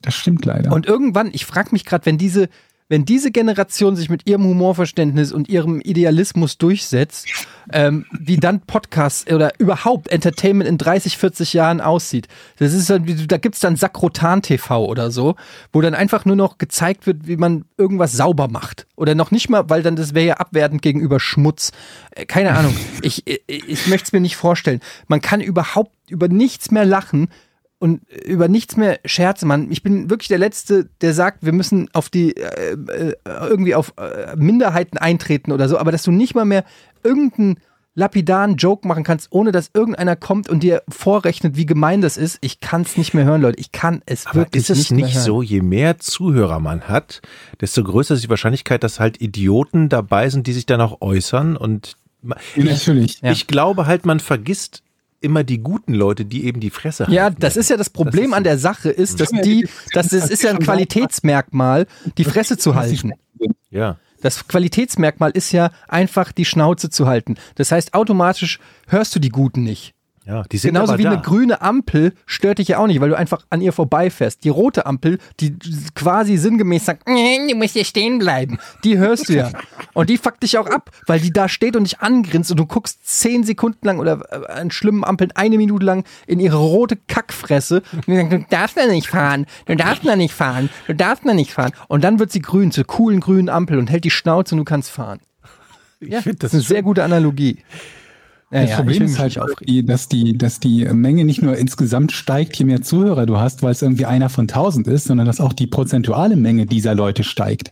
[0.01, 0.72] Das stimmt leider.
[0.72, 2.47] Und irgendwann, ich frage mich gerade, wenn diese,
[2.88, 7.27] wenn diese Generation sich mit ihrem Humorverständnis und ihrem Idealismus durchsetzt,
[7.73, 12.27] ähm, wie dann Podcasts oder überhaupt Entertainment in 30, 40 Jahren aussieht.
[12.57, 15.36] Das ist dann, da gibt's dann Sakrotan TV oder so,
[15.73, 18.86] wo dann einfach nur noch gezeigt wird, wie man irgendwas sauber macht.
[18.95, 21.71] Oder noch nicht mal, weil dann das wäre ja abwertend gegenüber Schmutz.
[22.11, 22.75] Äh, keine Ahnung.
[23.01, 24.79] Ich, ich, ich möchte es mir nicht vorstellen.
[25.07, 27.29] Man kann überhaupt über nichts mehr lachen,
[27.86, 29.71] und über nichts mehr scherze, Mann.
[29.71, 33.13] Ich bin wirklich der Letzte, der sagt, wir müssen auf die äh, äh,
[33.49, 36.65] irgendwie auf äh, Minderheiten eintreten oder so, aber dass du nicht mal mehr
[37.03, 37.57] irgendeinen
[37.97, 42.39] lapidaren Joke machen kannst, ohne dass irgendeiner kommt und dir vorrechnet, wie gemein das ist.
[42.41, 43.57] Ich kann es nicht mehr hören, Leute.
[43.59, 45.23] Ich kann es Aber wirklich ist es nicht, mehr nicht hören.
[45.23, 47.21] so, je mehr Zuhörer man hat,
[47.61, 51.55] desto größer ist die Wahrscheinlichkeit, dass halt Idioten dabei sind, die sich dann auch äußern
[51.55, 53.21] und ma- Ja, natürlich.
[53.21, 53.31] Ja.
[53.31, 54.81] ich glaube halt, man vergisst
[55.22, 57.38] immer die guten Leute, die eben die Fresse Ja, halten.
[57.39, 60.11] das ist ja das Problem ist- an der Sache, ist, dass Ja, die, die- dass
[60.11, 61.88] es ist ja ein Qualitätsmerkmal,
[62.18, 63.13] die Fresse zu halten.
[63.72, 63.97] Ja.
[64.22, 67.36] Das Qualitätsmerkmal ist ja einfach die Schnauze zu halten.
[67.55, 69.95] Das heißt, automatisch hörst du die Guten nicht.
[70.28, 71.11] Ja, die sind Genauso wie da.
[71.11, 74.43] eine grüne Ampel stört dich ja auch nicht, weil du einfach an ihr vorbeifährst.
[74.43, 75.55] Die rote Ampel, die
[75.93, 79.51] quasi sinngemäß sagt, "Nee, du musst hier stehen bleiben, die hörst du ja.
[79.93, 82.65] Und die fuckt dich auch ab, weil die da steht und dich angrinst und du
[82.65, 86.95] guckst zehn Sekunden lang oder äh, an schlimmen Ampeln eine Minute lang in ihre rote
[86.95, 90.95] Kackfresse und die sagt, du darfst da nicht fahren, du darfst da nicht fahren, du
[90.95, 91.71] darfst da nicht fahren.
[91.88, 94.65] Und dann wird sie grün, zur coolen grünen Ampel und hält die Schnauze und du
[94.65, 95.19] kannst fahren.
[95.99, 97.59] Ja, find das das ist eine sehr gute Analogie.
[98.52, 99.39] Ja, Das ja, Problem ist halt,
[99.86, 103.72] dass, die, dass die Menge nicht nur insgesamt steigt, je mehr Zuhörer du hast, weil
[103.72, 107.72] es irgendwie einer von tausend ist, sondern dass auch die prozentuale Menge dieser Leute steigt,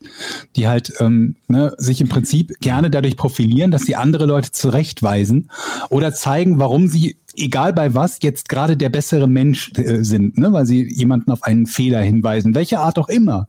[0.56, 5.52] die halt ähm, ne, sich im Prinzip gerne dadurch profilieren, dass sie andere Leute zurechtweisen
[5.90, 10.54] oder zeigen, warum sie, egal bei was, jetzt gerade der bessere Mensch äh, sind, ne,
[10.54, 13.48] weil sie jemanden auf einen Fehler hinweisen, welche Art auch immer.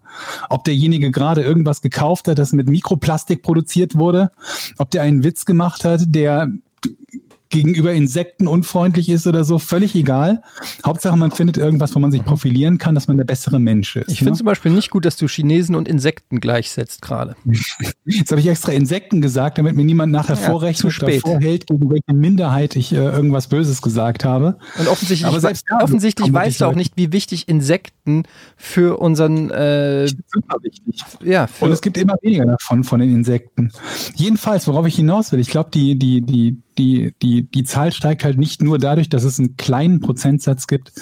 [0.51, 4.31] Ob derjenige gerade irgendwas gekauft hat, das mit Mikroplastik produziert wurde,
[4.77, 6.53] ob der einen Witz gemacht hat, der
[7.55, 10.42] gegenüber Insekten unfreundlich ist oder so, völlig egal.
[10.84, 14.11] Hauptsache, man findet irgendwas, wo man sich profilieren kann, dass man der bessere Mensch ist.
[14.11, 14.38] Ich finde ne?
[14.38, 17.36] zum Beispiel nicht gut, dass du Chinesen und Insekten gleichsetzt gerade.
[18.05, 21.24] Jetzt habe ich extra Insekten gesagt, damit mir niemand nachher Ja, vorrechnet zu spät.
[21.24, 24.59] oder vorhält, gegen welche Minderheit ich äh, irgendwas Böses gesagt habe.
[24.78, 28.24] Und offensichtlich, Aber selbst da offensichtlich weißt du auch nicht, wie wichtig Insekten
[28.57, 31.02] für unseren, äh, Super wichtig.
[31.22, 33.70] ja, Und es gibt immer weniger davon, von den Insekten.
[34.16, 38.25] Jedenfalls, worauf ich hinaus will, ich glaube, die, die, die, die, die, die Zahl steigt
[38.25, 40.93] halt nicht nur dadurch, dass es einen kleinen Prozentsatz gibt,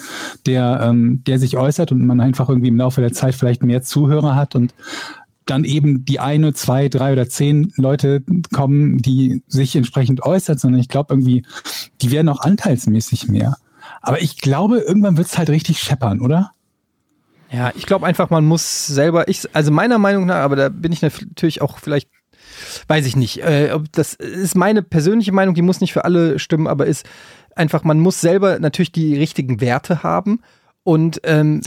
[0.45, 3.81] der, ähm, der sich äußert und man einfach irgendwie im Laufe der Zeit vielleicht mehr
[3.81, 4.73] Zuhörer hat und
[5.45, 10.79] dann eben die eine, zwei, drei oder zehn Leute kommen, die sich entsprechend äußern, sondern
[10.79, 11.45] ich glaube irgendwie,
[12.01, 13.57] die werden auch anteilsmäßig mehr.
[14.01, 16.51] Aber ich glaube, irgendwann wird es halt richtig scheppern, oder?
[17.53, 20.91] ja, ich glaube einfach, man muss selber, ich, also meiner Meinung nach, aber da bin
[20.91, 22.09] ich natürlich auch vielleicht,
[22.87, 26.67] weiß ich nicht, äh, das ist meine persönliche Meinung, die muss nicht für alle stimmen,
[26.67, 27.05] aber ist
[27.55, 30.39] einfach, man muss selber natürlich die richtigen Werte haben.
[30.85, 31.61] Und ähm,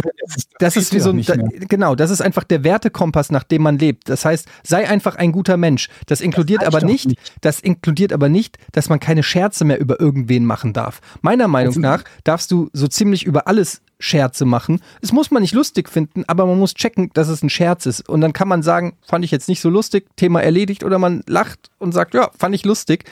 [0.58, 1.48] das ist wie so ein, da, mehr.
[1.68, 4.10] genau, das ist einfach der Wertekompass, nach dem man lebt.
[4.10, 5.88] Das heißt, sei einfach ein guter Mensch.
[6.04, 7.32] Das inkludiert reicht aber nicht, nicht.
[7.40, 11.00] das inkludiert aber nicht, dass man keine Scherze mehr über irgendwen machen darf.
[11.22, 14.80] Meiner Meinung nach darfst du so ziemlich über alles Scherze machen.
[15.00, 18.08] Es muss man nicht lustig finden, aber man muss checken, dass es ein Scherz ist.
[18.08, 21.22] Und dann kann man sagen, fand ich jetzt nicht so lustig, Thema erledigt, oder man
[21.26, 23.04] lacht und sagt, ja, fand ich lustig.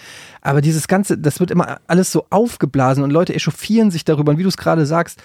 [0.42, 4.32] Aber dieses Ganze, das wird immer alles so aufgeblasen und Leute echauffieren sich darüber.
[4.32, 5.22] Und wie du es gerade sagst,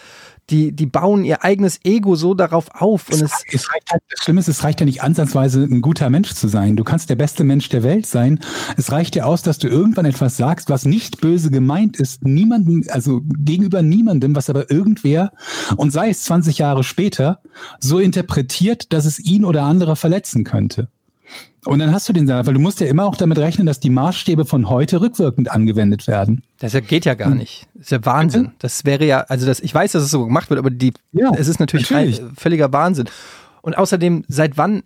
[0.49, 3.09] die, die bauen ihr eigenes Ego so darauf auf.
[3.09, 6.09] Und es, es reicht halt, das Schlimme ist, es reicht ja nicht ansatzweise, ein guter
[6.09, 6.75] Mensch zu sein.
[6.75, 8.39] Du kannst der beste Mensch der Welt sein.
[8.77, 12.85] Es reicht ja aus, dass du irgendwann etwas sagst, was nicht böse gemeint ist, niemandem,
[12.89, 15.31] also gegenüber niemandem, was aber irgendwer,
[15.77, 17.41] und sei es 20 Jahre später,
[17.79, 20.89] so interpretiert, dass es ihn oder andere verletzen könnte.
[21.65, 23.79] Und dann hast du den Salat, weil du musst ja immer auch damit rechnen, dass
[23.79, 26.43] die Maßstäbe von heute rückwirkend angewendet werden.
[26.59, 27.67] das geht ja gar nicht.
[27.73, 28.51] Das ist ja Wahnsinn.
[28.59, 31.31] Das wäre ja, also das, ich weiß, dass es so gemacht wird, aber die, Ja,
[31.35, 32.21] es ist natürlich, natürlich.
[32.21, 33.09] Ein, völliger Wahnsinn.
[33.61, 34.83] Und außerdem, seit wann,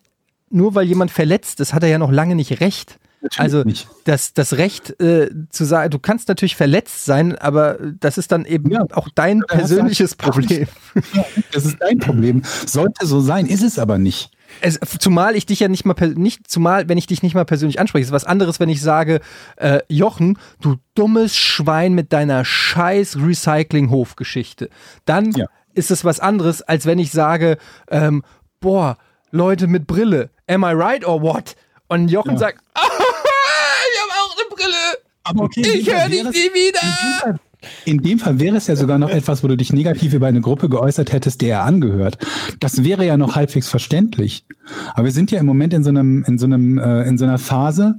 [0.49, 2.97] nur weil jemand verletzt ist, hat er ja noch lange nicht recht.
[3.21, 3.88] Natürlich Also nicht.
[4.03, 8.43] das, das Recht äh, zu sagen, du kannst natürlich verletzt sein, aber das ist dann
[8.45, 8.84] eben Ja.
[8.91, 10.67] auch dein persönliches Problem.
[11.13, 12.41] Ja, das ist dein Problem.
[12.65, 14.32] Sollte so sein, ist es aber nicht.
[14.62, 17.80] Es, zumal ich dich ja nicht mal nicht, zumal wenn ich dich nicht mal persönlich
[17.80, 19.20] anspreche, ist was anderes, wenn ich sage,
[19.58, 24.70] äh, Jochen, du dummes Schwein mit deiner scheiß Recycling-Hofgeschichte.
[25.06, 25.45] Dann Ja.
[25.74, 27.58] ist es was anderes, als wenn ich sage,
[27.89, 28.24] ähm,
[28.60, 28.97] boah,
[29.32, 31.56] Leute mit Brille, am I right or what?
[31.88, 32.38] Und Jochen Ja.
[32.38, 34.97] sagt, ich habe auch eine Brille.
[35.24, 37.39] Aber okay, Ich höre dich nie wieder.
[37.86, 40.41] In dem Fall wäre es ja sogar noch etwas, wo du dich negativ über eine
[40.41, 42.18] Gruppe geäußert hättest, der er angehört.
[42.59, 44.45] Das wäre ja noch halbwegs verständlich.
[44.93, 47.26] Aber wir sind ja im Moment in so einem, in so einem, äh, in so
[47.26, 47.95] einer Phase,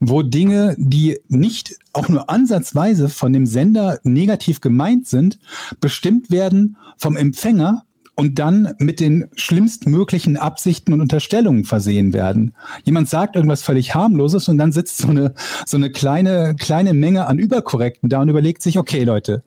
[0.00, 5.38] wo Dinge, die nicht auch nur ansatzweise von dem Sender negativ gemeint sind,
[5.80, 7.84] bestimmt werden vom Empfänger
[8.16, 12.54] und dann mit den schlimmstmöglichen Absichten und Unterstellungen versehen werden.
[12.84, 15.34] Jemand sagt irgendwas völlig harmloses und dann sitzt so eine,
[15.66, 19.42] so eine kleine, kleine Menge an Überkorrekten da und überlegt sich, okay, Leute,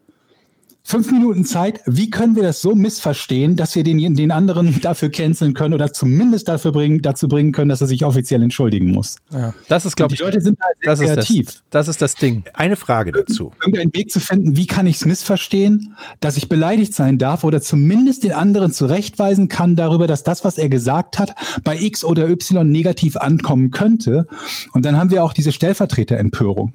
[0.87, 5.09] fünf Minuten Zeit, wie können wir das so missverstehen, dass wir den, den anderen dafür
[5.09, 9.17] canceln können oder zumindest dafür bringen, dazu bringen können, dass er sich offiziell entschuldigen muss.
[9.31, 11.45] Ja, das ist, glaube Die ich, Leute sind halt sehr das ist, kreativ.
[11.45, 12.43] das, das ist das Ding.
[12.53, 13.51] Eine Frage dazu.
[13.59, 17.61] irgendeinen Weg zu finden, wie kann ich es missverstehen, dass ich beleidigt sein darf oder
[17.61, 21.35] zumindest den anderen zurechtweisen kann darüber, dass das, was er gesagt hat,
[21.65, 24.25] bei X oder Y negativ ankommen könnte.
[24.71, 26.71] Und dann haben wir auch diese Stellvertreterempörung.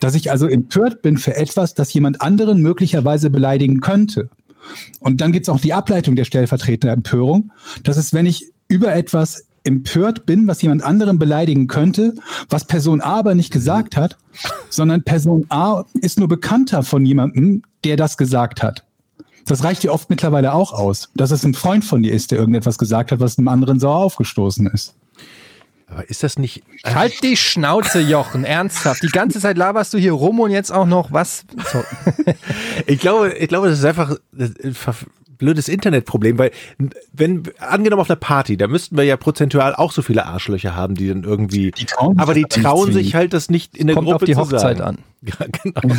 [0.00, 4.28] Dass ich also empört bin für etwas, das jemand anderen möglicherweise beleidigen könnte.
[5.00, 7.52] Und dann gibt's auch die Ableitung der Stellvertreterempörung.
[7.82, 12.14] Das ist, wenn ich über etwas empört bin, was jemand anderen beleidigen könnte,
[12.50, 14.18] was Person A aber nicht gesagt hat,
[14.68, 18.84] sondern Person A ist nur bekannter von jemandem, der das gesagt hat.
[19.46, 22.38] Das reicht dir oft mittlerweile auch aus, dass es ein Freund von dir ist, der
[22.38, 24.94] irgendetwas gesagt hat, was einem anderen sauer aufgestoßen ist.
[25.94, 26.62] Aber ist das nicht.
[26.84, 29.02] Halt die Schnauze, Jochen, ernsthaft.
[29.02, 31.44] Die ganze Zeit laberst du hier rum und jetzt auch noch was.
[31.72, 31.84] So.
[32.86, 34.94] Ich glaube, ich glaube, das ist einfach ein ver-
[35.44, 36.50] blödes Internetproblem, weil
[37.12, 40.94] wenn angenommen auf einer Party, da müssten wir ja prozentual auch so viele Arschlöcher haben,
[40.94, 43.94] die dann irgendwie, Die trauen aber die nicht trauen sich halt das nicht in der
[43.94, 44.80] Kommt Gruppe auf die zu Hochzeit sagen.
[44.80, 44.98] an.
[45.26, 45.94] Ja, genau.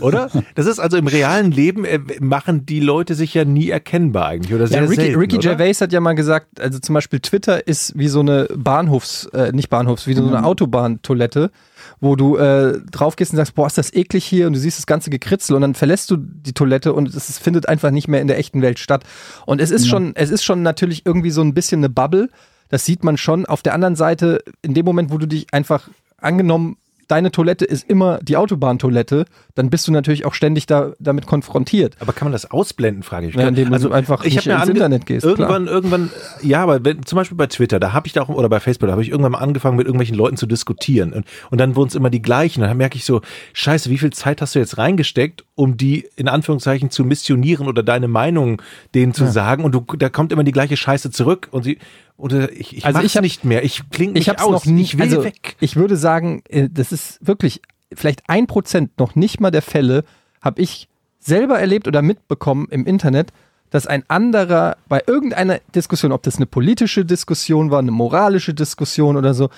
[0.00, 0.28] Oder?
[0.56, 4.52] Das ist also im realen Leben äh, machen die Leute sich ja nie erkennbar eigentlich
[4.52, 5.50] oder sehr Ja, Ricky, selten, Ricky oder?
[5.50, 9.52] Gervais hat ja mal gesagt, also zum Beispiel Twitter ist wie so eine Bahnhofs, äh,
[9.52, 11.52] nicht Bahnhofs, wie so eine Autobahntoilette,
[12.00, 14.78] wo du äh, drauf gehst und sagst, boah, ist das eklig hier und du siehst
[14.78, 18.20] das ganze Gekritzel und dann verlässt du die Toilette und es findet einfach nicht mehr
[18.20, 19.04] in der echten Welt statt.
[19.46, 22.28] Und es ist schon, es ist schon natürlich irgendwie so ein bisschen eine Bubble.
[22.68, 23.46] Das sieht man schon.
[23.46, 25.88] Auf der anderen Seite, in dem Moment, wo du dich einfach
[26.18, 26.76] angenommen
[27.08, 31.96] deine Toilette ist immer die Autobahntoilette, dann bist du natürlich auch ständig da, damit konfrontiert.
[32.00, 33.42] Aber kann man das ausblenden, frage ich mich.
[33.42, 36.10] Ja, indem du einfach ich nicht ins Internet gehst, Irgendwann, irgendwann,
[36.42, 38.88] ja, aber wenn, zum Beispiel bei Twitter, da habe ich da auch, oder bei Facebook,
[38.88, 41.12] da habe ich irgendwann mal angefangen, mit irgendwelchen Leuten zu diskutieren.
[41.12, 42.62] Und, und dann wurden es immer die gleichen.
[42.62, 43.20] Und dann merke ich so,
[43.52, 47.82] scheiße, wie viel Zeit hast du jetzt reingesteckt, um die in Anführungszeichen zu missionieren oder
[47.82, 48.60] deine Meinung
[48.94, 49.64] denen zu sagen?
[49.64, 51.48] Und du, da kommt immer die gleiche Scheiße zurück.
[51.50, 51.78] Und sie,
[52.16, 53.64] oder ich, ich Also ich hab- nicht mehr.
[53.64, 54.52] Ich klinge nicht Ich habe es aus.
[54.52, 55.56] noch nie, ich will also weg.
[55.60, 57.60] ich würde sagen, äh, das ist wirklich
[57.92, 60.04] vielleicht ein Prozent noch nicht mal der Fälle
[60.40, 60.88] habe ich
[61.20, 63.32] selber erlebt oder mitbekommen im Internet,
[63.70, 69.16] dass ein anderer bei irgendeiner Diskussion, ob das eine politische Diskussion war, eine moralische Diskussion
[69.16, 69.48] oder so,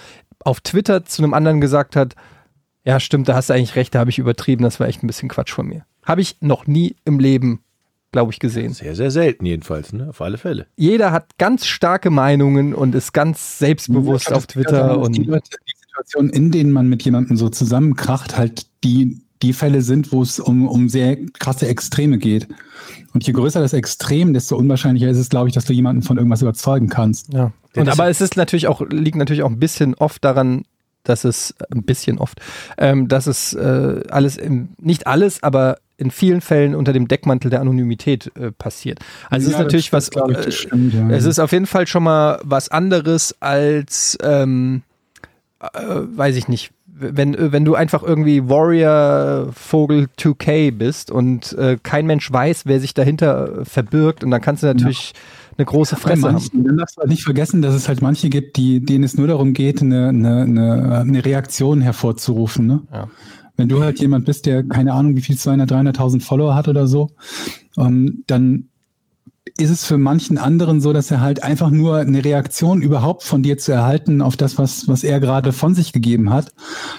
[0.41, 2.15] auf Twitter zu einem anderen gesagt hat,
[2.85, 5.09] ja stimmt, da hast du eigentlich recht, da habe ich übertrieben, das war echt ein
[5.09, 5.85] bisschen Quatsch von mir.
[6.05, 7.61] Habe ich noch nie im Leben,
[8.17, 8.73] glaube ich, gesehen.
[8.73, 10.09] Sehr, sehr selten jedenfalls, ne?
[10.09, 10.67] Auf alle Fälle.
[10.77, 15.51] Jeder hat ganz starke Meinungen und ist ganz selbstbewusst Ja, auf Twitter die, und Leute,
[15.69, 20.23] die Situationen, in denen man mit jemandem so zusammenkracht, halt die, die Fälle sind, wo
[20.23, 22.49] es um, um sehr krasse Extreme geht.
[23.13, 26.17] Und je größer das Extrem, desto unwahrscheinlicher ist es, glaube ich, dass du jemanden von
[26.17, 27.35] irgendwas überzeugen kannst.
[27.35, 27.53] Ja.
[27.77, 30.63] Und aber es ist natürlich auch, liegt natürlich auch ein bisschen oft daran,
[31.09, 32.41] dass es, ein bisschen oft,
[32.79, 37.51] ähm, dass es äh, alles, im, nicht alles, aber in vielen Fällen unter dem Deckmantel
[37.51, 38.99] der Anonymität äh, passiert.
[39.31, 41.09] Also es ist Ja, natürlich das, was, ich, äh, stimmt, ja.
[41.11, 44.83] es ist auf jeden Fall schon mal was anderes als, ähm,
[45.61, 51.77] äh, weiß ich nicht, wenn, wenn du einfach irgendwie Warrior Vogel 2K bist und äh,
[51.83, 55.13] kein Mensch weiß, wer sich dahinter äh, verbirgt und dann kannst du natürlich
[55.59, 56.35] eine große Bei Fresse haben.
[56.35, 59.17] manchen, dann darfst du halt nicht vergessen, dass es halt manche gibt, die, denen es
[59.17, 62.67] nur darum geht, eine, eine, eine, eine Reaktion hervorzurufen.
[62.67, 62.83] Ne?
[62.93, 63.09] Ja.
[63.57, 66.87] Wenn du halt jemand bist, der keine Ahnung, wie viel 200, 300.000 Follower hat oder
[66.87, 67.11] so,
[67.79, 68.69] ähm, dann
[69.59, 73.43] ist es für manchen anderen so, dass er halt einfach nur eine Reaktion überhaupt von
[73.43, 76.53] dir zu erhalten auf das, was, was er gerade von sich gegeben hat.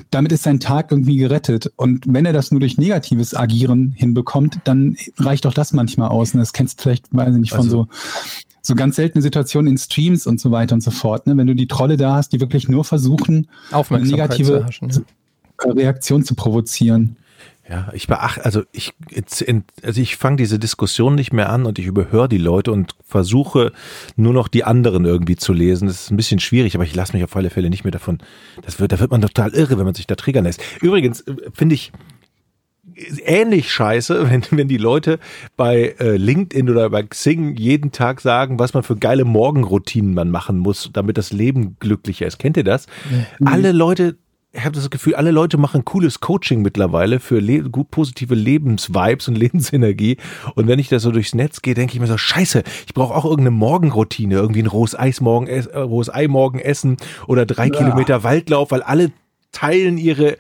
[0.10, 1.72] Damit ist sein Tag irgendwie gerettet.
[1.76, 6.34] Und wenn er das nur durch negatives Agieren hinbekommt, dann reicht auch das manchmal aus.
[6.34, 7.88] Und das kennst du vielleicht, weiß ich nicht, von Also- so
[8.68, 11.26] so ganz seltene Situationen in Streams und so weiter und so fort.
[11.26, 11.38] Ne?
[11.38, 14.90] Wenn du die Trolle da hast, die wirklich nur versuchen, eine negative erhaschen.
[14.90, 15.72] Ja.
[15.72, 17.16] Reaktion zu provozieren.
[17.70, 18.94] Ja, ich beachte, also ich,
[19.84, 23.74] also ich fange diese Diskussion nicht mehr an und ich überhöre die Leute und versuche
[24.16, 25.88] nur noch die anderen irgendwie zu lesen.
[25.88, 28.20] Das ist ein bisschen schwierig, aber ich lasse mich auf alle Fälle nicht mehr davon.
[28.62, 30.62] Das wird, da wird man total irre, wenn man sich da triggern lässt.
[30.82, 31.92] Übrigens äh, finde ich
[33.24, 35.20] ähnlich scheiße, wenn, wenn die Leute
[35.56, 40.32] bei äh, LinkedIn oder bei Xing jeden Tag sagen, was man für geile Morgenroutinen man
[40.32, 42.40] machen muss, damit das Leben glücklicher ist.
[42.40, 42.88] Kennt ihr das?
[43.44, 44.18] Alle Leute,
[44.54, 49.28] ich habe das Gefühl, alle Leute machen cooles Coaching mittlerweile für le gut positive Lebensvibes
[49.28, 50.18] und Lebensenergie.
[50.56, 53.14] Und wenn ich da so durchs Netz gehe, denke ich mir so, scheiße, ich brauche
[53.14, 57.70] auch irgendeine Morgenroutine, irgendwie ein rohes Eis morgen, äh, rohes Ei morgen essen oder drei
[57.70, 59.12] Kilometer Waldlauf, weil alle
[59.58, 60.38] teilen ihre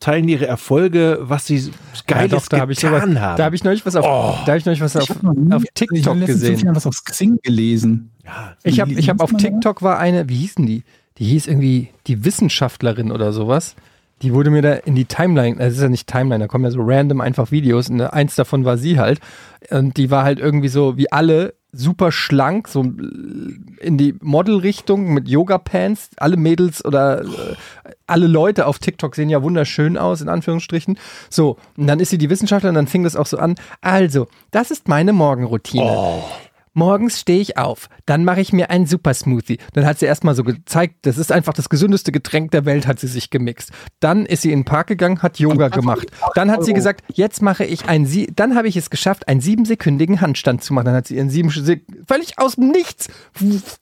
[0.00, 1.70] teilen ihre Erfolge, was sie
[2.06, 3.38] Geiles ja, doch, da habe ich sowas, getan haben.
[3.38, 6.06] da habe ich neulich was auf, da habe ich neulich was auf, auf ich TikTok
[6.06, 6.58] habe so gesehen.
[6.58, 8.10] viel was auf Xing gelesen.
[8.24, 9.38] ja, Ich habe ich hab auf da?
[9.38, 10.84] TikTok war eine, wie hießen die?
[11.16, 13.74] Die hieß irgendwie die Wissenschaftlerin oder sowas.
[14.22, 16.64] Die wurde mir da in die Timeline, also es ist ja nicht Timeline, da kommen
[16.64, 19.20] ja so random einfach Videos und eins davon war sie halt.
[19.70, 25.28] Und die war halt irgendwie so wie alle super schlank, so in die Model-Richtung mit
[25.28, 26.10] Yoga-Pants.
[26.16, 27.56] Alle Mädels oder äh,
[28.06, 30.98] alle Leute auf TikTok sehen ja wunderschön aus, in Anführungsstrichen.
[31.30, 33.56] So, und dann ist sie die Wissenschaftlerin, dann fing das auch so an.
[33.80, 36.22] Also, das ist meine Morgenroutine.
[36.76, 39.56] Morgens stehe ich auf, dann mache ich mir einen Super Smoothie.
[39.72, 43.00] Dann hat sie erstmal so gezeigt, das ist einfach das gesündeste Getränk der Welt, hat
[43.00, 43.72] sie sich gemixt.
[43.98, 46.08] Dann ist sie in den Park gegangen, hat Yoga gemacht.
[46.34, 49.40] Dann hat sie gesagt, jetzt mache ich ein, Sie dann habe ich es geschafft, einen
[49.40, 50.84] siebensekündigen Handstand zu machen.
[50.84, 51.50] Dann hat sie ihren sieben,
[52.06, 53.08] völlig aus dem Nichts,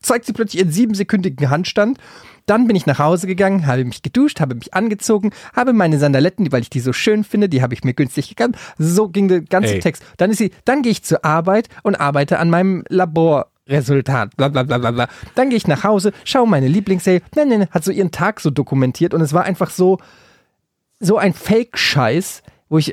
[0.01, 1.99] zeigt sie plötzlich ihren siebensekündigen Handstand.
[2.47, 6.45] Dann bin ich nach Hause gegangen, habe mich geduscht, habe mich angezogen, habe meine Sandaletten,
[6.45, 8.57] die- weil ich die so schön finde, die habe ich mir günstig gekauft.
[8.79, 9.81] So ging der ganze Ey.
[9.81, 10.03] Text.
[10.19, 14.37] Dann ist sie, dann gehe ich zur Arbeit und arbeite an meinem Laborresultat.
[14.37, 15.09] Bla, bla, bla, bla, bla.
[15.35, 17.23] Dann gehe ich nach Hause, schaue meine Lieblingsserie.
[17.35, 19.99] Nein, nein, nein, hat so ihren Tag so dokumentiert und es war einfach so,
[21.01, 22.93] so ein Fake-Scheiß, wo ich,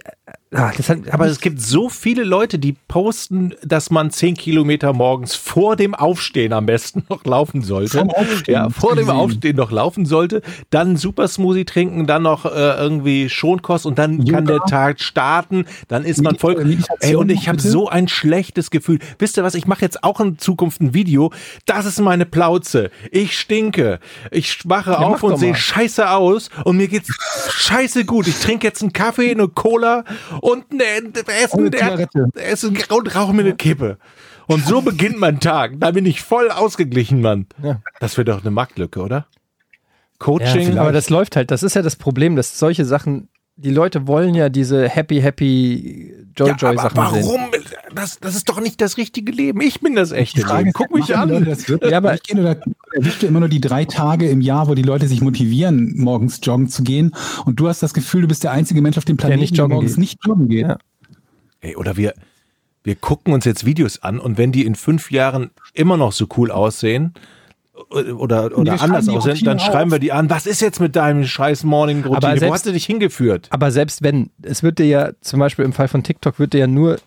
[0.51, 5.33] das hat, Aber es gibt so viele Leute, die posten, dass man zehn Kilometer morgens
[5.33, 8.05] vor dem Aufstehen am besten noch laufen sollte.
[8.47, 9.09] Ja, vor dem.
[9.09, 10.41] Aufstehen noch laufen sollte.
[10.69, 14.31] Dann Super Smoothie trinken, dann noch äh, irgendwie Schonkost und dann Yoga.
[14.33, 15.65] kann der Tag starten.
[15.87, 16.77] Dann ist man voll.
[16.99, 18.99] Ey, und ich habe so ein schlechtes Gefühl.
[19.19, 19.55] Wisst ihr was?
[19.55, 21.31] Ich mache jetzt auch in Zukunft ein Video.
[21.65, 22.91] Das ist meine Plauze.
[23.11, 23.99] Ich stinke.
[24.31, 27.09] Ich wache mach auf und sehe scheiße aus und mir geht's
[27.49, 28.27] scheiße gut.
[28.27, 30.03] Ich trinke jetzt einen Kaffee, eine Cola
[30.41, 32.07] und ein Essen, eine der.
[32.35, 33.97] Essen und rauche mir eine Kippe.
[34.47, 35.73] Und so beginnt mein Tag.
[35.79, 37.45] Da bin ich voll ausgeglichen, Mann.
[37.63, 37.81] Ja.
[37.99, 39.27] Das wäre doch eine Marktlücke, oder?
[40.19, 40.77] Coaching.
[40.77, 41.51] aber das läuft halt.
[41.51, 46.13] Das ist ja das Problem, dass solche Sachen, die Leute wollen ja diese happy, happy
[46.37, 47.25] Ja, Joy-Joy-Sachen aber sehen.
[47.25, 47.41] warum?
[47.93, 49.61] Das, das ist doch nicht das richtige Leben.
[49.61, 50.73] Ich bin das echte Frage Leben.
[50.73, 51.45] Guck mich machen die an.
[51.45, 52.57] Das wirklich Ja, aber- durchgehen oder
[52.93, 56.39] erwischst du immer nur die drei Tage im Jahr, wo die Leute sich motivieren, morgens
[56.43, 57.13] joggen zu gehen
[57.45, 59.63] und du hast das Gefühl, du bist der einzige Mensch auf dem Planeten, nicht der
[59.63, 59.99] joggen morgens geht.
[59.99, 60.67] nicht joggen geht.
[60.67, 60.77] Ja.
[61.61, 62.13] Ey, oder wir,
[62.83, 66.27] wir gucken uns jetzt Videos an und wenn die in fünf Jahren immer noch so
[66.37, 67.13] cool aussehen
[67.89, 69.95] oder, oder anders aussehen, dann schreiben auf.
[69.95, 70.29] wir die an.
[70.29, 72.47] Was ist jetzt mit deinem scheiß Morning Aber Routine?
[72.49, 73.47] Wo hast du dich hingeführt?
[73.49, 76.59] Aber selbst wenn, es wird dir ja, zum Beispiel im Fall von TikTok, wird dir
[76.59, 76.99] ja nur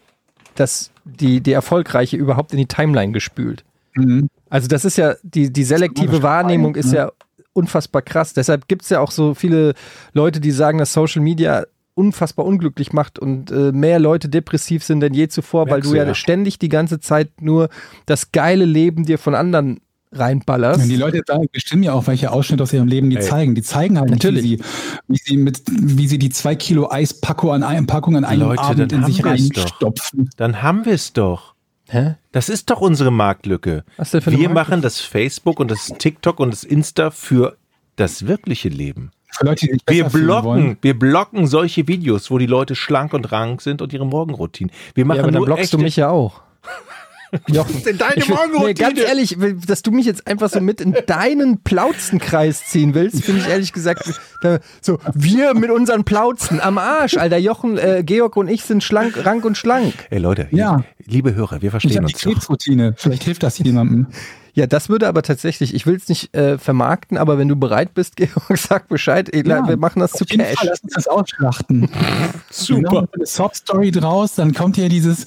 [0.55, 3.65] das, die, die Erfolgreiche überhaupt in die Timeline gespült.
[3.95, 4.29] Mhm.
[4.49, 6.99] Also das ist ja, die, die selektive Wahrnehmung ist ne?
[6.99, 7.13] ja
[7.53, 8.35] unfassbar krass.
[8.35, 9.75] Deshalb gibt es ja auch so viele
[10.13, 15.01] Leute, die sagen, dass Social Media unfassbar unglücklich macht und äh, mehr Leute depressiv sind
[15.01, 16.15] denn je zuvor, weil Merkst du du, ja, ja.
[16.15, 17.69] ständig die ganze Zeit nur
[18.07, 19.81] das geile Leben dir von anderen
[20.15, 20.81] reinballerst.
[20.81, 23.23] Wenn die Leute sagen, bestimmen ja auch, welche Ausschnitte aus ihrem Leben die Ey.
[23.23, 23.55] zeigen.
[23.55, 24.43] Die zeigen halt Natürlich.
[24.45, 24.65] nicht,
[25.09, 28.25] wie sie, wie sie mit, wie sie die zwei Kilo Eispackung an einem Packung an
[28.25, 29.63] einem Leute, Abend in sich wir's doch.
[29.63, 30.31] reinstopfen.
[30.37, 31.55] Dann haben wir es doch.
[31.89, 32.15] Hä?
[32.33, 33.85] Das ist doch unsere Marktlücke.
[33.99, 34.55] Was denn für Wir Marktlücke?
[34.55, 37.57] machen das Facebook und das TikTok und das Insta für
[37.97, 39.11] das wirkliche Leben.
[39.41, 43.93] Leute, Wir blocken, wir blocken solche Videos, wo die Leute schlank und rank sind und
[43.93, 44.71] ihre Morgenroutine.
[44.95, 46.41] Wir machen Ja, aber dann blockst du mich ja auch.
[47.49, 48.67] Jochen, in deine ich will, Morgenroutine.
[48.67, 53.25] nee, ganz ehrlich, dass du mich jetzt einfach so mit in deinen Plautzenkreis ziehen willst,
[53.25, 57.39] finde ich ehrlich gesagt da, so wir mit unseren Plauzen am Arsch, Alter.
[57.39, 59.95] Jochen, äh, Georg und ich sind schlank, rank und schlank.
[60.11, 60.85] Ey Leute, Ja.
[61.07, 62.31] liebe Hörer, wir Ich verstehen die uns doch.
[62.33, 62.95] Krebsroutine.
[62.97, 64.07] Vielleicht hilft das jemandem.
[64.55, 67.93] Ja, das würde aber tatsächlich, ich will es nicht äh, vermarkten, aber wenn du bereit
[67.93, 69.29] bist, Georg, sag Bescheid.
[69.33, 70.55] Ey, Ja, wir machen das zu Cash.
[70.57, 71.89] Fall, lass uns das ausschlachten.
[72.51, 73.03] Super.
[73.03, 75.25] Wir eine Sob-Story draus, dann kommt hier dieses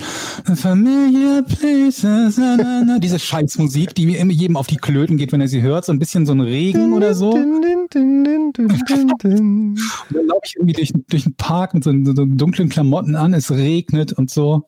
[0.55, 5.41] Familiar Places, na, na, na, diese Scheißmusik, die immer jedem auf die Klöten geht, wenn
[5.41, 7.32] er sie hört, so ein bisschen so ein Regen oder so.
[7.34, 9.80] Und Din, din, din, din, din, din.
[10.09, 13.51] dann laufe ich irgendwie durch, durch den Park mit so, so dunklen Klamotten an, es
[13.51, 14.63] regnet und so.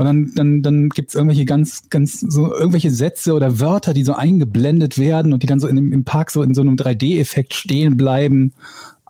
[0.00, 4.14] Und dann, dann, dann gibt's irgendwelche ganz, ganz, so irgendwelche Sätze oder Wörter, die so
[4.14, 7.52] eingeblendet werden und die dann so in dem, im Park so in so einem 3D-Effekt
[7.52, 8.54] stehen bleiben.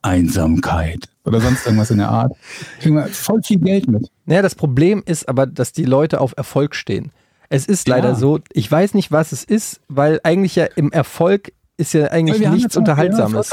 [0.03, 2.33] Einsamkeit oder sonst irgendwas in der Art.
[2.81, 4.11] Kriegen wir voll viel Geld mit.
[4.27, 7.13] Naja, das Problem ist aber, dass die Leute auf Erfolg stehen.
[7.51, 8.15] Es ist leider Ja.
[8.17, 12.41] so, ich weiß nicht, was es ist, weil eigentlich ja im Erfolg ist ja eigentlich
[12.49, 13.51] nichts auch- Unterhaltsames.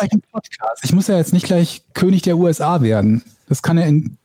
[0.83, 3.21] Ich muss ja jetzt nicht gleich König der USA werden.
[3.47, 4.17] Das kann ja in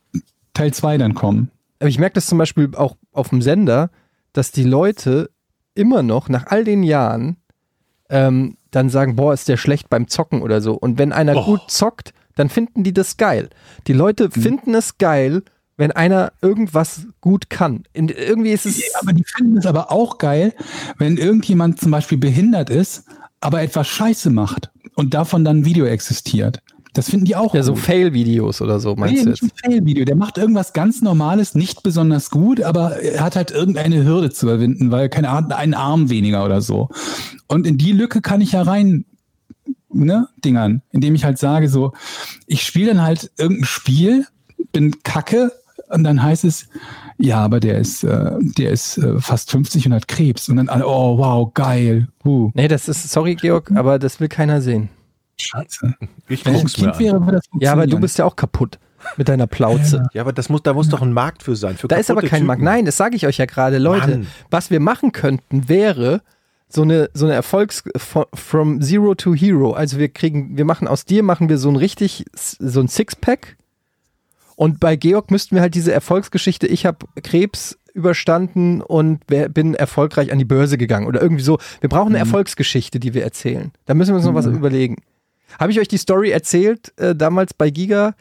[0.53, 1.49] Teil 2 dann kommen.
[1.79, 3.89] Aber ich merke das zum Beispiel auch auf dem Sender,
[4.33, 5.29] dass die Leute
[5.75, 7.37] immer noch nach all den Jahren
[8.09, 10.73] ähm, dann sagen, boah, ist der schlecht beim Zocken oder so.
[10.73, 11.45] Und wenn einer Och.
[11.45, 13.49] gut zockt, dann finden die das geil.
[13.87, 15.43] Die Leute finden es geil,
[15.77, 17.83] wenn einer irgendwas gut kann.
[17.93, 18.81] In, irgendwie ist es.
[19.01, 20.53] Aber die finden es aber auch geil,
[20.97, 23.05] wenn irgendjemand zum Beispiel behindert ist,
[23.39, 26.61] aber etwas Scheiße macht und davon dann ein Video existiert.
[26.93, 27.81] Das finden die auch Ja, so gut.
[27.81, 30.05] Fail-Videos oder so, meinst Nee, du nicht ein Fail-Video.
[30.05, 34.45] Der macht irgendwas ganz Normales, nicht besonders gut, aber er hat halt irgendeine Hürde zu
[34.45, 36.89] überwinden, weil, keine Ahnung, einen Arm weniger oder so.
[37.47, 39.05] Und in die Lücke kann ich ja rein,
[39.91, 41.93] ne, dingern, indem ich halt sage so,
[42.45, 44.27] ich spiele dann halt irgendein Spiel,
[44.71, 45.51] bin kacke
[45.89, 46.67] und dann heißt es,
[47.17, 50.49] ja, aber der ist, äh, der ist äh, fast 50 und hat Krebs.
[50.49, 52.07] Und dann alle, oh, wow, geil.
[52.25, 54.89] Uh, Nee, das ist, sorry, Georg, aber das will keiner sehen.
[55.39, 55.93] Scheiße.
[56.29, 56.99] Ich Wenn ich ein guck's mir Kind an.
[56.99, 58.79] wäre, würde das Ja, aber du bist ja auch kaputt
[59.17, 60.07] mit deiner Plauze.
[60.13, 61.75] Ja, aber das muss, da muss doch ein Markt für sein.
[61.77, 62.47] Für Da ist aber kein Typen.
[62.47, 62.61] Markt.
[62.61, 64.07] Nein, das sage ich euch ja gerade, Leute.
[64.09, 64.27] Mann.
[64.49, 66.21] Was wir machen könnten, wäre
[66.69, 67.83] so eine so eine Erfolgs
[68.33, 69.73] from- Zero to Hero.
[69.73, 73.57] Also wir kriegen, wir machen aus dir machen wir so ein richtig so ein Sixpack.
[74.55, 76.67] Und bei Georg müssten wir halt diese Erfolgsgeschichte.
[76.67, 81.59] Ich habe Krebs überstanden und bin erfolgreich an die Börse gegangen oder irgendwie so.
[81.81, 83.71] Wir brauchen eine Erfolgsgeschichte, die wir erzählen.
[83.85, 84.97] Da müssen wir uns noch was überlegen.
[85.59, 88.13] Habe ich euch die Story erzählt äh, damals bei Giga?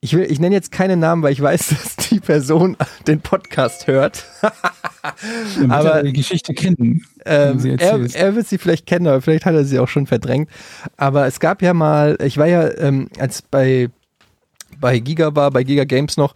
[0.00, 3.86] Ich, will, ich nenne jetzt keine Namen, weil ich weiß, dass die Person den Podcast
[3.88, 4.24] hört.
[5.68, 7.02] Aber- er die Geschichte kennen.
[7.24, 10.48] Ähm, er, er wird sie vielleicht kennen, aber vielleicht hat er sie auch schon verdrängt.
[10.96, 13.88] Aber es gab ja mal, ich war ja, ähm, als bei,
[14.80, 16.34] bei Giga war, bei Giga Games noch,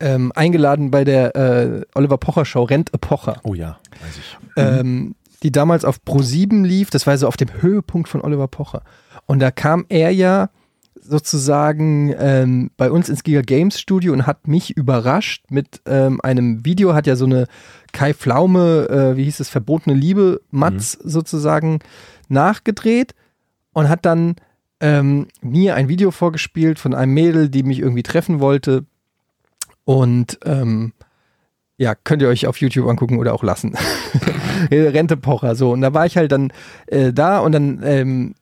[0.00, 4.36] ähm, eingeladen bei der äh, Oliver Pocher Show, Rent a Pocher, Oh ja, weiß ich.
[4.56, 6.90] ähm, die damals auf Pro7 lief.
[6.90, 8.82] Das war so auf dem Höhepunkt von Oliver Pocher.
[9.26, 10.50] Und da kam er ja
[11.00, 16.64] sozusagen ähm, bei uns ins Giga Games Studio und hat mich überrascht mit ähm, einem
[16.64, 17.46] Video, hat ja so eine
[17.92, 21.78] Kai Pflaume, äh, wie hieß es, verbotene Liebe, Matz sozusagen
[22.28, 23.14] nachgedreht
[23.72, 24.36] und hat dann
[24.80, 28.84] ähm, mir ein Video vorgespielt von einem Mädel, die mich irgendwie treffen wollte.
[29.84, 30.92] Und ähm,
[31.78, 33.74] ja, könnt ihr euch auf YouTube angucken oder auch lassen.
[34.70, 35.72] Rente Pocher, so.
[35.72, 36.52] Und da war ich halt dann
[36.86, 38.34] äh, da und dann ähm,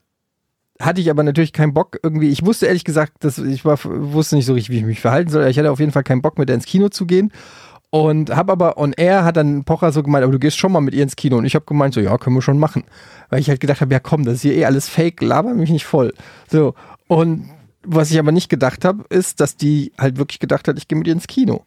[0.79, 2.29] hatte ich aber natürlich keinen Bock irgendwie.
[2.29, 5.29] Ich wusste ehrlich gesagt, dass ich war, wusste nicht so richtig, wie ich mich verhalten
[5.29, 5.47] soll.
[5.47, 7.31] Ich hatte auf jeden Fall keinen Bock, mit ins Kino zu gehen.
[7.89, 10.81] Und habe aber on air hat dann Pocher so gemeint, aber du gehst schon mal
[10.81, 11.37] mit ihr ins Kino.
[11.37, 12.83] Und ich habe gemeint, so, ja, können wir schon machen.
[13.29, 15.69] Weil ich halt gedacht habe, ja komm, das ist hier eh alles fake, laber mich
[15.69, 16.13] nicht voll.
[16.49, 16.75] So.
[17.07, 17.49] Und
[17.83, 20.97] was ich aber nicht gedacht habe, ist, dass die halt wirklich gedacht hat, ich gehe
[20.97, 21.63] mit ihr ins Kino.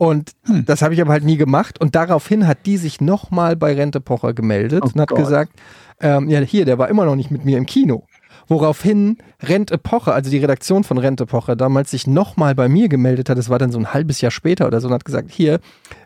[0.00, 0.64] Und Hm.
[0.64, 1.78] das habe ich aber halt nie gemacht.
[1.78, 5.18] Und daraufhin hat die sich nochmal bei Rente Pocher gemeldet Oh und hat Gott.
[5.18, 5.52] gesagt,
[6.00, 8.06] ähm, ja, hier, der war immer noch nicht mit mir im Kino.
[8.48, 13.28] Woraufhin Rente Pocher, also die Redaktion von Rente Pocher, damals sich nochmal bei mir gemeldet
[13.28, 13.36] hat.
[13.36, 15.60] Das war dann so ein halbes Jahr später oder so und hat gesagt, hier,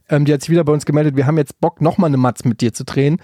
[0.08, 2.42] ähm, die hat sich wieder bei uns gemeldet, wir haben jetzt Bock, nochmal eine Matz
[2.44, 3.18] mit dir zu drehen.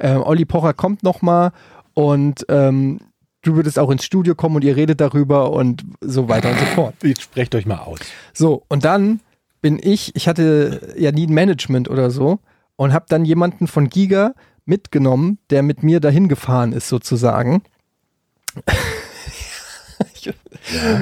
[0.00, 1.52] Ähm, Olli Pocher kommt nochmal
[1.94, 2.98] und ähm,
[3.42, 6.66] du würdest auch ins Studio kommen und ihr redet darüber und so weiter und so
[6.66, 6.94] fort.
[7.04, 8.00] Jetzt sprecht euch mal aus.
[8.34, 9.20] So, und dann
[9.66, 12.38] bin ich, ich hatte ja nie ein Management oder so
[12.76, 17.64] und habe dann jemanden von Giga mitgenommen, der mit mir dahin gefahren ist sozusagen.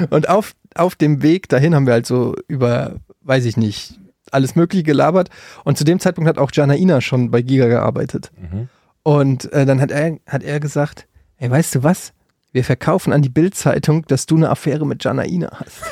[0.09, 3.99] Und auf, auf dem Weg dahin haben wir halt so über, weiß ich nicht,
[4.31, 5.29] alles Mögliche gelabert.
[5.63, 8.31] Und zu dem Zeitpunkt hat auch Janaina schon bei Giga gearbeitet.
[8.35, 8.69] Mhm.
[9.03, 11.07] Und äh, dann hat er, hat er gesagt,
[11.37, 12.13] ey, weißt du was?
[12.51, 15.83] Wir verkaufen an die Bild-Zeitung, dass du eine Affäre mit Janaina hast.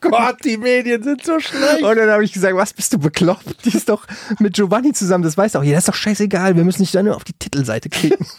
[0.00, 1.82] Gott, die Medien sind so schlecht.
[1.82, 3.64] Und dann habe ich gesagt, was bist du bekloppt?
[3.64, 4.06] Die ist doch
[4.38, 5.76] mit Giovanni zusammen, das weiß auch jeder.
[5.76, 8.26] Das ist doch scheißegal, wir müssen nicht da nur auf die Titelseite klicken.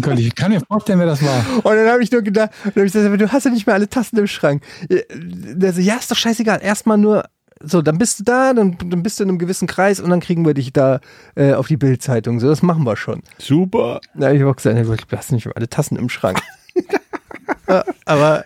[0.00, 1.44] Gott, Ich kann mir vorstellen, wer das war.
[1.62, 4.18] Und dann habe ich nur gedacht, ich gesagt, du hast ja nicht mehr alle Tassen
[4.18, 4.62] im Schrank.
[4.88, 6.60] Der so, ja, ist doch scheißegal.
[6.62, 7.24] Erstmal nur,
[7.60, 10.20] so, dann bist du da, dann, dann bist du in einem gewissen Kreis und dann
[10.20, 11.00] kriegen wir dich da
[11.36, 12.40] äh, auf die Bildzeitung.
[12.40, 13.22] So, das machen wir schon.
[13.38, 14.00] Super.
[14.14, 16.40] Da habe ich auch gesagt, du hast nicht mehr alle Tassen im Schrank.
[18.04, 18.44] Aber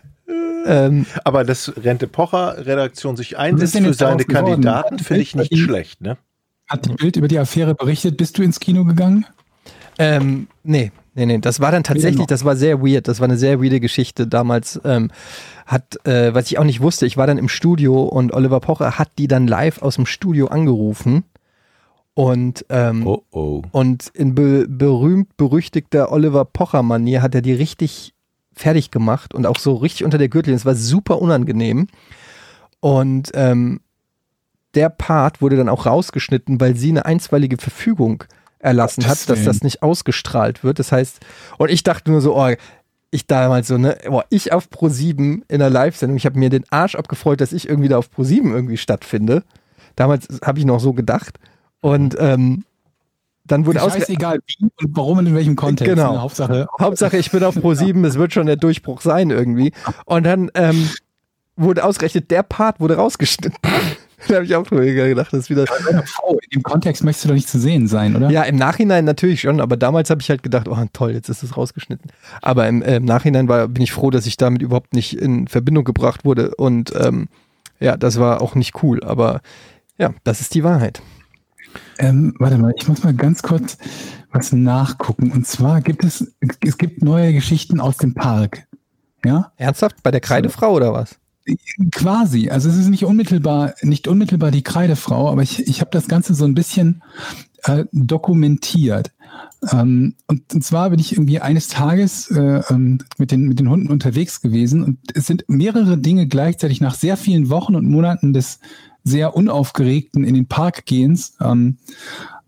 [0.67, 4.25] ähm, Aber dass Rente Pocher Redaktion sich einsetzt für seine?
[4.25, 6.17] Kandidaten, finde ich nicht Bild- schlecht, ne?
[6.69, 8.17] Hat die Bild über die Affäre berichtet?
[8.17, 9.25] Bist du ins Kino gegangen?
[9.99, 11.39] Ähm, nee, nee, nee.
[11.39, 13.07] Das war dann tatsächlich, das war sehr weird.
[13.07, 14.27] Das war eine sehr weirde Geschichte.
[14.27, 15.13] Damals ähm,
[15.65, 18.99] hat, äh, was ich auch nicht wusste, ich war dann im Studio und Oliver Pocher
[18.99, 21.23] hat die dann live aus dem Studio angerufen.
[22.15, 23.63] Und, ähm, Oh oh.
[23.73, 28.15] und in be berühmt berüchtigter Oliver Pocher-Manier hat er die richtig
[28.57, 30.59] fertig gemacht und auch so richtig unter der Gürtellinie.
[30.59, 31.89] Es war super unangenehm.
[32.81, 33.81] Und ähm,
[34.75, 38.25] der Part wurde dann auch rausgeschnitten, weil sie eine einstweilige Verfügung
[38.59, 40.79] erlassen Gottes hat, dass das nicht ausgestrahlt wird.
[40.79, 41.21] Das heißt,
[41.59, 42.55] und ich dachte nur so, oh,
[43.11, 46.65] ich damals so, ne, boah, ich auf Pro7 in einer Live-Sendung, ich habe mir den
[46.71, 49.45] Arsch abgefreut, dass ich irgendwie da auf Pro7 irgendwie stattfinde.
[49.95, 51.39] Damals habe ich noch so gedacht.
[51.81, 52.65] Und ähm,
[53.47, 55.95] dann wurde ausge Scheißegal wie und warum und in welchem Kontext.
[55.95, 56.15] Genau.
[56.15, 56.21] Ne?
[56.23, 59.73] Hauptsache, Hauptsache, ich bin auf Pro7, es wird schon der Durchbruch sein irgendwie.
[60.05, 60.91] Und dann ähm,
[61.57, 63.59] wurde ausgerechnet, der Part wurde rausgeschnitten.
[64.29, 65.65] da habe ich auch drüber gedacht, das ist wieder.
[66.23, 68.31] oh, in dem Kontext möchtest du doch nicht zu sehen sein, oder?
[68.31, 71.43] Ja, im Nachhinein natürlich schon, aber damals habe ich halt gedacht, oh toll, jetzt ist
[71.43, 72.11] es rausgeschnitten.
[72.43, 75.49] Aber im, äh, im Nachhinein war, bin ich froh, dass ich damit überhaupt nicht in
[75.49, 76.55] Verbindung gebracht wurde.
[76.55, 77.29] Und ähm,
[77.81, 79.03] ja, das war auch nicht cool.
[79.03, 79.41] Aber
[79.99, 81.03] ja, das ist die Wahrheit.
[81.99, 83.79] Ähm, warte mal, ich muss mal ganz kurz
[84.31, 85.33] was nachgucken.
[85.33, 88.67] Und zwar gibt es, es gibt neue Geschichten aus dem Park.
[89.25, 89.53] Ja?
[89.57, 90.03] Ernsthaft?
[90.03, 91.17] Bei der Kreidefrau oder was?
[91.93, 92.51] Quasi.
[92.51, 96.35] Also es ist nicht unmittelbar, nicht unmittelbar die Kreidefrau, aber ich, ich habe das Ganze
[96.35, 97.03] so ein bisschen
[97.65, 99.13] äh, dokumentiert.
[99.73, 103.71] Ähm, und, und zwar bin ich irgendwie eines Tages äh, ähm, mit, den, mit den
[103.71, 108.33] Hunden unterwegs gewesen und es sind mehrere Dinge gleichzeitig nach sehr vielen Wochen und Monaten
[108.33, 108.61] des
[109.07, 111.79] sehr unaufgeregten in den Park gehens ähm,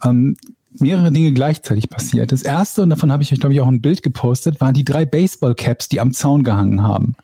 [0.05, 0.37] ähm,
[0.81, 2.33] mehrere Dinge gleichzeitig passiert.
[2.33, 4.85] Das erste, und davon habe ich euch, glaube ich, auch ein Bild gepostet, waren die
[4.85, 7.15] drei Baseball-Caps, die am Zaun gehangen haben.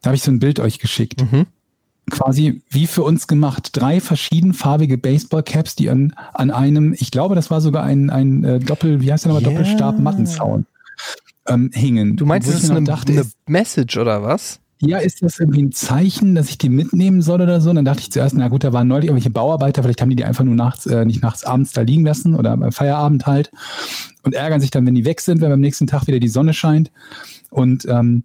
[0.00, 1.22] Da habe ich so ein Bild euch geschickt.
[1.22, 1.46] Mhm.
[2.10, 3.70] Quasi wie für uns gemacht.
[3.72, 8.58] Drei verschiedenfarbige Baseball-Caps, die an, an einem, ich glaube, das war sogar ein, ein äh,
[8.58, 9.56] Doppel, wie heißt der nochmal, Ja.
[9.56, 10.66] Doppelstab-Mattenzaun
[11.46, 12.16] ähm, hingen.
[12.16, 14.58] Du meinst, ich ist eine, dachte, eine Message oder was?
[14.84, 17.70] Ja, ist das irgendwie ein Zeichen, dass ich die mitnehmen soll oder so?
[17.70, 20.16] Und dann dachte ich zuerst, na gut, da waren neulich irgendwelche Bauarbeiter, vielleicht haben die
[20.16, 23.52] die einfach nur nachts, äh, nicht nachts, abends da liegen lassen oder beim Feierabend halt
[24.24, 26.52] und ärgern sich dann, wenn die weg sind, wenn beim nächsten Tag wieder die Sonne
[26.52, 26.90] scheint.
[27.50, 28.24] Und ähm,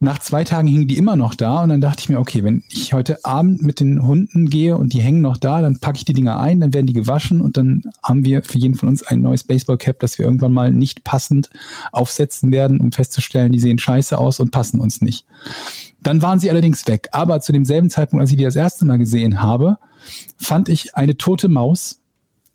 [0.00, 2.62] nach zwei Tagen hingen die immer noch da und dann dachte ich mir, okay, wenn
[2.68, 6.04] ich heute Abend mit den Hunden gehe und die hängen noch da, dann packe ich
[6.04, 9.02] die Dinger ein, dann werden die gewaschen und dann haben wir für jeden von uns
[9.02, 11.50] ein neues Baseballcap, das wir irgendwann mal nicht passend
[11.90, 15.26] aufsetzen werden, um festzustellen, die sehen scheiße aus und passen uns nicht.
[16.00, 17.08] Dann waren sie allerdings weg.
[17.12, 19.78] Aber zu demselben Zeitpunkt, als ich die das erste Mal gesehen habe,
[20.36, 22.00] fand ich eine tote Maus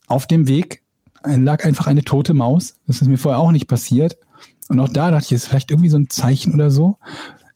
[0.08, 0.82] auf dem Weg.
[1.26, 2.76] Lag einfach eine tote Maus.
[2.88, 4.18] Das ist mir vorher auch nicht passiert.
[4.70, 6.97] Und auch da dachte ich, ist vielleicht irgendwie so ein Zeichen oder so.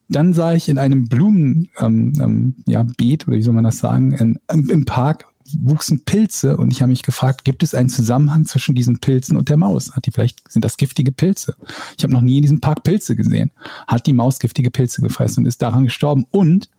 [0.09, 3.79] Dann sah ich in einem Blumen, ähm, ähm, ja, Beet, oder wie soll man das
[3.79, 5.25] sagen, in, im, im Park
[5.61, 9.49] wuchsen Pilze und ich habe mich gefragt, gibt es einen Zusammenhang zwischen diesen Pilzen und
[9.49, 9.95] der Maus?
[9.95, 11.55] Hat die vielleicht, sind das giftige Pilze?
[11.97, 13.51] Ich habe noch nie in diesem Park Pilze gesehen.
[13.87, 16.25] Hat die Maus giftige Pilze gefressen und ist daran gestorben?
[16.31, 16.69] Und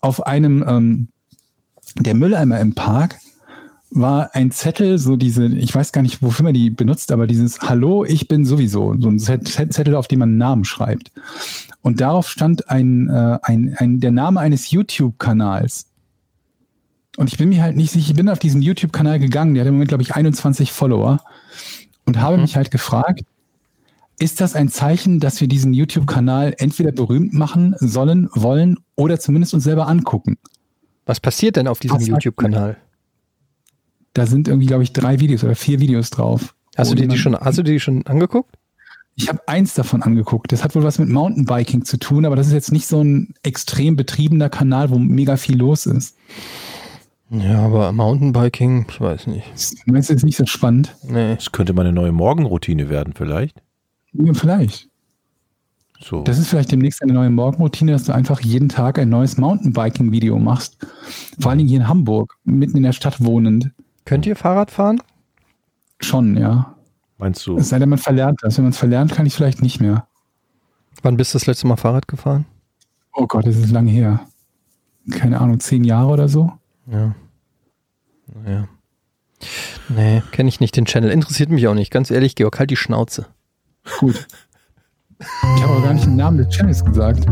[0.00, 1.08] auf einem ähm,
[1.98, 3.18] der Mülleimer im Park
[4.00, 7.60] war ein Zettel, so diese, ich weiß gar nicht, wofür man die benutzt, aber dieses
[7.60, 11.12] Hallo, ich bin sowieso, so ein Zett- Zettel, auf dem man einen Namen schreibt.
[11.82, 15.86] Und darauf stand ein, äh, ein, ein, der Name eines YouTube-Kanals.
[17.16, 19.68] Und ich bin mir halt nicht sicher, ich bin auf diesen YouTube-Kanal gegangen, der hat
[19.68, 21.20] im Moment, glaube ich, 21 Follower
[22.04, 23.22] und habe mich halt gefragt,
[24.18, 29.54] ist das ein Zeichen, dass wir diesen YouTube-Kanal entweder berühmt machen sollen, wollen oder zumindest
[29.54, 30.38] uns selber angucken?
[31.04, 32.76] Was passiert denn auf diesem YouTube-Kanal?
[34.16, 36.54] Da sind irgendwie, glaube ich, drei Videos oder vier Videos drauf.
[36.74, 38.56] Hast du dir die schon, hast du dir die schon angeguckt?
[39.14, 40.52] Ich habe eins davon angeguckt.
[40.52, 43.34] Das hat wohl was mit Mountainbiking zu tun, aber das ist jetzt nicht so ein
[43.42, 46.16] extrem betriebener Kanal, wo mega viel los ist.
[47.28, 49.44] Ja, aber Mountainbiking, ich weiß nicht.
[49.84, 50.96] Meinst du jetzt nicht so spannend?
[51.02, 51.34] Nee.
[51.34, 53.60] Das könnte mal eine neue Morgenroutine werden, vielleicht.
[54.14, 54.88] Ja, vielleicht.
[56.00, 56.22] So.
[56.22, 60.38] Das ist vielleicht demnächst eine neue Morgenroutine, dass du einfach jeden Tag ein neues Mountainbiking-Video
[60.38, 60.78] machst.
[61.38, 63.72] Vor allen Dingen hier in Hamburg, mitten in der Stadt wohnend.
[64.06, 65.02] Könnt ihr Fahrrad fahren?
[66.00, 66.76] Schon, ja.
[67.18, 67.58] Meinst du?
[67.58, 68.56] Es sei denn, man verlernt das.
[68.56, 70.06] Wenn man es verlernt, kann ich vielleicht nicht mehr.
[71.02, 72.46] Wann bist du das letzte Mal Fahrrad gefahren?
[73.12, 74.20] Oh Gott, das ist lange her.
[75.10, 76.52] Keine Ahnung, zehn Jahre oder so?
[76.86, 77.14] Ja.
[78.42, 78.68] Naja.
[79.88, 81.10] Nee, kenne ich nicht den Channel.
[81.10, 81.90] Interessiert mich auch nicht.
[81.90, 83.26] Ganz ehrlich, Georg, halt die Schnauze.
[83.98, 84.26] Gut.
[85.18, 87.26] Ich habe aber gar nicht den Namen des Channels gesagt.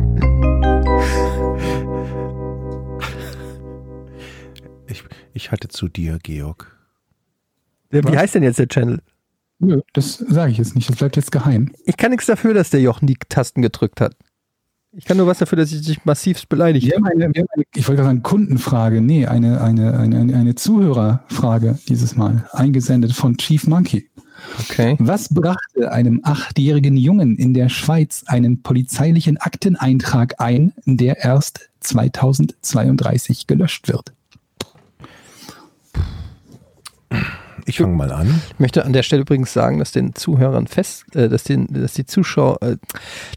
[4.86, 5.04] Ich,
[5.34, 6.76] ich hatte zu dir, Georg.
[7.90, 8.16] Wie Was?
[8.16, 9.00] heißt denn jetzt der Channel?
[9.58, 10.88] Nö, das sage ich jetzt nicht.
[10.88, 11.72] Das bleibt jetzt geheim.
[11.84, 14.16] Ich kann nichts dafür, dass der Jochen die Tasten gedrückt hat.
[14.96, 17.06] Ich kann nur was dafür, dass ich dich massivst beleidigt Wir habe.
[17.06, 19.00] haben eine, wir haben eine, ich wollte gerade sagen, Kundenfrage.
[19.00, 22.48] Nee, eine, eine, eine, eine, eine Zuhörerfrage dieses Mal.
[22.52, 24.08] Eingesendet von Chief Monkey.
[24.60, 24.96] Okay.
[25.00, 33.46] Was brachte einem achtjährigen Jungen in der Schweiz einen polizeilichen Akteneintrag ein, der erst 2032
[33.46, 34.12] gelöscht wird?
[37.66, 38.42] Ich fange mal an.
[38.52, 41.94] Ich möchte an der Stelle übrigens sagen, dass den Zuhörern fest, äh, dass, den, dass
[41.94, 42.76] die Zuschauer, äh,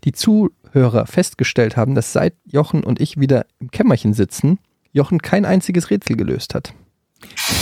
[0.03, 4.59] die Zuhörer festgestellt haben, dass seit Jochen und ich wieder im Kämmerchen sitzen,
[4.91, 6.73] Jochen kein einziges Rätsel gelöst hat.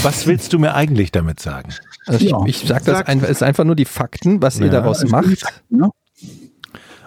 [0.01, 1.69] Was willst du mir eigentlich damit sagen?
[2.07, 2.39] Also Ja.
[2.45, 5.01] ich, ich sage das einfach, es ist einfach nur die Fakten, was ihr Ja, daraus
[5.01, 5.45] also macht.
[5.69, 5.89] Ja?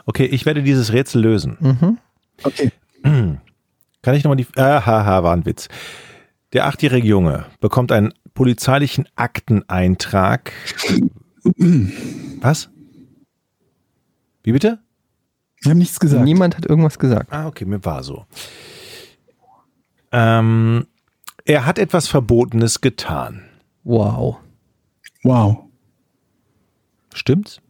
[0.07, 1.57] Okay, ich werde dieses Rätsel lösen.
[1.61, 1.99] Mhm.
[2.43, 2.73] Okay.
[3.03, 4.47] Kann ich nochmal die.
[4.57, 5.69] Ah, haha, war ein Witz.
[6.55, 10.53] Der achtjährige Junge bekommt einen polizeilichen Akteneintrag.
[12.41, 12.71] Was?
[14.45, 14.79] Wie bitte?
[15.63, 16.23] Wir haben nichts gesagt.
[16.23, 17.33] Niemand hat irgendwas gesagt.
[17.33, 18.27] Ah, okay, mir war so.
[20.13, 20.87] Ähm,
[21.47, 23.43] er hat etwas Verbotenes getan.
[23.83, 24.37] Wow.
[25.25, 25.65] Wow.
[27.13, 27.61] Stimmt's?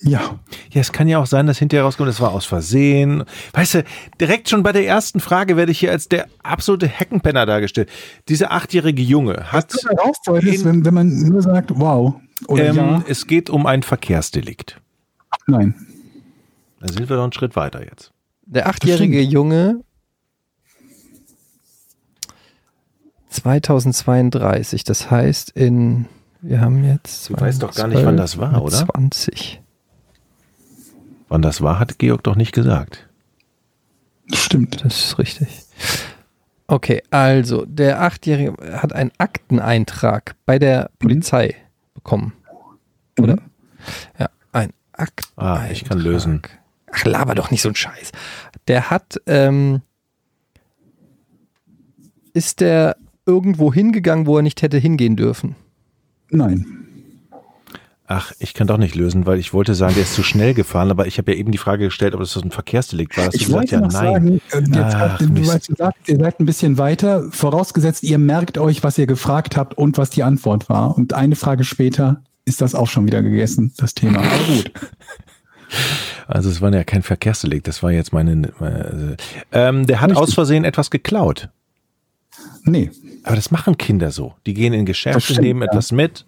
[0.00, 0.38] Ja.
[0.70, 3.24] Ja, es kann ja auch sein, dass hinterher rauskommt, das war aus Versehen.
[3.52, 3.84] Weißt du,
[4.20, 7.90] direkt schon bei der ersten Frage werde ich hier als der absolute Heckenpenner dargestellt.
[8.28, 12.14] Dieser achtjährige Junge hat, Was du darauf wolltest, wenn, wenn man nur sagt, wow.
[12.46, 14.80] Oder ähm, ja, es geht um ein Verkehrsdelikt.
[15.46, 15.74] nein.
[16.80, 18.12] Da sind wir doch einen Schritt weiter jetzt.
[18.46, 19.80] Der achtjährige Junge
[23.30, 26.06] 2032, das heißt in,
[26.40, 27.30] wir haben jetzt.
[27.30, 28.86] Du weißt doch gar nicht, wann das war, oder?
[28.86, 29.60] 20.
[31.28, 33.08] Wann das war, hat Georg doch nicht gesagt.
[34.32, 34.84] Stimmt.
[34.84, 35.48] Das ist richtig.
[36.66, 41.56] Okay, also der Achtjährige hat einen Akteneintrag bei der Polizei
[41.94, 42.34] bekommen.
[43.18, 43.36] Oder?
[43.36, 43.40] Mhm.
[44.18, 45.68] Ja, ein Akteneintrag.
[45.68, 46.42] Ah, ich kann lösen.
[46.92, 48.12] Ach, laber doch nicht so ein Scheiß.
[48.66, 49.82] Der hat, ähm,
[52.34, 55.56] ist der irgendwo hingegangen, wo er nicht hätte hingehen dürfen?
[56.30, 56.77] Nein.
[58.10, 60.90] Ach, ich kann doch nicht lösen, weil ich wollte sagen, der ist zu schnell gefahren,
[60.90, 63.26] aber ich habe ja eben die Frage gestellt, ob das so ein Verkehrsdelikt war.
[63.26, 63.90] Hast du Ich gesagt, ja, nein.
[63.90, 68.16] sagen, äh, jetzt, Ach, du, weißt, du sagst, ihr seid ein bisschen weiter, vorausgesetzt, ihr
[68.16, 70.96] merkt euch, was ihr gefragt habt und was die Antwort war.
[70.96, 74.20] Und eine Frage später ist das auch schon wieder gegessen, das Thema.
[74.20, 74.72] Aber gut.
[76.26, 78.52] Also es war ja kein Verkehrsdelikt, das war jetzt meine.
[78.58, 79.16] meine
[79.52, 80.22] ähm, der hat Richtig.
[80.22, 81.50] aus Versehen etwas geklaut.
[82.64, 82.90] Nee.
[83.22, 84.34] Aber das machen Kinder so.
[84.46, 85.68] Die gehen in Geschäfte, stimmt, nehmen ja.
[85.68, 86.24] etwas mit.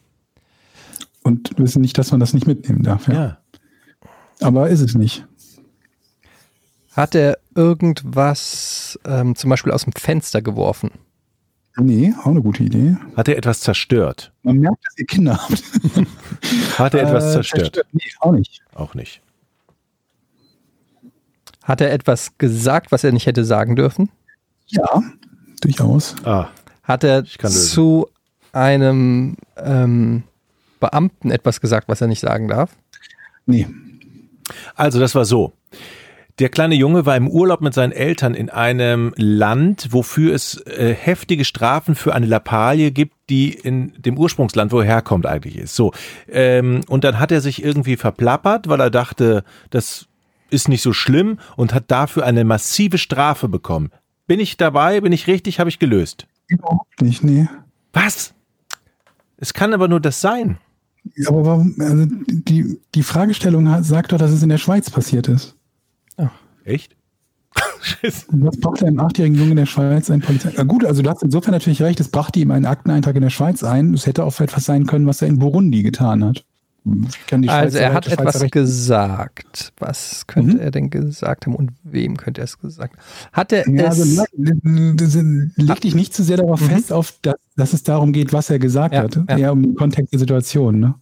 [1.30, 3.06] Und wissen nicht, dass man das nicht mitnehmen darf.
[3.08, 3.14] Ja.
[3.14, 3.38] Ja.
[4.40, 5.26] Aber ist es nicht.
[6.92, 10.90] Hat er irgendwas ähm, zum Beispiel aus dem Fenster geworfen?
[11.76, 12.96] Nee, auch eine gute Idee.
[13.16, 14.32] Hat er etwas zerstört?
[14.42, 15.62] Man merkt, dass ihr Kinder habt.
[16.78, 17.86] Hat er etwas Äh, zerstört?
[17.92, 18.60] Nee, auch nicht.
[18.74, 19.22] Auch nicht.
[21.62, 24.10] Hat er etwas gesagt, was er nicht hätte sagen dürfen?
[24.66, 25.02] Ja,
[25.60, 26.16] durchaus.
[26.24, 26.48] Ah,
[26.82, 27.68] Hat er Ich kann lösen.
[27.70, 28.08] zu
[28.52, 30.24] einem ähm,
[30.80, 32.76] Beamten etwas gesagt, was er nicht sagen darf?
[33.46, 33.68] Nee.
[34.74, 35.52] Also, das war so.
[36.40, 40.94] Der kleine Junge war im Urlaub mit seinen Eltern in einem Land, wofür es äh,
[40.94, 45.76] heftige Strafen für eine Lappalie gibt, die in dem Ursprungsland, wo er herkommt, eigentlich ist.
[45.76, 45.92] So.
[46.28, 50.06] Ähm, und dann hat er sich irgendwie verplappert, weil er dachte, das
[50.48, 53.90] ist nicht so schlimm und hat dafür eine massive Strafe bekommen.
[54.26, 55.02] Bin ich dabei?
[55.02, 55.60] Bin ich richtig?
[55.60, 56.26] Habe ich gelöst.
[56.46, 57.48] Überhaupt nicht, nee.
[57.92, 58.32] Was?
[59.36, 60.56] Es kann aber nur das sein.
[61.26, 65.28] Aber warum, also die, die Fragestellung hat- sagt doch, dass es in der Schweiz passiert
[65.28, 65.56] ist.
[66.64, 66.94] Echt?
[67.80, 68.26] Scheiße.
[68.30, 70.52] Was braucht einem achtjährigen Jungen in der Schweiz ein Polizei?
[70.56, 73.30] Ja, gut, also du hast insofern natürlich recht, es brachte ihm einen Akteneintrag in der
[73.30, 73.94] Schweiz ein.
[73.94, 76.44] Es hätte auch etwas sein können, was er in Burundi getan hat.
[76.84, 79.72] Ich kann die also er hat Schweizer etwas Recht- gesagt.
[79.78, 80.60] Was könnte Mhm.
[80.60, 83.02] er denn gesagt haben und wem könnte er es gesagt haben?
[83.32, 84.00] Hat er Ja, es...
[84.00, 86.66] also, leg- leg dich nicht zu sehr darauf Mhm.
[86.70, 89.14] fest, auf, dass, dass es darum geht, was er gesagt Ja, hat.
[89.28, 89.36] ja.
[89.38, 90.80] Eher um den Kontext der Situation.
[90.80, 90.94] Ne?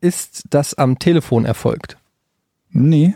[0.00, 1.96] ist das am Telefon erfolgt?
[2.70, 3.14] Nee.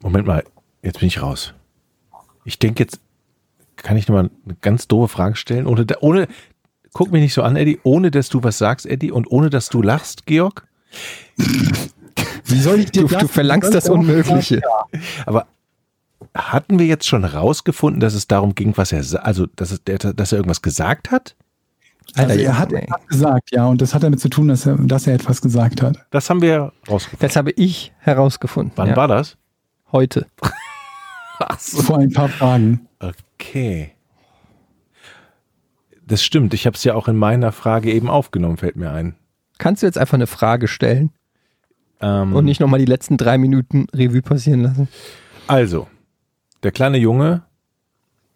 [0.00, 0.44] Moment mal,
[0.82, 1.54] jetzt bin ich raus.
[2.44, 3.00] Ich denke jetzt,
[3.76, 5.66] kann ich nochmal eine ganz doofe Frage stellen?
[5.66, 6.26] Ohne, ohne,
[6.92, 9.68] guck mich nicht so an, Eddie, ohne dass du was sagst, Eddie, und ohne dass
[9.68, 10.66] du lachst, Georg.
[11.36, 14.60] Wie soll ich dir Du, du verlangst das Unmögliche.
[15.26, 15.46] Aber
[16.34, 20.32] hatten wir jetzt schon rausgefunden, dass es darum ging, was er, also, dass, es, dass
[20.32, 21.34] er irgendwas gesagt hat?
[22.14, 22.82] Also er hat ey.
[22.82, 25.82] etwas gesagt, ja, und das hat damit zu tun, dass er, dass er etwas gesagt
[25.82, 25.96] hat.
[26.10, 27.26] Das haben wir rausgefunden.
[27.26, 28.72] Das habe ich herausgefunden.
[28.76, 28.96] Wann ja.
[28.96, 29.36] war das?
[29.92, 30.26] Heute.
[31.58, 32.86] Vor ein paar Fragen.
[33.00, 33.91] Okay.
[36.12, 39.14] Das stimmt, ich habe es ja auch in meiner Frage eben aufgenommen, fällt mir ein.
[39.56, 41.08] Kannst du jetzt einfach eine Frage stellen
[42.02, 44.88] Ähm, und nicht nochmal die letzten drei Minuten Revue passieren lassen?
[45.46, 45.88] Also,
[46.62, 47.44] der kleine Junge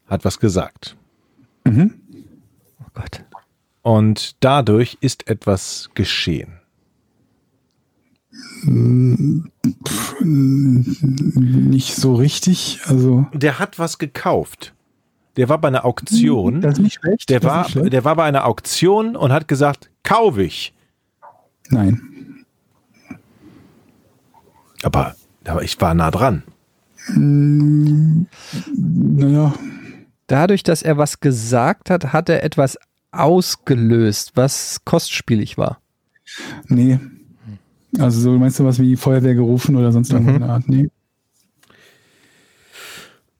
[0.06, 0.96] hat was gesagt.
[1.64, 2.00] Mhm.
[2.80, 3.22] Oh Gott.
[3.82, 6.60] Und dadurch ist etwas geschehen.
[10.22, 12.80] Nicht so richtig.
[12.86, 14.72] Also, Der hat was gekauft.
[15.36, 16.60] Der war bei einer Auktion.
[16.60, 17.28] das ist nicht schlecht.
[17.28, 17.92] Der war, schlecht.
[17.92, 20.72] der war bei einer Auktion und hat gesagt, kaufe ich.
[21.70, 22.00] Nein.
[24.82, 25.14] Aber,
[25.44, 26.42] aber ich war nah dran.
[28.74, 29.54] Naja,
[30.28, 32.76] Dadurch, dass er was gesagt hat, hat er etwas
[33.12, 35.78] ausgelöst, was kostspielig war.
[36.66, 36.98] nee.
[37.98, 40.68] Also so meinst du was wie Feuerwehr gerufen oder sonst irgendwas in der Art?
[40.68, 40.88] Nee.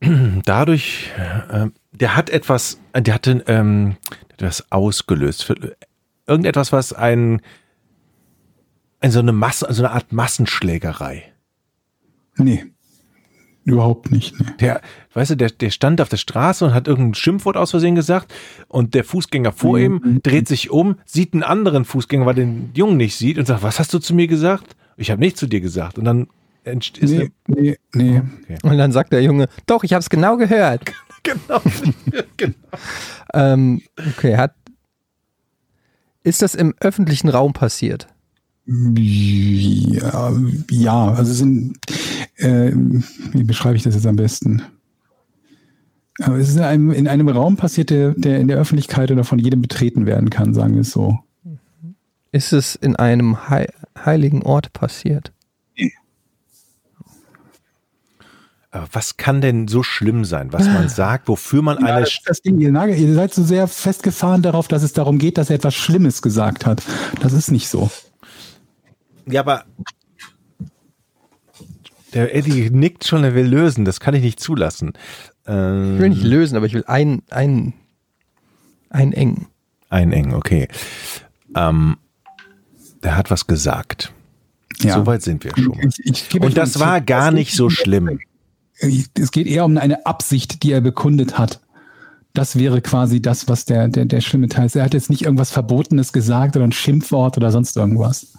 [0.01, 1.11] Dadurch,
[1.51, 3.97] äh, der hat etwas, der hatte ähm,
[4.29, 5.45] etwas ausgelöst.
[5.45, 5.77] Für-
[6.27, 7.41] Irgendetwas, was ein,
[9.01, 11.33] ein so eine Masse, so eine Art Massenschlägerei.
[12.37, 12.67] Nee.
[13.65, 14.39] Überhaupt nicht.
[14.39, 14.47] Nee.
[14.61, 14.81] Der,
[15.15, 18.33] weißt du, der, der stand auf der Straße und hat irgendein Schimpfwort aus Versehen gesagt
[18.69, 22.97] und der Fußgänger vor ihm dreht sich um, sieht einen anderen Fußgänger, weil den Jungen
[22.97, 24.77] nicht sieht und sagt, was hast du zu mir gesagt?
[24.97, 25.99] Ich habe nichts zu dir gesagt.
[25.99, 26.29] Und dann
[26.67, 28.23] ist Nee, nee, nee.
[28.49, 30.83] eine, Und dann sagt der Junge, doch, ich habe es genau gehört.
[31.23, 31.63] genau,
[32.37, 32.55] genau.
[33.33, 34.55] Ähm, okay, hat.
[36.23, 38.09] Ist das im öffentlichen Raum passiert?
[38.67, 40.33] Ja,
[40.71, 41.79] ja also es sind,
[42.37, 44.63] äh, wie beschreibe ich das jetzt am besten?
[46.21, 49.23] Aber es ist in einem, in einem Raum passiert, der, der in der Öffentlichkeit oder
[49.23, 51.21] von jedem betreten werden kann, sagen wir es so.
[52.33, 55.33] Ist es in einem hei heiligen Ort passiert?
[58.66, 62.41] Aber was kann denn so schlimm sein, was man sagt, wofür man Ja, eine das,
[62.43, 65.57] Ding, ihr, nagelt- ihr seid so sehr festgefahren darauf, dass es darum geht, dass er
[65.57, 66.83] etwas Schlimmes gesagt hat.
[67.21, 67.91] Das ist nicht so.
[69.27, 69.65] Ja, aber
[72.15, 73.85] der Eddie nickt schon, er will lösen.
[73.85, 74.93] Das kann ich nicht zulassen.
[75.47, 77.73] Ähm, Ich will nicht lösen, aber ich will ein, ein,
[78.91, 79.47] einengen.
[79.91, 80.69] einengen, okay.
[81.55, 81.99] Ähm,
[83.03, 84.13] der hat was gesagt.
[84.81, 84.95] Ja.
[84.95, 85.79] Soweit sind wir schon.
[85.81, 88.19] Ich, ich euch Und das war gar nicht so schlimm.
[88.79, 91.61] Es geht eher um eine Absicht, die er bekundet hat.
[92.35, 94.77] Das wäre quasi das, was der, der, der schlimme Teil ist.
[94.77, 98.35] Er hat jetzt nicht irgendwas Verbotenes gesagt oder ein Schimpfwort oder sonst irgendwas.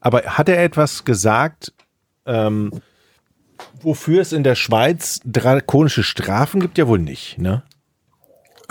[0.00, 1.72] Aber hat er etwas gesagt,
[2.26, 2.72] ähm,
[3.80, 6.76] wofür es in der Schweiz drakonische Strafen gibt?
[6.76, 7.62] Ja wohl nicht, ne?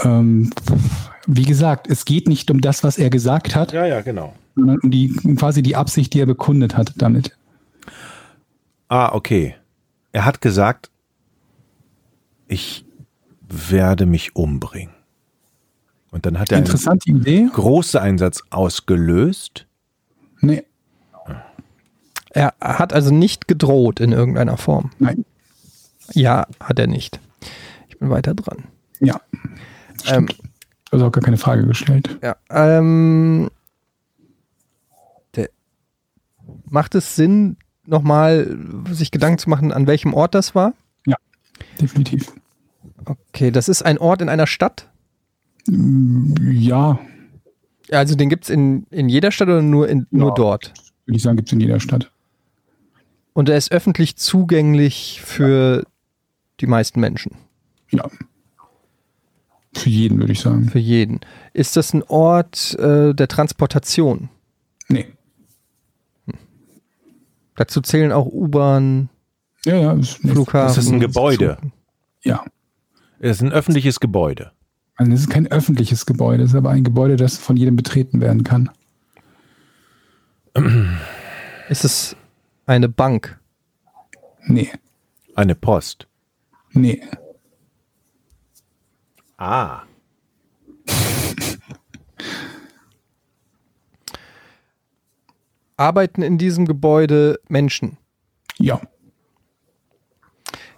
[0.03, 0.49] Ähm,
[1.25, 4.33] wie gesagt, es geht nicht um das, was er gesagt hat, Ja, ja, genau.
[4.55, 7.37] sondern um die, quasi die Absicht, die er bekundet hat damit.
[8.89, 9.55] Ah, okay.
[10.13, 10.89] Er hat gesagt,
[12.47, 12.85] ich
[13.41, 14.93] werde mich umbringen.
[16.11, 17.49] Und dann hat er einen Interessante Idee.
[17.51, 19.67] großen Einsatz ausgelöst.
[20.41, 20.63] Nee,
[22.29, 24.91] Er hat also nicht gedroht in irgendeiner Form.
[24.99, 25.25] nein.
[26.11, 27.19] Ja, hat er nicht.
[27.87, 28.65] Ich bin weiter dran.
[28.99, 29.21] Ja.
[30.05, 30.27] Ähm,
[30.91, 32.19] Also auch gar keine Frage gestellt.
[32.21, 33.49] ja, ähm,
[35.35, 35.49] der,
[36.65, 38.57] macht es Sinn, nochmal
[38.91, 40.73] sich Gedanken zu machen, an welchem Ort das war?
[41.81, 42.31] Definitiv.
[43.05, 44.89] Okay, das ist ein Ort in einer Stadt.
[45.67, 46.99] Ja,
[47.91, 50.33] Also den gibt es in, in jeder Stadt oder nur, in, nur Ja.
[50.35, 50.73] dort?
[51.05, 52.11] würde ich sagen, gibt es in jeder Stadt.
[53.33, 55.83] Und er ist öffentlich zugänglich für
[56.59, 57.31] die meisten Menschen,
[57.91, 58.07] Ja.
[59.75, 60.69] Für jeden, würde ich sagen.
[60.69, 61.19] für jeden.
[61.53, 64.29] Ist das ein Ort äh, der Transportation?
[64.87, 65.07] Nee.
[67.55, 69.09] Dazu zählen auch U-Bahn,
[69.65, 69.93] Ja, ja.
[69.93, 70.67] Ist, Flughafen.
[70.75, 71.57] Das ist ein Gebäude.
[72.23, 72.43] Ja.
[73.19, 74.51] Es ist ein öffentliches Gebäude.
[74.95, 78.21] Also es ist kein öffentliches Gebäude, es ist aber ein Gebäude, das von jedem betreten
[78.21, 78.69] werden kann.
[81.69, 82.15] Ist es
[82.65, 83.39] eine Bank?
[84.45, 84.69] Nee.
[85.35, 86.07] Eine Post.
[86.73, 87.01] Nee.
[89.37, 89.81] Ah.
[95.77, 97.97] Arbeiten in diesem Gebäude Menschen?
[98.57, 98.81] Ja.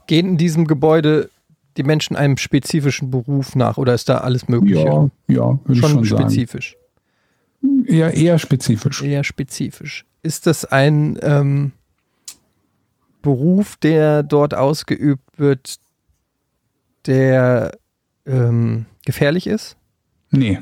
[0.07, 1.30] Gehen in diesem Gebäude
[1.77, 4.85] die Menschen einem spezifischen Beruf nach oder ist da alles Mögliche?
[4.85, 6.30] Ja, ja, würde ich schon schon sagen.
[6.30, 6.77] spezifisch.
[7.85, 9.01] Eher, eher spezifisch.
[9.01, 10.05] Eher spezifisch.
[10.22, 11.72] Ist das ein ähm,
[13.22, 15.76] Beruf, der dort ausgeübt wird,
[17.05, 17.77] der
[18.26, 19.77] ähm, gefährlich ist?
[20.31, 20.59] Nee.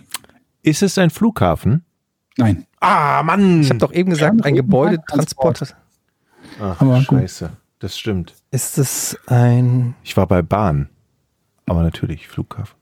[0.62, 1.84] Ist es ein Flughafen?
[2.38, 2.66] Nein.
[2.80, 3.62] Ah, Mann!
[3.62, 5.76] Ich habe doch eben gesagt, ein Gebäudetransport.
[6.60, 7.06] Ach, Aber gut.
[7.22, 7.52] scheiße.
[7.80, 8.34] Das stimmt.
[8.52, 10.90] Ist es ein, Ich war bei Bahn.
[11.66, 12.76] Aber natürlich, Flughafen.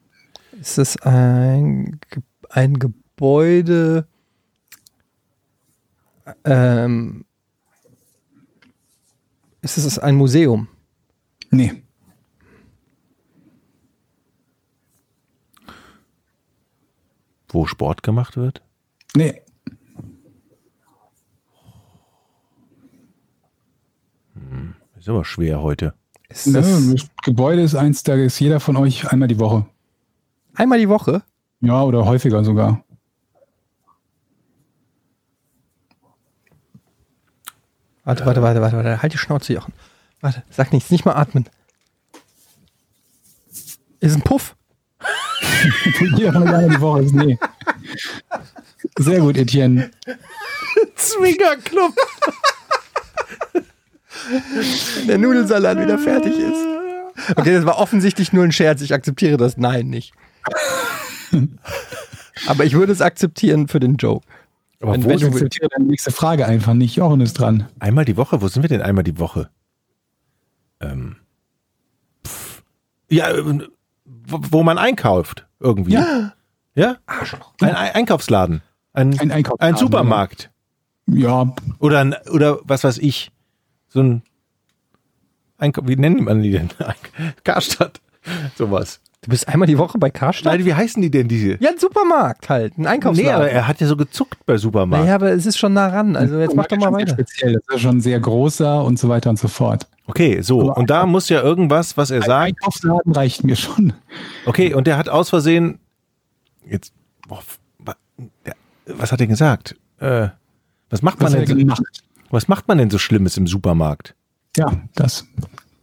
[0.60, 1.99] ist es ein,
[2.49, 4.07] ein Gebäude,
[6.45, 7.26] ähm,
[9.61, 10.68] ist es ein Museum?
[11.52, 11.84] Nee.
[17.49, 18.61] Wo Sport gemacht wird?
[19.16, 19.42] Nee.
[24.98, 25.94] Ist aber schwer heute.
[26.30, 29.66] Ist Ne, das das Gebäude ist eins, da ist jeder von euch einmal die Woche.
[30.54, 31.24] einmal die Woche?
[31.62, 32.84] Ja, oder häufiger sogar.
[38.04, 39.02] Warte, warte, warte, warte, warte.
[39.02, 39.74] Halt die Schnauze, Jochen.
[40.22, 41.50] Warte, sag nichts, nicht mal atmen.
[44.00, 44.56] Ist ein Puff.
[46.16, 47.38] jeder von einmal die Woche ist nee.
[48.98, 49.92] Sehr gut, Etienne.
[50.96, 51.94] Zwingerclub!
[55.08, 56.66] Der Nudelsalat wieder fertig ist.
[57.36, 58.82] Okay, das war offensichtlich nur ein Scherz.
[58.82, 60.14] Ich akzeptiere das Nein nicht.
[62.48, 64.26] Aber ich würde es akzeptieren für den Joke.
[64.80, 66.96] Aber Wenn- wo Ich akzeptiere deine nächste Frage einfach nicht.
[66.96, 67.68] Jochen ist dran.
[67.80, 68.42] Einmal die Woche?
[68.42, 69.50] Wo sind wir denn einmal die Woche?
[70.80, 71.18] Ähm.
[72.26, 72.64] Pff.
[73.10, 73.44] Ja, äh,
[74.06, 75.48] wo, man einkauft.
[75.60, 75.94] Irgendwie.
[75.94, 76.34] Ja.
[76.74, 76.98] Ja?
[77.62, 78.62] Ein Ei- Einkaufsladen.
[78.94, 80.50] Ein, Ein ein Supermarkt.
[81.08, 83.32] Ja, Oder, ein, oder was weiß ich.
[83.90, 84.22] So ein
[85.58, 85.88] Einkauf.
[85.88, 86.70] Wie nennen man die denn?
[87.44, 88.00] Karstadt.
[88.56, 89.00] Sowas.
[89.24, 90.54] Du bist einmal die Woche bei Karstadt?
[90.54, 91.58] Nein, wie heißen die denn diese?
[91.62, 92.78] Ja, ein Supermarkt halt.
[92.78, 93.34] Ein Nee, Einkaufsladen.
[93.36, 95.04] aber er hat ja so gezuckt bei Supermarkt.
[95.06, 96.16] naja, aber es ist schon nah ran.
[96.16, 97.14] Also jetzt mach doch mal schon sehr weiter.
[97.14, 97.54] Speziell.
[97.68, 99.88] Das ist schon sehr großer und so weiter und so fort.
[100.08, 100.74] Okay, so.
[100.74, 102.46] Und da muss ja irgendwas, was er Ein sagt.
[102.48, 103.94] Einkaufsladen reicht mir schon.
[104.48, 105.78] Okay, und der hat aus Versehen.
[106.68, 106.92] Jetzt.
[107.28, 107.42] Boah,
[108.46, 108.56] der-
[108.86, 109.76] was hat er gesagt?
[109.99, 110.30] Äh,
[110.90, 111.48] was macht man Was denn?
[111.48, 111.82] So, gemacht?
[112.30, 114.16] was macht man denn so Schlimmes im Supermarkt?
[114.58, 115.26] Ja, das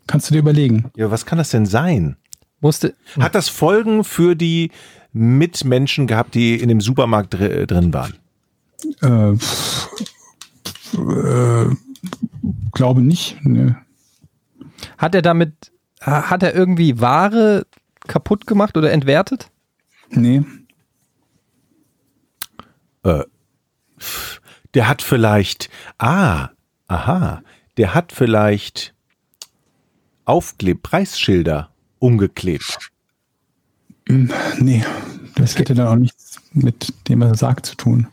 [0.06, 0.90] kannst du dir überlegen.
[0.96, 2.16] Ja, was kann das denn sein?
[2.60, 4.72] Musste, Hat das Folgen für die
[5.12, 8.14] Mitmenschen gehabt, die in dem Supermarkt dr drin waren?
[9.00, 9.32] Äh,
[10.98, 11.76] äh,
[12.72, 13.36] glaube nicht.
[13.44, 13.76] Ne.
[14.96, 15.52] hat er damit,
[16.00, 17.64] hat er irgendwie Ware
[18.06, 19.50] kaputt gemacht oder entwertet?
[20.10, 20.42] Nee.
[24.74, 25.70] Der hat vielleicht.
[25.98, 26.50] Ah,
[26.86, 27.42] aha.
[27.76, 28.94] Der hat vielleicht
[30.24, 32.90] Aufkleb, Preisschilder umgeklebt.
[34.08, 34.84] Nee.
[35.36, 38.08] Das hätte dann auch nichts mit dem, was er sagt, zu tun.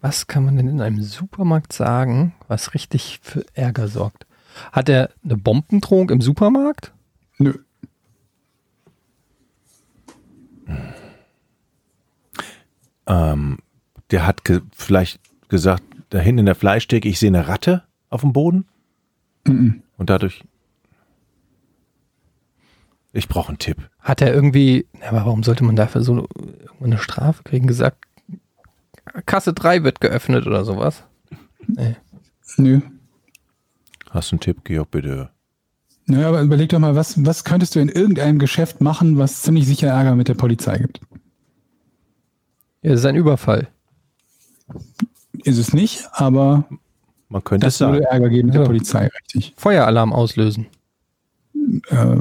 [0.00, 4.26] Was kann man denn in einem Supermarkt sagen, was richtig für Ärger sorgt?
[4.72, 6.92] Hat er eine Bombendrohung im Supermarkt?
[7.38, 7.54] Nö.
[13.06, 13.58] Ähm,
[14.10, 18.20] der hat ge vielleicht gesagt, da hinten in der Fleischtheke, ich sehe eine Ratte auf
[18.22, 18.66] dem Boden.
[19.46, 19.82] Mhm.
[19.96, 20.44] Und dadurch.
[23.12, 23.88] Ich brauche einen Tipp.
[24.00, 26.26] Hat er irgendwie, ja, aber warum sollte man dafür so
[26.80, 27.66] eine Strafe kriegen?
[27.66, 28.04] Gesagt,
[29.26, 31.04] Kasse 3 wird geöffnet oder sowas?
[31.66, 31.96] Nee.
[32.56, 32.80] Nö.
[34.10, 35.30] Hast du einen Tipp, Georg, bitte?
[36.06, 39.66] Naja, aber überleg doch mal, was, was könntest du in irgendeinem Geschäft machen, was ziemlich
[39.66, 41.00] sicher Ärger mit der Polizei gibt?
[42.82, 43.68] Ja, das ist ein Überfall.
[45.44, 46.64] Ist es nicht, aber
[47.28, 48.12] Man könnte es das würde sagen.
[48.12, 48.60] Ärger geben mit Ja.
[48.62, 49.54] der Polizei, richtig.
[49.56, 50.66] Feueralarm auslösen.
[51.90, 52.16] Äh,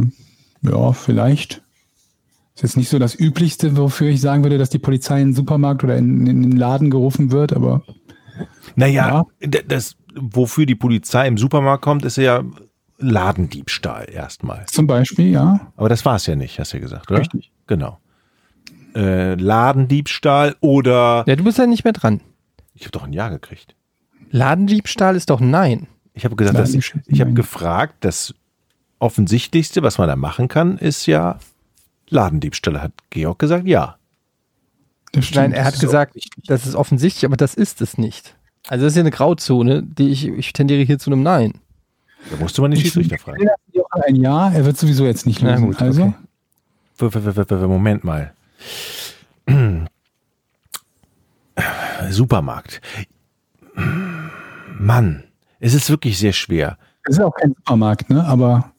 [0.62, 1.62] ja, vielleicht.
[2.56, 5.36] Ist jetzt nicht so das Üblichste, wofür ich sagen würde, dass die Polizei in den
[5.36, 7.84] Supermarkt oder in, in den Laden gerufen wird, aber
[8.76, 12.44] Naja, d- das, wofür die Polizei im Supermarkt kommt, ist ja
[13.00, 14.66] Ladendiebstahl erstmal.
[14.68, 15.72] zum Beispiel, ja.
[15.78, 17.20] Aber das war es ja nicht, hast du ja gesagt, oder?
[17.22, 17.52] Richtig.
[17.68, 18.00] Genau.
[18.96, 22.22] Äh, Ladendiebstahl oder Ja, du bist ja nicht mehr dran.
[22.74, 23.76] Ich habe doch ein Ja gekriegt.
[24.32, 25.88] Ladendiebstahl ist doch nein.
[26.14, 28.34] Ich habe gesagt, dass, Ladendiebstahl, ich habe gefragt, das
[29.00, 31.40] offensichtlichste, was man da machen kann, ist ja
[32.10, 32.82] Ladendiebstahl.
[32.82, 33.98] Hat Georg gesagt, ja.
[35.12, 35.50] Das stimmt.
[35.50, 36.16] Nein, er hat gesagt,
[36.48, 38.36] das ist offensichtlich, aber das ist es nicht.
[38.68, 41.60] Also das ist ja eine Grauzone, die ich, ich tendiere hier zu einem Nein.
[42.32, 43.48] Da musste man den Ich Schiedsrichter fragen.
[43.92, 45.66] Ein Ja, er wird sowieso jetzt nicht Na lösen.
[45.66, 46.14] gut, also,
[47.00, 47.68] okay.
[47.68, 48.34] Moment mal.
[52.12, 52.82] Supermarkt.
[54.80, 55.24] Mann,
[55.60, 56.78] es ist wirklich sehr schwer.
[57.08, 58.24] es ist auch kein Supermarkt, ne?
[58.26, 58.74] Aber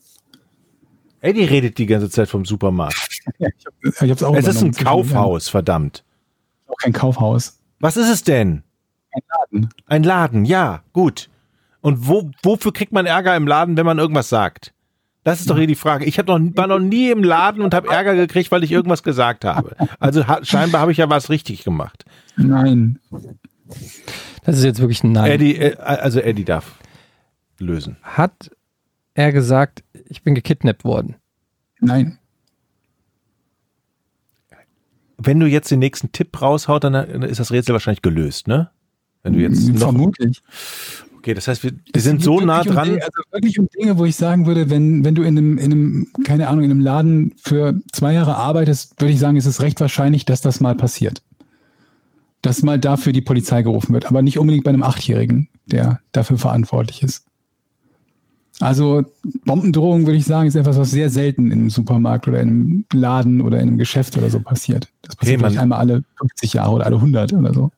[1.21, 3.21] Eddie redet die ganze Zeit vom Supermarkt.
[3.39, 3.49] ja,
[3.83, 6.05] ich habe es auch Es ist ein Kaufhaus, verdammt.
[6.67, 7.59] Auch kein Kaufhaus.
[7.81, 8.63] Was ist es denn?
[9.11, 9.69] Ein Laden.
[9.87, 11.31] Ein Laden, ja, gut.
[11.81, 14.75] Und wo, wofür kriegt man Ärger im Laden, wenn man irgendwas sagt?
[15.25, 16.05] Das ist doch hier die Frage.
[16.05, 19.03] Ich hab noch, war noch nie im Laden und habe Ärger gekriegt, weil ich irgendwas
[19.03, 19.75] gesagt habe.
[19.99, 22.05] Also ha, scheinbar habe ich ja was richtig gemacht.
[22.37, 22.99] Nein.
[24.45, 25.33] Das ist jetzt wirklich ein Nein.
[25.33, 26.79] Eddie, äh, also Eddie darf
[27.59, 27.97] lösen.
[28.03, 28.51] Hat
[29.15, 31.17] er gesagt, ich bin gekidnappt worden?
[31.81, 32.19] Nein.
[35.17, 38.71] Wenn du jetzt den nächsten Tipp raushaut, dann dann ist das Rätsel wahrscheinlich gelöst, ne?
[39.23, 40.43] Wenn du jetzt noch, Vermutlich.
[41.25, 42.89] Okay, das heißt, wir, wir sind so nah um dran.
[42.89, 45.73] Dinge, also wirklich um Dinge, wo ich sagen würde, wenn, wenn du in einem, in
[45.73, 49.63] einem, keine Ahnung, in einem Laden für zwei Jahre arbeitest, würde ich sagen, ist es
[49.63, 51.23] recht wahrscheinlich, dass das mal passiert.
[52.43, 56.37] Dass mal dafür die Polizei gerufen wird, aber nicht unbedingt bei einem Achtjährigen, der dafür
[56.37, 57.25] verantwortlich ist.
[58.61, 59.05] Also
[59.47, 62.85] Bombendrohung, würde ich sagen, ist etwas, was sehr selten in einem Supermarkt oder in einem
[62.93, 64.89] Laden oder in einem Geschäft oder so passiert.
[65.03, 67.71] Das passiert man- vielleicht einmal alle 50 Jahre oder alle 100 oder so.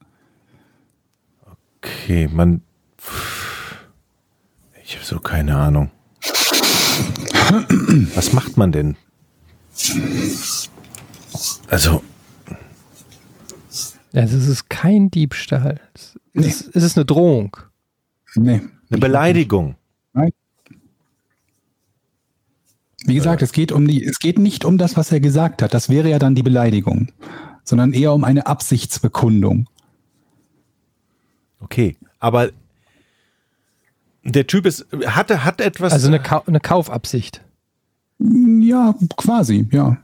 [1.78, 2.62] Okay, man.
[4.84, 5.90] Ich habe so keine Ahnung.
[8.14, 8.96] Was macht man denn?
[11.68, 12.02] Also,
[14.12, 15.80] Ja, es ist kein Diebstahl.
[15.94, 17.56] Es ist, es ist eine Drohung.
[18.34, 18.62] Nee.
[18.90, 19.76] eine Beleidigung.
[23.06, 25.72] Wie gesagt, es geht um die, es geht nicht um das, was er gesagt hat.
[25.74, 27.12] Das wäre ja dann die Beleidigung,
[27.62, 29.68] sondern eher um eine Absichtsbekundung.
[31.60, 32.50] Okay, aber
[34.26, 35.92] der Typ ist, hatte, hat etwas.
[35.92, 37.42] Also eine, Kau eine Kaufabsicht.
[38.18, 39.98] Ja, quasi, ja.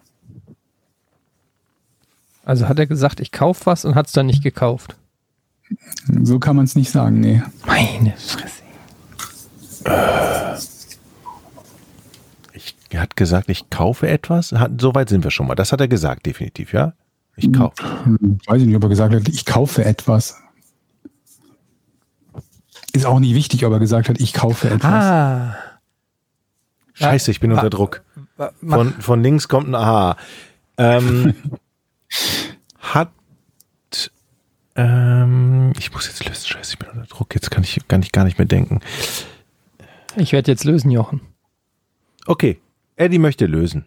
[2.44, 4.96] Also hat er gesagt, ich kaufe was und hat es dann nicht gekauft.
[6.22, 7.42] So kann man es nicht sagen, nee.
[7.66, 8.62] Meine Fresse.
[12.52, 14.52] ich, er hat gesagt, ich kaufe etwas.
[14.52, 15.54] Hat, so weit sind wir schon mal.
[15.54, 16.92] Das hat er gesagt, definitiv, ja?
[17.36, 17.74] Ich kaufe.
[18.04, 20.36] Hm, Weiß ich nicht, ob er gesagt hat, ich kaufe etwas.
[22.92, 25.04] Ist auch nicht wichtig, ob er gesagt hat, ich kaufe etwas.
[25.04, 25.56] Ah.
[26.94, 28.02] Scheiße, ich bin unter Druck.
[28.66, 30.16] Von, von links kommt ein Aha.
[30.76, 31.34] Ähm,
[32.78, 33.10] hat.
[34.74, 36.46] Ähm, ich muss jetzt lösen.
[36.46, 37.34] Scheiße, ich bin unter Druck.
[37.34, 38.80] Jetzt kann ich, kann ich gar nicht mehr denken.
[40.16, 41.22] Ich werde jetzt lösen, Jochen.
[42.26, 42.60] Okay,
[42.96, 43.86] Eddie möchte lösen.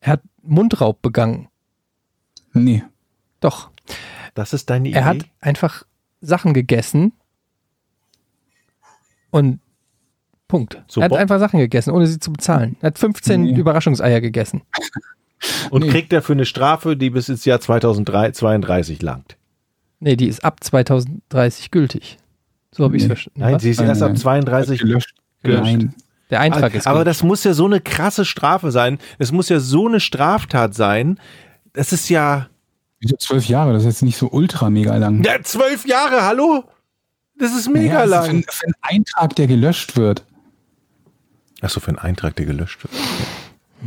[0.00, 1.48] Er hat Mundraub begangen.
[2.52, 2.82] Nee.
[3.40, 3.70] Doch.
[4.34, 4.98] Das ist deine Idee.
[4.98, 5.84] Er hat einfach
[6.20, 7.12] Sachen gegessen
[9.30, 9.60] und
[10.48, 10.82] Punkt.
[10.88, 12.76] So er hat einfach Sachen gegessen, ohne sie zu bezahlen.
[12.80, 13.56] Er hat 15 Nee.
[13.56, 14.62] Überraschungseier gegessen.
[15.70, 15.88] Und Nee.
[15.90, 19.36] kriegt dafür eine Strafe, die bis ins Jahr 2032 langt.
[19.98, 22.18] Nee, die ist ab 2030 gültig.
[22.72, 23.14] So habe ich es Nee.
[23.14, 23.40] verstanden.
[23.40, 23.62] Nein, Was?
[23.62, 24.16] sie ist erst ab nein.
[24.18, 25.14] 32 Gelöscht.
[25.42, 25.62] gelöscht.
[25.62, 25.94] Nein.
[26.30, 27.10] Der Eintrag ist Aber gültig.
[27.10, 28.98] das muss ja so eine krasse Strafe sein.
[29.18, 31.18] Es muss ja so eine Straftat sein.
[31.72, 32.48] Das ist ja.
[33.00, 33.72] Wieso zwölf Jahre?
[33.72, 35.22] Das ist jetzt nicht so ultra mega lang.
[35.24, 36.64] Ja, zwölf Jahre, hallo?
[37.40, 38.24] Das ist mega Naja, also lang.
[38.24, 40.24] Für, einen- für einen Eintrag, der gelöscht wird.
[41.62, 42.92] Achso, für einen Eintrag, der gelöscht wird.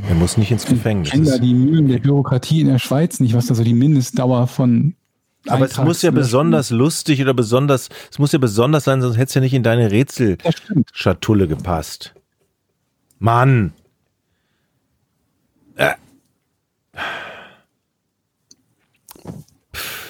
[0.09, 1.09] Er muss nicht ins Gefängnis.
[1.09, 3.73] Ich kenne da die Mühlen der Bürokratie in der Schweiz nicht, was da so die
[3.75, 4.95] Mindestdauer von
[5.47, 9.27] Aber es muss ja besonders lustig oder besonders, es muss ja besonders sein, sonst hätte
[9.30, 9.91] es ja nicht in deine.
[9.91, 12.13] Rätselschatulle gepasst.
[13.19, 13.73] Mann.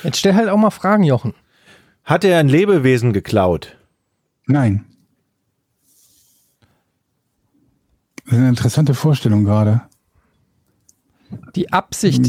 [0.04, 1.34] Jetzt stell halt auch mal Fragen, Jochen.
[2.04, 3.78] Hat er ein Lebewesen geklaut?
[4.46, 4.86] Nein.
[8.26, 9.82] Das ist eine interessante Vorstellung gerade.
[11.56, 12.22] Die Absicht.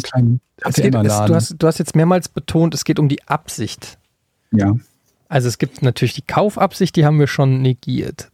[0.63, 3.99] Es geht, es, du, hast, du hast jetzt mehrmals betont, es geht um die Absicht.
[4.53, 4.75] ja.
[5.27, 8.31] Also es gibt natürlich die Kaufabsicht, die haben wir schon negiert.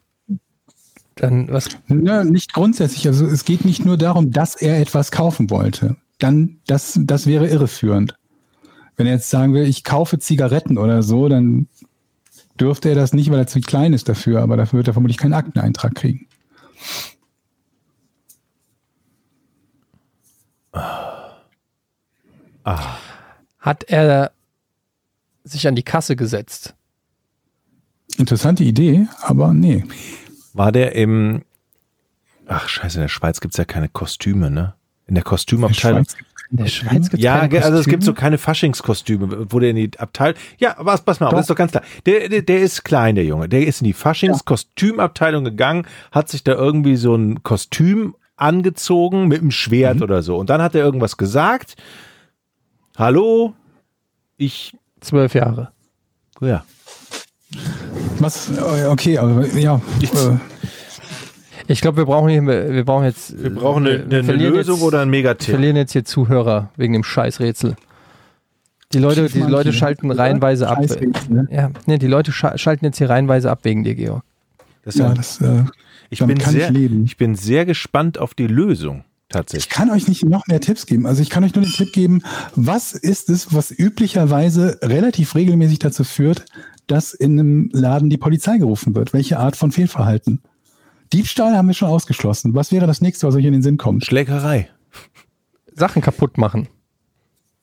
[1.15, 1.69] Dann was?
[1.89, 3.07] Ja, nicht grundsätzlich.
[3.07, 5.97] Also es geht nicht nur darum, dass er etwas kaufen wollte.
[6.19, 8.17] Dann, das, das wäre irreführend.
[9.01, 11.69] Wenn er jetzt sagen will, ich kaufe Zigaretten oder so, dann
[12.61, 15.17] dürfte er das nicht, weil er zu klein ist dafür, aber dafür wird er vermutlich
[15.17, 16.27] keinen Akteneintrag kriegen.
[22.63, 22.99] Ah,
[23.59, 24.33] Hat er
[25.45, 26.75] sich an die Kasse gesetzt?
[28.19, 29.83] Interessante Idee, aber nee.
[30.53, 31.41] war der im.
[32.47, 34.75] Ach, scheiße, in der Schweiz gibt's ja keine Kostüme, ne?
[35.07, 36.01] In der Kostümabteilung.
[36.01, 36.30] In der
[36.67, 40.37] Schweiz gibt's Ja, also es gibt so keine Faschingskostüme, wo der in die Abteilung.
[40.59, 41.85] Ja, was, pass mal auf, das ist doch ganz klar.
[42.07, 43.49] Der, der, der ist klein, der Junge.
[43.49, 49.41] Der ist in die Faschingskostümabteilung gegangen, hat sich da irgendwie so ein Kostüm angezogen mit
[49.41, 50.03] einem Schwert Mhm.
[50.03, 50.37] oder so.
[50.37, 51.77] Und dann hat er irgendwas gesagt.
[52.97, 53.55] Hallo,
[54.37, 54.77] ich.
[55.01, 55.71] zwölf Jahre.
[56.41, 56.65] Ja.
[58.19, 59.81] Was, äh, okay, aber ja.
[60.03, 60.37] Äh,
[61.71, 63.41] Ich glaube, wir brauchen hier, wir brauchen jetzt.
[63.41, 65.51] Wir brauchen eine, eine, eine Lösung jetzt, oder ein Wir Megatipp.
[65.55, 67.77] verlieren jetzt hier Zuhörer wegen dem Scheißrätsel.
[68.93, 69.79] Die Leute, die Leute hier.
[69.79, 70.81] schalten reihenweise ab.
[71.29, 71.47] Ne?
[71.49, 74.25] Ja, nee, die Leute scha schalten jetzt hier reihenweise ab wegen dir, Georg.
[74.85, 75.63] Das ist Ja, ja, das, äh,
[76.11, 77.05] ich, bin kann ich sehr, leben.
[77.05, 79.05] ich bin sehr gespannt auf die Lösung.
[79.29, 79.69] Ich Tatsächlich.
[79.69, 81.07] kann euch nicht noch mehr Tipps geben.
[81.07, 82.23] Also ich kann euch nur den Tipp geben,
[82.57, 86.47] was ist es, was üblicherweise relativ regelmäßig dazu führt,
[86.89, 89.13] dass in einem Laden die Polizei gerufen wird?
[89.13, 90.41] Welche Art von Fehlverhalten?
[91.13, 92.55] Diebstahl haben wir schon ausgeschlossen.
[92.55, 94.05] Was wäre das nächste, was euch in den Sinn kommt?
[94.05, 94.69] Schlägerei.
[95.73, 96.69] Sachen kaputt machen.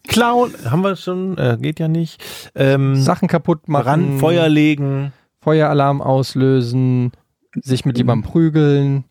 [0.07, 2.23] Klauen, haben wir schon, äh, geht ja nicht.
[2.55, 3.83] Ähm, Sachen kaputt machen.
[3.83, 5.13] Brand, Feuer legen.
[5.41, 7.11] Feueralarm auslösen.
[7.55, 9.03] Sich mit jemandem prügeln.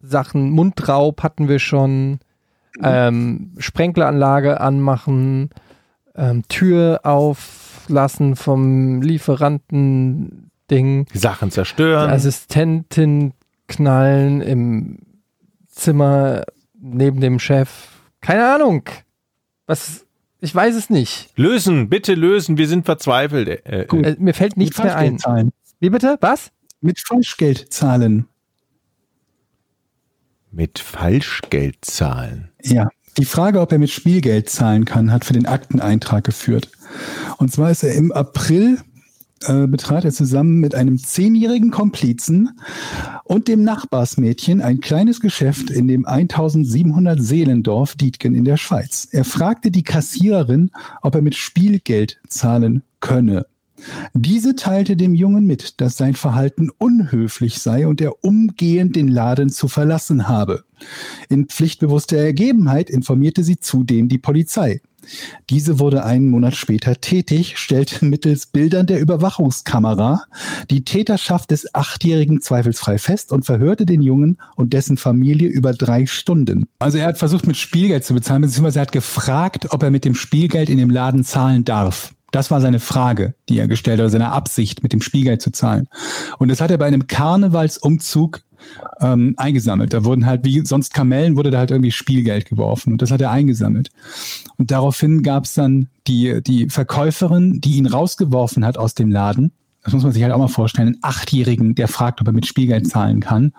[0.00, 2.18] Sachen, Mundraub hatten wir schon.
[2.82, 5.50] Ähm, Sprenkleranlage anmachen.
[6.14, 9.02] Ähm, Tür auflassen vom
[10.70, 11.06] Lieferanten-Ding.
[11.12, 12.10] Sachen Die zerstören.
[12.10, 13.32] Assistentin
[13.68, 14.98] knallen im
[15.68, 16.44] Zimmer
[16.78, 17.70] neben dem Chef.
[18.20, 18.82] Keine Ahnung.
[19.66, 20.04] Was?
[20.40, 21.30] Ich weiß es nicht.
[21.36, 23.48] lösen, bitte lösen, wir sind verzweifelt.
[23.48, 24.04] Äh, äh, Gut.
[24.04, 25.18] Äh, mir fällt nichts mehr ein.
[25.18, 25.50] Zahlen.
[25.80, 26.18] Wie bitte?
[26.20, 26.50] Was?
[26.80, 28.26] Mit Falschgeld zahlen.
[30.52, 32.50] mit Falschgeld zahlen.
[32.62, 32.88] Ja.
[33.18, 36.70] Die Frage, ob er mit Spielgeld zahlen kann, hat für den Akteneintrag geführt.
[37.38, 38.78] Und zwar ist er im April
[39.44, 42.58] äh, betrat er zusammen mit einem zehnjährigen Komplizen
[43.24, 49.08] und dem Nachbarsmädchen ein kleines Geschäft in dem 1700 Seelendorf Dietgen in der Schweiz.
[49.10, 50.70] Er fragte die Kassiererin,
[51.02, 53.46] ob er mit Spielgeld zahlen könne.
[54.14, 59.50] Diese teilte dem Jungen mit, dass sein Verhalten unhöflich sei und er umgehend den Laden
[59.50, 60.64] zu verlassen habe.
[61.28, 64.80] In pflichtbewusster Ergebenheit informierte sie zudem die Polizei.
[65.50, 70.24] Diese wurde einen Monat später tätig, stellte mittels Bildern der Überwachungskamera
[70.70, 76.06] die Täterschaft des Achtjährigen zweifelsfrei fest und verhörte den Jungen und dessen Familie über drei
[76.06, 76.66] Stunden.
[76.78, 80.04] Also er hat versucht, mit Spielgeld zu bezahlen, beziehungsweise er hat gefragt, ob er mit
[80.04, 82.12] dem Spielgeld in dem Laden zahlen darf.
[82.32, 85.88] Das war seine Frage, die er gestellt hat, seine Absicht, mit dem Spielgeld zu zahlen.
[86.38, 88.42] Und das hat er bei einem Karnevalsumzug
[89.00, 89.92] ähm, eingesammelt.
[89.92, 92.92] Da wurden halt, wie sonst Kamellen, wurde da halt irgendwie Spielgeld geworfen.
[92.92, 93.90] Und das hat er eingesammelt.
[94.56, 99.52] Und daraufhin gab es dann die, die Verkäuferin, die ihn rausgeworfen hat aus dem Laden.
[99.86, 100.88] Das muss man sich halt auch mal vorstellen.
[100.88, 103.52] Einen Achtjährigen, der fragt, ob er mit Spielgeld zahlen kann.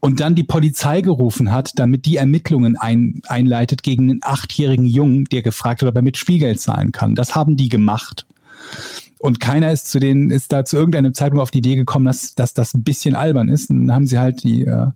[0.00, 5.24] Und dann die Polizei gerufen hat, damit die Ermittlungen ein, einleitet gegen einen achtjährigen Jungen,
[5.24, 7.14] der gefragt hat, ob er mit Spielgeld zahlen kann.
[7.14, 8.26] Das haben die gemacht.
[9.18, 12.34] Und keiner ist zu denen, ist da zu irgendeinem Zeitpunkt auf die Idee gekommen, dass,
[12.34, 13.70] dass das ein bisschen albern ist.
[13.70, 14.88] Und dann haben sie halt die, äh,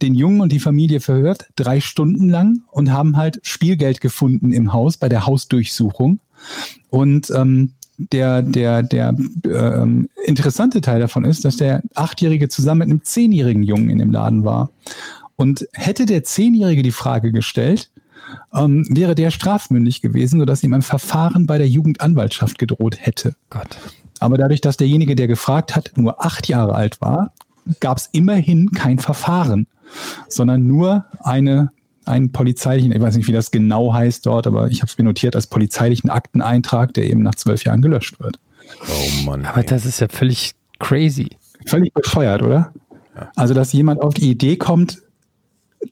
[0.00, 4.72] den Jungen und die Familie verhört, drei Stunden lang und haben halt Spielgeld gefunden im
[4.72, 6.20] Haus bei der Hausdurchsuchung.
[6.88, 9.14] Und ähm, der, der, der
[9.44, 14.12] ähm, interessante Teil davon ist, dass der Achtjährige zusammen mit einem zehnjährigen Jungen in dem
[14.12, 14.70] Laden war.
[15.36, 17.90] Und hätte der Zehnjährige die Frage gestellt,
[18.54, 23.34] ähm, wäre der strafmündig gewesen, sodass ihm ein Verfahren bei der Jugendanwaltschaft gedroht hätte.
[23.50, 23.78] Gott.
[24.18, 27.32] Aber dadurch, dass derjenige, der gefragt hat, nur acht Jahre alt war,
[27.80, 29.66] gab es immerhin kein Verfahren,
[30.28, 31.70] sondern nur eine,
[32.06, 35.04] einen polizeilichen, ich weiß nicht, wie das genau heißt dort, aber ich habe es mir
[35.04, 38.38] notiert als polizeilichen Akteneintrag, der eben nach zwölf Jahren gelöscht wird.
[38.88, 39.44] Oh Mann.
[39.46, 39.66] Aber ey.
[39.66, 41.30] das ist ja völlig crazy.
[41.66, 42.72] Völlig bescheuert, oder?
[43.34, 45.02] Also, dass jemand auf die Idee kommt,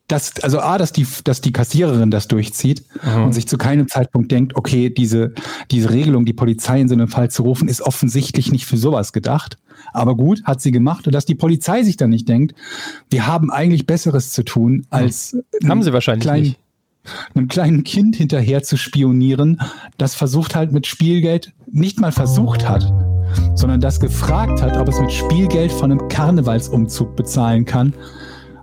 [0.08, 2.84] dass, also A, dass die, dass die Kassiererin das durchzieht
[3.16, 5.32] und sich zu keinem Zeitpunkt denkt, okay, diese,
[5.70, 9.12] diese Regelung, die Polizei in so einem Fall zu rufen, ist offensichtlich nicht für sowas
[9.12, 9.56] gedacht.
[9.92, 11.06] Aber gut, hat sie gemacht.
[11.06, 12.54] Und dass die Polizei sich dann nicht denkt,
[13.10, 15.36] wir haben eigentlich Besseres zu tun, als
[15.66, 16.58] Haben sie wahrscheinlich kleinen, nicht.
[17.34, 19.60] einem kleinen Kind hinterher zu spionieren,
[19.98, 22.92] das versucht halt mit Spielgeld, nicht mal versucht hat,
[23.54, 27.94] sondern das gefragt hat, ob es mit Spielgeld von einem Karnevalsumzug bezahlen kann,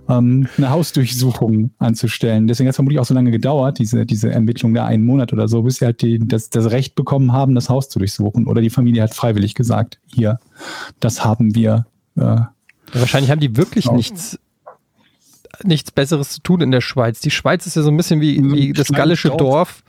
[0.08, 2.46] ähm, eine Hausdurchsuchung anzustellen.
[2.46, 5.48] Deswegen hat es vermutlich auch so lange gedauert, diese, diese Ermittlung da einen Monat oder
[5.48, 8.46] so, bis sie halt die, das, das Recht bekommen haben, das Haus zu durchsuchen.
[8.46, 10.40] Oder die Familie hat freiwillig gesagt, hier,
[11.00, 11.86] das haben wir.
[12.16, 12.40] Äh,
[12.92, 13.96] wahrscheinlich haben die wirklich Genau.
[13.96, 14.38] nichts,
[15.64, 17.20] nichts Besseres zu tun in der Schweiz.
[17.20, 19.82] Die Schweiz ist ja so ein bisschen wie, wie das gallische Dorf.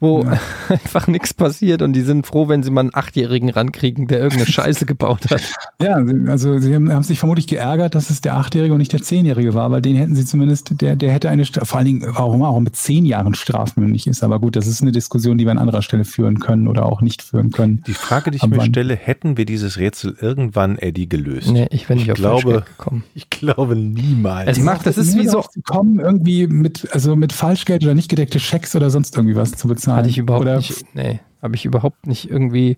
[0.00, 0.38] Wo Ja.
[0.68, 4.50] einfach nichts passiert und die sind froh, wenn sie mal einen Achtjährigen rankriegen, der irgendeine
[4.50, 5.42] Scheiße gebaut hat.
[5.78, 5.96] Ja,
[6.28, 9.52] also sie haben, haben sich vermutlich geärgert, dass es der Achtjährige und nicht der Zehnjährige
[9.52, 12.58] war, weil den hätten sie zumindest, der, der hätte eine, vor allen Dingen, warum auch
[12.60, 14.24] mit zehn Jahren strafmündig ist.
[14.24, 17.02] Aber gut, das ist eine Diskussion, die wir an anderer Stelle führen können oder auch
[17.02, 17.82] nicht führen können.
[17.86, 21.50] Die Frage, die ich Ab mir stelle, hätten wir dieses Rätsel irgendwann, Eddie, gelöst?
[21.50, 23.04] Nee, ich bin nicht Ich auf glaube- gekommen.
[23.14, 24.48] Ich glaube niemals.
[24.48, 28.40] Es macht, das ist wie so, kommen, irgendwie mit, also mit Falschgeld oder nicht gedeckte
[28.40, 29.85] Schecks oder sonst irgendwie was zu bezahlen.
[29.94, 32.76] Hatte ich überhaupt oder nicht, nee, habe ich überhaupt nicht irgendwie,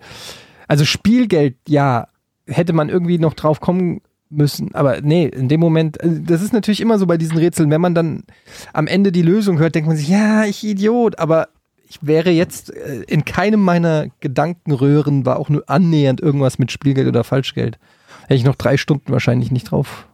[0.67, 2.09] also Spielgeld, ja,
[2.47, 6.53] hätte man irgendwie noch drauf kommen müssen, aber nee, in dem Moment, also das ist
[6.53, 8.25] natürlich immer so bei diesen Rätseln, wenn man dann
[8.73, 11.49] am Ende die Lösung hört, denkt man sich, ja, ich Idiot, aber
[11.89, 17.09] ich wäre jetzt äh, in keinem meiner Gedankenröhren war auch nur annähernd irgendwas mit Spielgeld
[17.09, 17.79] oder Falschgeld.
[18.23, 20.07] Hätte ich noch drei Stunden wahrscheinlich nicht drauf.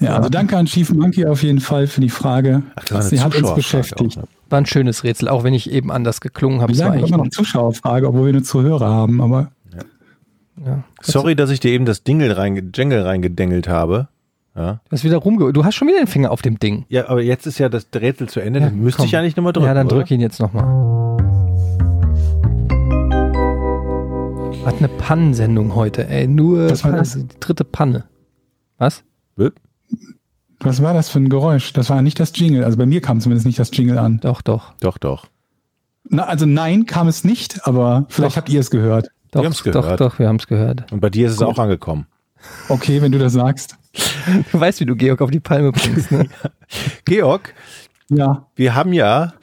[0.00, 2.62] Ja, also danke an Chief Monkey auf jeden Fall für die Frage.
[2.76, 4.18] Ach, das eine Sie hat uns beschäftigt.
[4.18, 4.28] auch, ne?
[4.48, 6.72] War ein schönes Rätsel, auch wenn ich eben anders geklungen habe.
[6.72, 9.50] Wir sagen immer noch Zuschauerfrage, obwohl wir nur Zuhörer haben, aber
[10.64, 10.82] ja.
[11.02, 14.08] Sorry, dass ich dir eben das Dingle reinge Jingle reingedengelt habe.
[14.56, 14.80] Ja.
[14.88, 15.52] Du hast wieder rumge...
[15.52, 16.84] Du hast schon wieder den Finger auf dem Ding.
[16.88, 18.58] ja, aber jetzt ist ja das Rätsel zu Ende.
[18.58, 19.06] Ja, dann müsste komm.
[19.06, 19.66] ich eigentlich nochmal drücken.
[19.68, 19.96] Ja, dann oder?
[19.96, 20.64] drück ihn jetzt nochmal.
[24.64, 26.26] Was eine Pannensendung heute, ey.
[26.26, 27.12] Nur Was war das?
[27.14, 28.04] die dritte Panne.
[28.78, 29.04] Was?
[30.60, 31.72] Was war das für ein Geräusch?
[31.72, 32.64] Das war nicht das Jingle.
[32.64, 34.20] Also bei mir kam zumindest nicht das Jingle an.
[34.20, 34.72] Doch, doch.
[34.80, 35.26] Doch, doch.
[36.08, 39.08] Na, also nein, kam es nicht, aber vielleicht habt ihr es gehört.
[39.30, 40.00] Doch, haben's doch, gehört.
[40.00, 40.90] doch, wir haben es gehört.
[40.90, 41.48] Und bei dir ist es Gut.
[41.48, 42.06] auch angekommen.
[42.68, 43.76] Okay, wenn du das sagst.
[44.52, 46.28] Du weißt, wie du Georg auf die Palme bringst, ne?
[47.04, 47.52] Georg,
[48.08, 49.34] Ja, wir haben ja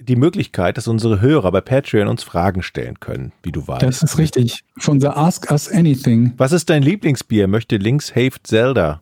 [0.00, 3.82] die Möglichkeit, dass unsere Hörer bei Patreon uns Fragen stellen können, wie du weißt.
[3.82, 4.64] das ist richtig.
[4.76, 6.32] Für unser Ask Us Anything.
[6.36, 7.46] Was ist dein Lieblingsbier?
[7.46, 9.00] Möchte Links Haved Zelda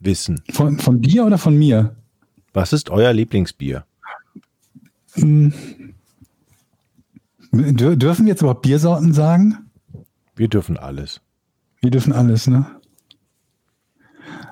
[0.00, 0.42] wissen.
[0.50, 1.96] Von, von dir oder von mir?
[2.52, 3.84] Was ist euer Lieblingsbier?
[5.14, 5.52] Hm.
[7.52, 9.70] Dür dürfen wir jetzt überhaupt Biersorten sagen?
[10.36, 11.20] Wir dürfen alles.
[11.80, 12.66] Wir dürfen alles, ne?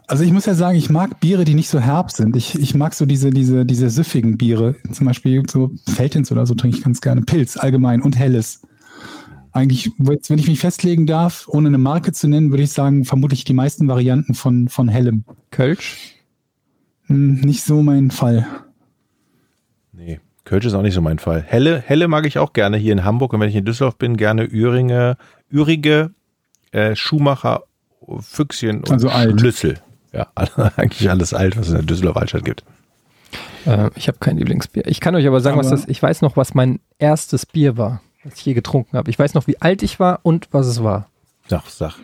[0.07, 2.35] Also ich muss ja sagen, ich mag Biere, die nicht so herb sind.
[2.35, 4.75] Ich, ich mag so diese, diese, diese süffigen Biere.
[4.91, 7.23] Zum Beispiel so Feldins oder so trinke ich ganz gerne.
[7.23, 8.63] Pilz allgemein und Helles.
[9.53, 13.45] Eigentlich, wenn ich mich festlegen darf, ohne eine Marke zu nennen, würde ich sagen, vermutlich
[13.45, 15.25] die meisten Varianten von, von Hellem.
[15.51, 16.15] Kölsch?
[17.07, 18.47] Hm, nicht so mein Fall.
[19.93, 21.43] Nee, Kölsch ist auch nicht so mein Fall.
[21.47, 24.17] Helle, Helle mag ich auch gerne hier in Hamburg und wenn ich in Düsseldorf bin,
[24.17, 25.17] gerne Üringe,
[25.51, 26.11] Ürige,
[26.73, 27.65] äh, Schumacher,
[28.21, 29.41] Füchschen und Also alt.
[29.41, 29.79] Schlüssel.
[30.13, 30.29] Ja,
[30.77, 32.65] eigentlich alles alt, was es in der Düsseldorfer Altstadt gibt.
[33.67, 34.87] Äh, ich habe kein Lieblingsbier.
[34.87, 35.89] Ich kann euch aber sagen, was Aber- das.
[35.89, 39.11] Ich weiß noch, was mein erstes Bier war, was ich je getrunken habe.
[39.11, 41.09] Ich weiß noch, wie alt ich war und was es war.
[41.49, 41.95] Sag, sag.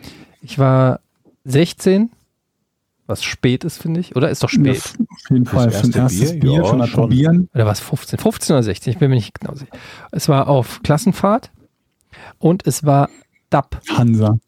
[0.41, 1.01] Ich war
[1.45, 2.11] 16,
[3.07, 4.17] was spät ist, finde ich.
[4.17, 4.95] Oder ist doch Ja, spät.
[5.11, 5.71] auf jeden Fall.
[5.71, 6.41] Für ein erste erstes Bier?
[6.41, 7.01] Bier, Ja, schon mal schon.
[7.01, 7.49] probieren.
[7.55, 8.19] Oder war es 15?
[8.19, 8.93] 15 oder 16?
[8.93, 9.73] Ich bin mir nicht genau sicher.
[10.13, 11.51] Es war auf Klassenfahrt
[12.39, 13.11] und es war
[13.51, 14.39] DAP, Hansa.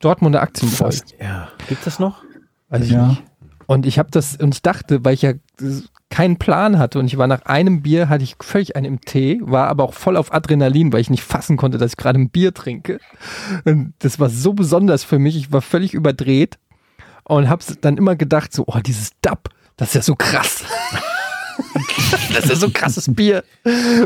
[0.00, 0.48] Dortmunder.
[0.54, 1.14] Fast.
[1.20, 1.48] Ja.
[1.68, 2.24] Gibt es noch?
[2.68, 3.08] Weiß ich Ja.
[3.08, 3.22] nicht.
[3.66, 5.32] Und ich habe das, und ich dachte, weil ich ja
[6.12, 9.40] keinen Plan hatte und ich war nach einem Bier, hatte ich völlig einen im Tee,
[9.42, 12.28] war aber auch voll auf Adrenalin, weil ich nicht fassen konnte, dass ich gerade ein
[12.28, 13.00] Bier trinke.
[13.64, 16.58] Und das war so besonders für mich, ich war völlig überdreht
[17.24, 19.48] und habe dann immer gedacht, so, oh, dieses DAP,
[19.78, 20.64] das ist ja so krass.
[22.34, 23.42] das ist ja so ein krasses Bier.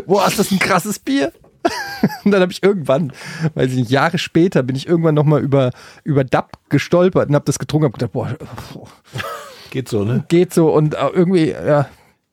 [0.06, 1.32] Boah, ist das ein krasses Bier?
[2.24, 3.12] Und dann habe ich irgendwann,
[3.54, 5.72] weiß ich nicht, Jahre später bin ich irgendwann nochmal über,
[6.04, 8.36] über DAP gestolpert und habe das getrunken und gedacht, boah,
[9.76, 10.24] Geht so, ne?
[10.28, 11.86] geht so und äh, irgendwie, ja,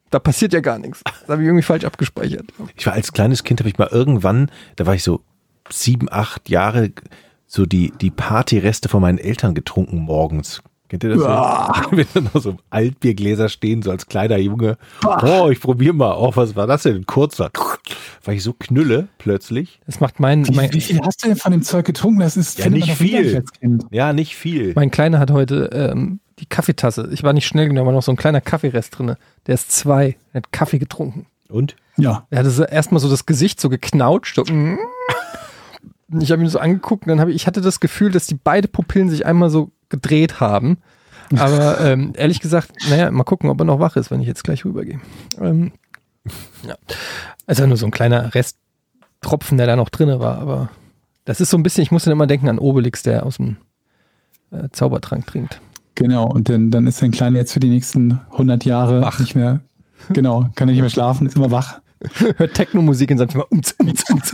[0.09, 1.01] da passiert ja gar nichts.
[1.03, 2.45] Das habe ich irgendwie falsch abgespeichert.
[2.77, 5.19] Ich war als kleines Kind, habe ich mal irgendwann, da war ich so
[5.69, 6.93] sieben, acht Jahre,
[7.45, 10.61] so die, die Partyreste von meinen Eltern getrunken morgens.
[10.87, 11.19] Kennt ihr das?
[11.19, 11.27] So?
[11.97, 14.77] Wenn dann noch so Altbiergläser stehen, so als kleiner Junge.
[15.03, 16.15] Oh, ich probiere mal.
[16.17, 17.05] Oh, was war das denn?
[17.05, 17.51] Kurzer.
[18.23, 19.79] Weil ich so knülle plötzlich.
[19.85, 22.19] Das macht mein, Wie, mein, wie viel hast du denn von dem Zeug getrunken?
[22.19, 23.43] Das ist Ja, nicht viel.
[23.91, 24.73] Ja, nicht viel.
[24.75, 27.09] mein Kleiner hat heute ähm, die Kaffeetasse.
[27.11, 29.15] Ich war nicht schnell genug, da war noch so ein kleiner Kaffeerest drin.
[29.47, 30.17] Der ist zwei.
[30.31, 31.27] Er hat Kaffee getrunken.
[31.49, 31.75] Und?
[31.97, 32.25] Ja.
[32.29, 34.35] Er hatte so erstmal so das Gesicht so geknautscht.
[34.35, 34.79] So, mm.
[36.19, 38.37] ich habe ihn so angeguckt und dann habe ich, ich hatte das Gefühl, dass die
[38.41, 40.77] beide Pupillen sich einmal so gedreht haben.
[41.37, 44.43] Aber ähm, ehrlich gesagt, naja, mal gucken, ob er noch wach ist, wenn ich jetzt
[44.43, 44.99] gleich rübergehe.
[45.39, 45.71] Ähm,
[46.65, 46.75] ja.
[47.45, 50.69] Also nur so ein kleiner Resttropfen, der da noch drinne war, aber
[51.25, 53.57] das ist so ein bisschen, ich muss dann immer denken an Obelix, der aus dem
[54.51, 55.61] äh, Zaubertrank trinkt.
[55.95, 59.19] Genau, und dann, dann ist dein Kleiner jetzt für die nächsten 100 Jahre Wach.
[59.19, 59.61] nicht mehr,
[60.09, 61.79] genau, kann er nicht mehr schlafen, ist immer wach.
[62.37, 63.45] Hört Techno-Musik in seinem Zimmer.
[63.49, 64.33] Umz, umz, umz.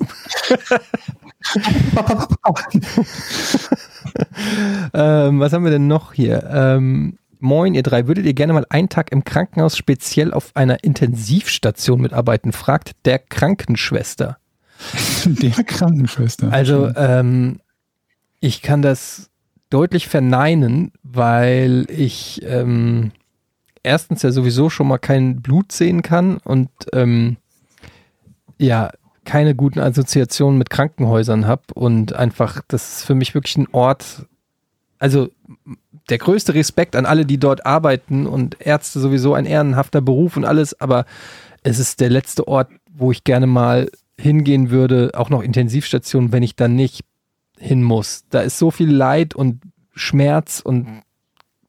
[4.94, 6.50] ähm, was haben wir denn noch hier?
[6.52, 8.08] Ähm, moin, ihr drei.
[8.08, 12.52] Würdet ihr gerne mal einen Tag im Krankenhaus speziell auf einer Intensivstation mitarbeiten?
[12.52, 14.38] Fragt der Krankenschwester.
[15.26, 16.54] Der Krankenschwester.
[16.54, 17.60] Also, ähm,
[18.40, 19.30] ich kann das
[19.70, 23.12] deutlich verneinen, weil ich ähm,
[23.84, 27.38] erstens ja sowieso schon mal kein Blut sehen kann und ähm,
[28.58, 28.92] ja,
[29.26, 34.26] keine guten Assoziationen mit Krankenhäusern habe und einfach, das ist für mich wirklich ein Ort,
[34.98, 35.30] also
[36.10, 40.46] der größte Respekt an alle, die dort arbeiten und Ärzte sowieso ein ehrenhafter Beruf und
[40.46, 41.06] alles, aber
[41.64, 46.44] es ist der letzte Ort, wo ich gerne mal hingehen würde, auch noch Intensivstation, wenn
[46.44, 47.02] ich dann nicht
[47.58, 48.26] hin muss.
[48.30, 49.62] Da ist so viel Leid und
[49.94, 51.02] Schmerz und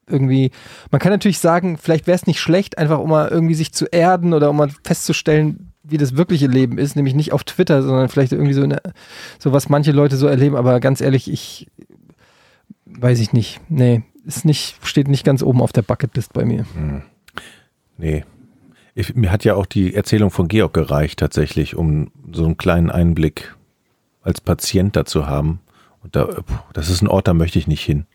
[0.07, 0.51] irgendwie,
[0.89, 3.85] man kann natürlich sagen, vielleicht wäre es nicht schlecht, einfach um mal irgendwie sich zu
[3.85, 8.09] erden oder um mal festzustellen, wie das wirkliche Leben ist, nämlich nicht auf Twitter, sondern
[8.09, 8.81] vielleicht irgendwie so, eine,
[9.39, 11.67] so was manche Leute so erleben, aber ganz ehrlich, ich
[12.85, 13.61] weiß ich nicht.
[13.69, 16.65] Nee, ist nicht, steht nicht ganz oben auf der Bucketlist bei mir.
[17.97, 18.23] Nee.
[18.93, 22.89] Ich, mir hat ja auch die Erzählung von Georg gereicht, tatsächlich, um so einen kleinen
[22.89, 23.55] Einblick
[24.21, 25.61] als Patient da zu haben.
[26.03, 26.41] Und da, puh,
[26.73, 28.05] das ist ein Ort, da möchte ich nicht hin.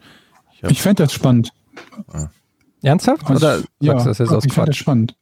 [0.62, 1.52] hab- ich fände das spannend.
[2.82, 3.24] Ernsthaft?
[3.28, 4.80] Also, Oder ja, sagst du das jetzt aus ich fände das Quatsch?
[4.80, 5.16] spannend.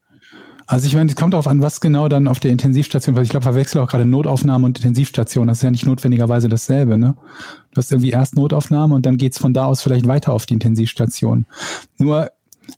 [0.67, 3.29] Also ich meine, es kommt darauf an, was genau dann auf der Intensivstation, weil ich
[3.29, 5.47] glaube, verwechsel auch gerade Notaufnahme und Intensivstation.
[5.47, 7.17] Das ist ja nicht notwendigerweise dasselbe, ne?
[7.73, 10.55] Du hast irgendwie erst Notaufnahme und dann geht's von da aus vielleicht weiter auf die
[10.55, 11.47] Intensivstation.
[11.99, 12.31] Nur,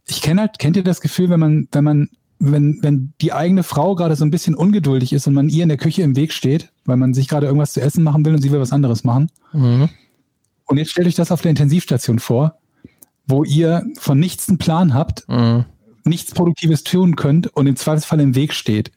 [0.07, 2.09] ich kenne halt, kennt ihr das Gefühl, wenn man, wenn man,
[2.39, 5.69] wenn, wenn die eigene Frau gerade so ein bisschen ungeduldig ist und man ihr in
[5.69, 8.43] der Küche im Weg steht, weil man sich gerade irgendwas zu essen machen will und
[8.43, 9.31] sie will was anderes machen.
[9.53, 9.89] Mhm.
[10.65, 12.59] Und jetzt stellt euch das auf der Intensivstation vor,
[13.29, 15.67] wo ihr von nichts einen Plan habt, Mhm.
[16.07, 18.93] Nichts Produktives tun könnt und im Zweifelsfall im Weg steht.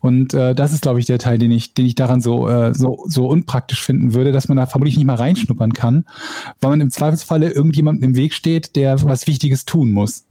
[0.00, 2.74] Und äh, das ist, glaube ich, der Teil, den ich, den ich daran so, äh,
[2.74, 6.04] so, so unpraktisch finden würde, dass man da vermutlich nicht mal reinschnuppern kann,
[6.60, 10.24] weil man im Zweifelsfalle irgendjemandem im Weg steht, der was Wichtiges tun muss.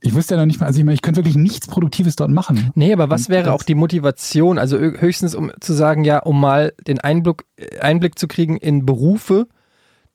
[0.00, 2.30] Ich wüsste ja noch nicht mal, also ich meine, ich könnte wirklich nichts Produktives dort
[2.30, 2.70] machen.
[2.74, 4.58] Nee, aber was wäre auch die Motivation?
[4.58, 7.44] Also höchstens, um zu sagen, ja, um mal den Einblick,
[7.80, 9.48] Einblick zu kriegen in Berufe,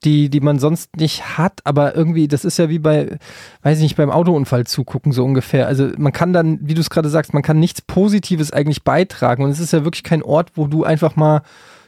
[0.04, 3.18] die, die man sonst nicht hat, aber irgendwie, das ist ja wie bei,
[3.62, 5.66] weiß ich nicht, beim Autounfall zugucken, so ungefähr.
[5.66, 9.44] Also man kann dann, wie du es gerade sagst, man kann nichts Positives eigentlich beitragen.
[9.44, 11.42] Und es ist ja wirklich kein Ort, wo du einfach mal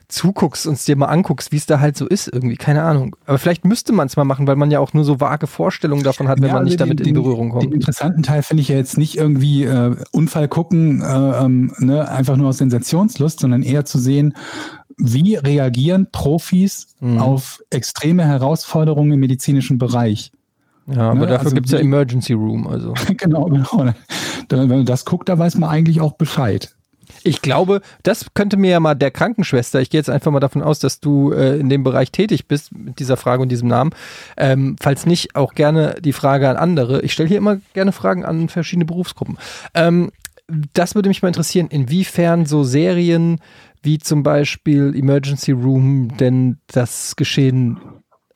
[0.07, 3.17] zuguckst und es dir mal anguckst, wie es da halt so ist, irgendwie, keine Ahnung.
[3.25, 6.05] Aber vielleicht müsste man es mal machen, weil man ja auch nur so vage Vorstellungen
[6.05, 7.75] davon hat, wenn Ja, man also nicht damit den, in Berührung Den kommt.
[7.75, 12.37] interessanten Teil finde ich ja jetzt nicht irgendwie äh, Unfall gucken, äh, ähm, ne, einfach
[12.37, 14.35] nur aus Sensationslust, sondern eher zu sehen,
[14.97, 17.19] wie reagieren Profis Mhm.
[17.19, 20.31] auf extreme Herausforderungen im medizinischen Bereich.
[20.87, 22.93] Ja, aber ne, dafür also gibt's ja wie- Emergency Room, also.
[23.17, 23.93] genau, genau.
[24.49, 26.75] Wenn man das guckt, da weiß man eigentlich auch Bescheid.
[27.23, 30.63] Ich glaube, das könnte mir ja mal der Krankenschwester, ich gehe jetzt einfach mal davon
[30.63, 33.91] aus, dass du äh, in dem Bereich tätig bist mit dieser Frage und diesem Namen.
[34.37, 37.03] Ähm, falls nicht, auch gerne die Frage an andere.
[37.03, 39.39] Ich stelle hier immer gerne Fragen an verschiedene Berufsgruppen.
[39.75, 40.11] Ähm,
[40.75, 43.39] das würde mich mal interessieren, inwiefern so Serien
[43.85, 47.79] wie zum Beispiel Emergency Room denn das Geschehen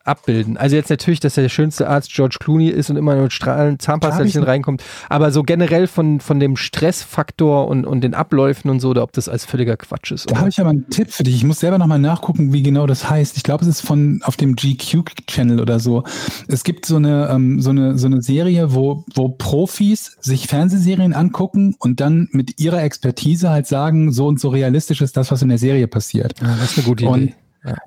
[0.09, 0.57] abbilden.
[0.57, 4.25] Also jetzt natürlich, dass der schönste Arzt George Clooney ist und immer nur mit hab
[4.25, 8.91] ich- reinkommt, aber so generell von, von dem Stressfaktor und, und den Abläufen und so,
[8.91, 10.31] oder ob das als völliger Quatsch ist.
[10.31, 11.37] Da habe ich aber einen Tipp für dich.
[11.37, 13.37] Ich muss selber nochmal nachgucken, wie genau das heißt.
[13.37, 16.05] Ich glaube, es ist von auf dem GQ-Channel oder so.
[16.49, 21.13] Es gibt so eine, ähm, so eine, so eine Serie, wo, wo Profis sich Fernsehserien
[21.13, 25.43] angucken und dann mit ihrer Expertise halt sagen, so und so realistisch ist das, was
[25.43, 26.35] in der Serie passiert.
[26.41, 27.13] Ja, das ist eine gute Idee.
[27.13, 27.33] Und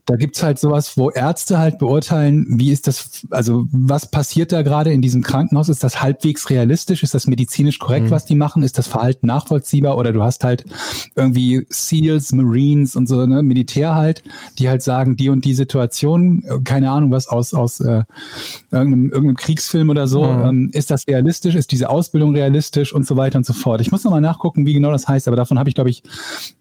[0.06, 4.61] Da gibt's halt sowas, wo Ärzte halt beurteilen, wie ist das, also was passiert da
[4.64, 5.69] gerade in diesem Krankenhaus?
[5.69, 7.03] Ist das halbwegs realistisch?
[7.03, 8.11] Ist das medizinisch korrekt, Mhm.
[8.11, 8.64] was die machen?
[8.64, 9.98] Ist das Verhalten nachvollziehbar?
[9.98, 10.65] Oder du hast halt
[11.15, 14.23] irgendwie SEALs, Marines und so, ne, Militär halt,
[14.60, 18.03] die halt sagen, die und die Situation, äh, keine Ahnung, was aus, aus äh,
[18.72, 20.45] irgendeinem, irgendeinem Kriegsfilm oder so, Mhm.
[20.45, 21.56] ähm, ist das realistisch?
[21.56, 23.81] Ist diese Ausbildung realistisch und so weiter und so fort?
[23.81, 26.03] Ich muss nochmal nachgucken, wie genau das heißt, aber davon habe ich, glaube ich,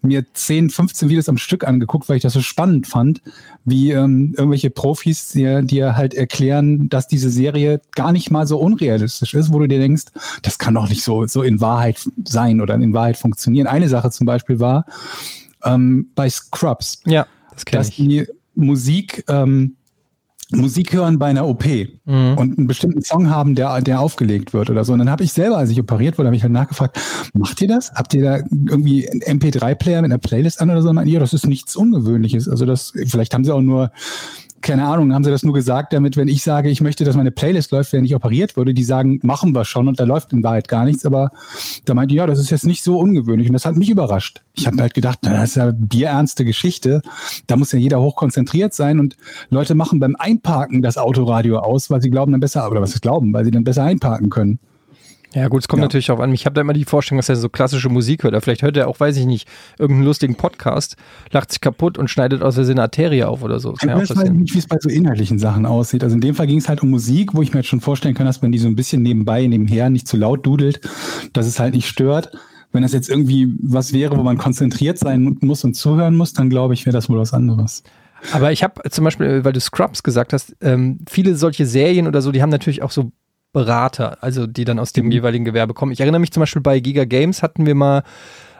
[0.01, 3.00] mir 10, 15 Videos am Stück angeguckt, weil ich das so spannend fand,
[3.65, 8.57] wie ähm, irgendwelche Profis dir, dir halt erklären, dass diese Serie gar nicht mal so
[8.59, 10.05] unrealistisch ist, wo du dir denkst,
[10.41, 13.67] das kann doch nicht so, so in Wahrheit sein oder in Wahrheit funktionieren.
[13.67, 14.85] Eine Sache zum Beispiel war
[15.63, 17.95] ähm, bei Scrubs, Ja, das dass ich.
[17.95, 19.75] die Musik, ähm,
[20.51, 21.65] Musik hören bei einer OP
[22.05, 22.37] Mhm.
[22.37, 24.93] und einen bestimmten Song haben, der, der aufgelegt wird oder so.
[24.93, 26.99] Und dann habe ich selber, als ich operiert wurde, habe ich halt nachgefragt,
[27.33, 27.91] macht ihr das?
[27.93, 30.89] Habt ihr da irgendwie einen MP3-Player mit einer Playlist an oder so?
[30.89, 32.49] Und Ja, das ist nichts Ungewöhnliches.
[32.49, 33.91] Also das, vielleicht haben sie auch nur,
[34.61, 37.31] keine Ahnung, haben sie das nur gesagt, damit, wenn ich sage, ich möchte, dass meine
[37.31, 40.43] Playlist läuft, während ich operiert wurde, die sagen, machen wir schon und da läuft in
[40.43, 41.05] Wahrheit gar nichts.
[41.05, 41.31] Aber
[41.85, 43.47] da meinte ich, ja, das ist jetzt nicht so ungewöhnlich.
[43.47, 44.41] Und das hat mich überrascht.
[44.53, 47.01] Ich habe halt gedacht, na, das ist ja bierernste Geschichte.
[47.47, 49.17] Da muss ja jeder hochkonzentriert sein und
[49.49, 52.99] Leute machen beim Einparken das Autoradio aus, weil sie glauben dann besser, oder was sie
[52.99, 54.59] glauben, weil sie dann besser einparken können.
[55.33, 55.85] Ja, gut, es kommt Ja.
[55.85, 56.33] natürlich auch an.
[56.33, 58.33] Ich habe da immer die Vorstellung, dass er so klassische Musik hört.
[58.33, 59.47] Oder vielleicht hört er auch, weiß ich nicht,
[59.79, 60.97] irgendeinen lustigen Podcast,
[61.31, 63.71] lacht sich kaputt und schneidet aus Versehen eine Arterie auf oder so.
[63.71, 66.03] Das ja Ich weiß halt nicht, wie es bei so inhaltlichen Sachen aussieht.
[66.03, 68.13] Also in dem Fall ging es halt um Musik, wo ich mir jetzt schon vorstellen
[68.13, 70.81] kann, dass man die so ein bisschen nebenbei, nebenher nicht zu laut dudelt,
[71.31, 72.31] dass es halt nicht stört.
[72.73, 76.49] Wenn das jetzt irgendwie was wäre, wo man konzentriert sein muss und zuhören muss, dann
[76.49, 77.83] glaube ich, wäre das wohl was anderes.
[78.33, 82.21] Aber ich habe zum Beispiel, weil du Scrubs gesagt hast, ähm, viele solche Serien oder
[82.21, 83.11] so, die haben natürlich auch so
[83.53, 85.11] Berater, also die dann aus dem Mhm.
[85.11, 85.91] jeweiligen Gewerbe kommen.
[85.91, 88.03] Ich erinnere mich zum Beispiel bei Giga Games hatten wir mal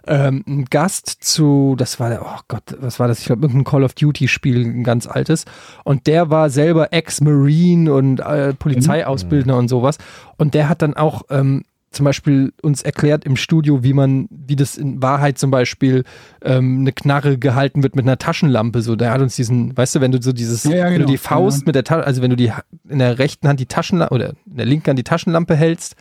[0.07, 3.19] ähm, einen Gast zu, das war der, oh Gott, was war das?
[3.19, 5.45] Ich glaube, irgendein Call of Duty Spiel, ein ganz altes.
[5.83, 9.99] Und der war selber Ex-Marine und äh, Polizeiausbildner und sowas.
[10.37, 14.55] Und der hat dann auch ähm, zum Beispiel uns erklärt im Studio, wie man, wie
[14.55, 16.03] das in Wahrheit zum Beispiel
[16.41, 18.81] ähm, eine Knarre gehalten wird mit einer Taschenlampe.
[18.81, 20.99] So, der hat uns diesen, weißt du, wenn du so dieses, Ja, ja, wenn du
[20.99, 21.11] genau.
[21.11, 21.63] die Faust Ja.
[21.65, 22.51] mit der Tasche, also wenn du die
[22.87, 25.95] in der rechten Hand die Taschenlampe oder in der linken Hand die Taschenlampe hältst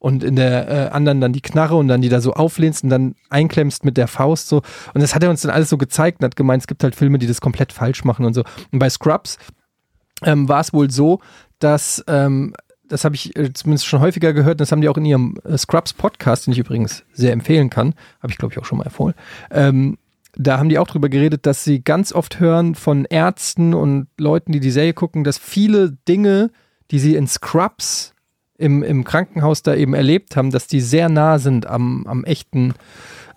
[0.00, 2.90] und in der äh, anderen dann die Knarre und dann die da so auflehnst und
[2.90, 4.62] dann einklemmst mit der Faust so.
[4.92, 6.96] Und das hat er uns dann alles so gezeigt und hat gemeint, es gibt halt
[6.96, 8.42] Filme, die das komplett falsch machen und so.
[8.72, 9.38] Und bei Scrubs
[10.24, 11.20] ähm, war es wohl so,
[11.60, 12.54] dass ähm,
[12.88, 15.36] das habe ich äh, zumindest schon häufiger gehört, und das haben die auch in ihrem
[15.44, 18.78] äh, Scrubs Podcast, den ich übrigens sehr empfehlen kann, habe ich glaube ich auch schon
[18.78, 19.14] mal empfohlen.
[19.50, 19.98] Ähm,
[20.36, 24.52] da haben die auch drüber geredet, dass sie ganz oft hören von Ärzten und Leuten,
[24.52, 26.50] die die Serie gucken, dass viele Dinge,
[26.90, 28.14] die sie in Scrubs
[28.56, 32.74] im, im Krankenhaus da eben erlebt haben, dass die sehr nah sind am, am echten,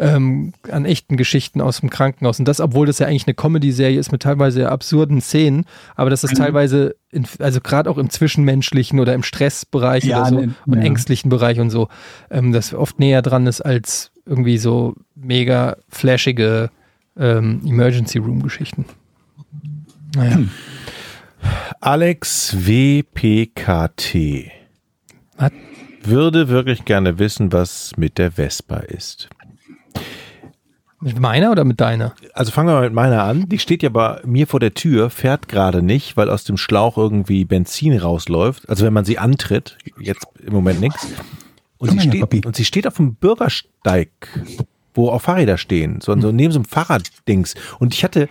[0.02, 2.40] ähm, an echten Geschichten aus dem Krankenhaus.
[2.40, 5.66] Und das, obwohl das ja eigentlich eine Comedy-Serie ist mit teilweise absurden Szenen,
[5.96, 6.38] aber dass das Mhm.
[6.38, 10.76] teilweise, in, also gerade auch im Zwischenmenschlichen oder im Stressbereich Ja, oder so ne, und
[10.78, 10.82] ja.
[10.82, 11.88] ängstlichen Bereich und so,
[12.32, 16.72] ähm, das oft näher dran ist als irgendwie so mega flashige
[17.16, 18.86] ähm, Emergency Room-Geschichten.
[20.16, 20.36] Naja.
[20.36, 20.50] Hm.
[21.80, 24.52] Alex WPKT
[25.38, 25.52] Was?
[26.04, 29.30] würde wirklich gerne wissen, was mit der Vespa ist.
[31.04, 32.14] Mit meiner oder mit deiner?
[32.34, 33.50] Also fangen wir mal mit meiner an.
[33.50, 36.96] Die steht ja bei mir vor der Tür, fährt gerade nicht, weil aus dem Schlauch
[36.96, 38.70] irgendwie Benzin rausläuft.
[38.70, 41.08] Also wenn man sie antritt, jetzt im Moment nichts.
[41.80, 42.42] Und, Komm sie steht, Papi.
[42.46, 44.10] und sie steht auf dem Bürgersteig,
[44.94, 47.56] wo auch Fahrräder stehen, so, so neben so einem Fahrraddings.
[47.80, 48.30] Und ich hatte,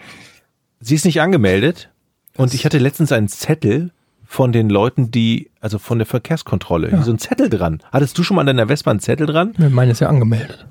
[0.78, 1.90] sie ist nicht angemeldet
[2.36, 3.90] und ich hatte letztens einen Zettel
[4.24, 7.82] von den Leuten, die, also von der Verkehrskontrolle, hier so ein Zettel dran.
[7.90, 9.54] Hattest du schon mal an deiner Vespa einen Zettel dran?
[9.58, 10.68] Meine ist ja angemeldet.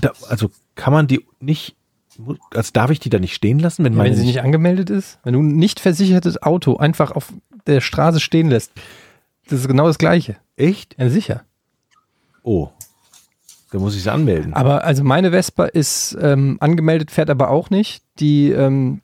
[0.00, 1.76] Da, also kann man die nicht,
[2.54, 5.18] also darf ich die da nicht stehen lassen, wenn meine wenn sie nicht angemeldet ist,
[5.22, 7.32] wenn du ein nicht versichertes Auto einfach auf
[7.66, 8.72] der Straße stehen lässt,
[9.48, 10.36] das ist genau das Gleiche.
[10.56, 10.96] echt?
[10.98, 11.44] Ja, sicher.
[12.42, 12.70] Oh,
[13.70, 14.54] da muss ich sie anmelden.
[14.54, 18.02] Aber also meine Vespa ist ähm, angemeldet, fährt aber auch nicht.
[18.18, 19.00] Die, ähm,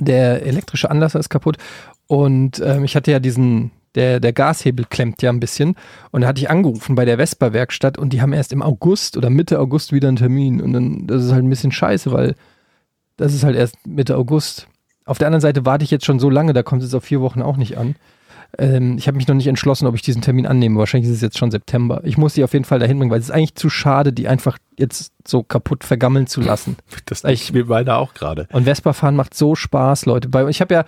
[0.00, 1.58] der elektrische Anlasser ist kaputt.
[2.06, 5.74] Und ähm, ich hatte ja diesen, der, der Gashebel klemmt ja ein bisschen.
[6.10, 9.30] Und da hatte ich angerufen bei der Vespa-Werkstatt und die haben erst im August oder
[9.30, 10.60] Mitte August wieder einen Termin.
[10.60, 12.34] Und dann, das ist halt ein bisschen scheiße, weil
[13.16, 14.66] das ist halt erst Mitte August.
[15.04, 17.20] Auf der anderen Seite warte ich jetzt schon so lange, da kommt es auf vier
[17.20, 17.96] Wochen auch nicht an.
[18.58, 20.78] Ähm, ich habe mich noch nicht entschlossen, ob ich diesen Termin annehme.
[20.78, 22.02] Wahrscheinlich ist es jetzt schon September.
[22.04, 24.28] Ich muss die auf jeden Fall dahin bringen, weil es ist eigentlich zu schade, die
[24.28, 26.76] einfach jetzt so kaputt vergammeln zu lassen.
[27.06, 28.46] Das ich- mir beide auch gerade.
[28.52, 30.28] Und Vespa fahren macht so Spaß, Leute.
[30.28, 30.84] Bei, ich habe ja,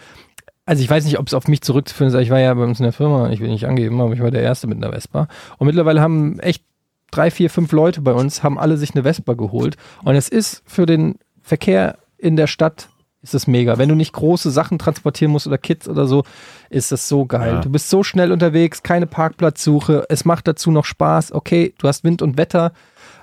[0.67, 2.81] also ich weiß nicht, ob es auf mich zurückzuführen ist, ich war ja bei uns
[2.81, 5.29] in der Firma, ich will nicht angeben, aber ich war der Erste mit einer Vespa.
[5.59, 6.65] Und mittlerweile haben echt
[7.11, 9.77] drei, vier, fünf Leute bei uns, haben alle sich eine Vespa geholt.
[10.05, 12.89] Und es ist für den Verkehr in der Stadt
[13.25, 13.79] ist das mega.
[13.79, 16.25] Wenn du nicht große Sachen transportieren musst oder Kids oder so,
[16.69, 17.55] ist das so geil.
[17.55, 17.61] Ja.
[17.61, 21.33] Du bist so schnell unterwegs, keine Parkplatzsuche, es macht dazu noch Spaß.
[21.33, 22.73] Okay, du hast Wind und Wetter,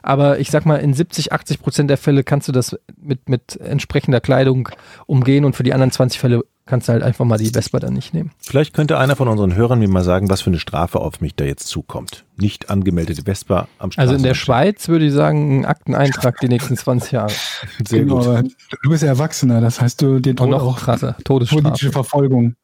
[0.01, 3.57] aber ich sag mal, in 70, 80 Prozent der Fälle kannst du das mit, mit
[3.57, 4.69] entsprechender Kleidung
[5.05, 7.93] umgehen und für die anderen 20 Fälle kannst du halt einfach mal die Vespa dann
[7.93, 8.31] nicht nehmen.
[8.39, 11.35] Vielleicht könnte einer von unseren Hörern mir mal sagen, was für eine Strafe auf mich
[11.35, 12.23] da jetzt zukommt.
[12.37, 14.37] Nicht angemeldete Vespa am Also in der Straßenrand.
[14.77, 17.31] Schweiz würde ich sagen, ein Akteneintrag die nächsten 20 Jahre.
[17.87, 18.55] Sehr Genau, gut.
[18.83, 21.23] du bist Erwachsener, das heißt, du den Und Tod noch auch krasser, politische
[21.55, 21.91] Todesstrafe.
[21.91, 22.55] Verfolgung.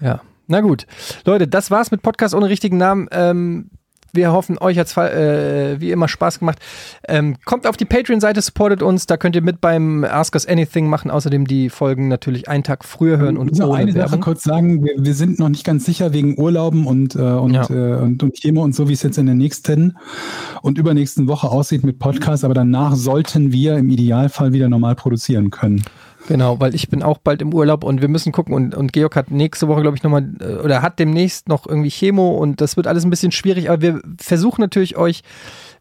[0.00, 0.86] Ja, na gut.
[1.24, 3.08] Leute, das war's mit Podcast ohne richtigen Namen.
[3.12, 3.70] Ähm,
[4.14, 6.58] wir hoffen, euch hat's äh, wie immer Spaß gemacht.
[7.08, 9.06] Ähm, kommt auf die Patreon-Seite, supportet uns.
[9.06, 11.10] Da könnt ihr mit beim Ask Us Anything machen.
[11.10, 14.20] Außerdem die Folgen natürlich einen Tag früher hören und Ich ohne eine Sache Werbung.
[14.20, 17.68] kurz sagen, wir, wir sind noch nicht ganz sicher wegen Urlauben und, äh, und, Ja.
[17.70, 19.96] äh, und, und Chemo und so, wie es jetzt in der nächsten
[20.62, 25.50] und übernächsten Woche aussieht mit Podcast, aber danach sollten wir im Idealfall wieder normal produzieren
[25.50, 25.82] können.
[26.26, 28.54] Genau, weil ich bin auch bald im Urlaub und wir müssen gucken.
[28.54, 31.90] Und, und Georg hat nächste Woche, glaube ich, nochmal, äh, oder hat demnächst noch irgendwie
[31.90, 33.70] Chemo und das wird alles ein bisschen schwierig.
[33.70, 35.22] Aber wir versuchen natürlich euch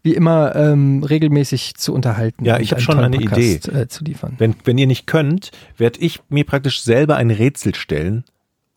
[0.01, 2.43] wie immer ähm, regelmäßig zu unterhalten.
[2.43, 4.35] Ja, ich hab einen schon eine Podcast, Äh, zu liefern.
[4.37, 8.25] Wenn, wenn ihr nicht könnt, werde ich mir praktisch selber ein Rätsel stellen.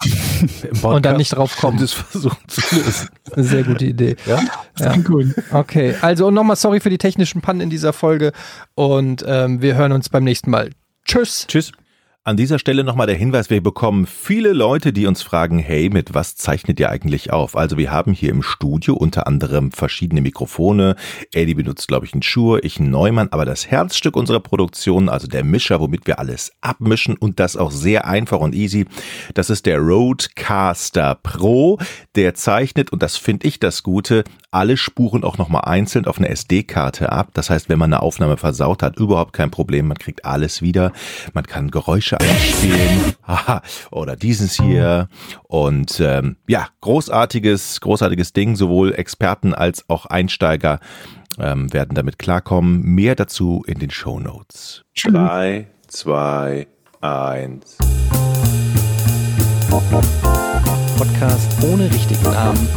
[0.82, 1.78] Und dann nicht drauf kommen.
[1.78, 3.08] Und es versuchen zu lösen.
[3.32, 4.16] Eine sehr gute Idee.
[4.26, 4.40] Ja?
[4.78, 4.96] Ja.
[4.98, 5.34] Gut.
[5.50, 8.32] Okay, also und nochmal sorry für die technischen Pannen in dieser Folge
[8.74, 10.70] und ähm, wir hören uns beim nächsten Mal.
[11.06, 11.46] Tschüss.
[11.46, 11.72] Tschüss.
[12.26, 16.12] An dieser Stelle nochmal der Hinweis, wir bekommen viele Leute, die uns fragen, hey, mit
[16.12, 17.56] was zeichnet ihr eigentlich auf?
[17.56, 20.96] Also wir haben hier im Studio unter anderem verschiedene Mikrofone.
[21.32, 25.28] Eddie benutzt, glaube ich, einen Shure, ich einen Neumann, aber das Herzstück unserer Produktion, also
[25.28, 28.86] der Mischer, womit wir alles abmischen und das auch sehr einfach und easy,
[29.34, 31.78] das ist der Rodecaster Pro.
[32.16, 36.30] Der zeichnet, und das finde ich das Gute, alle Spuren auch nochmal einzeln auf eine
[36.30, 37.28] SD-Karte ab.
[37.34, 39.86] Das heißt, wenn man eine Aufnahme versaut hat, überhaupt kein Problem.
[39.86, 40.92] Man kriegt alles wieder.
[41.34, 43.14] Man kann Geräusche einspielen.
[43.26, 45.08] Haha, Oder dieses hier.
[45.44, 48.56] Und ähm, ja, großartiges, großartiges Ding.
[48.56, 50.80] Sowohl Experten als auch Einsteiger
[51.38, 52.82] ähm, werden damit klarkommen.
[52.82, 54.82] Mehr dazu in den Show Notes.
[55.04, 56.66] Drei, zwei,
[57.00, 57.76] eins.
[60.96, 62.68] Podcast ohne richtigen Namen.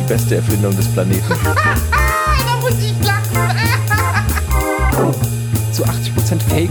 [0.00, 1.22] Die beste Erfindung des Planeten.
[2.46, 3.34] Da muss ich lachen.
[5.72, 6.70] Zu 80% Fake.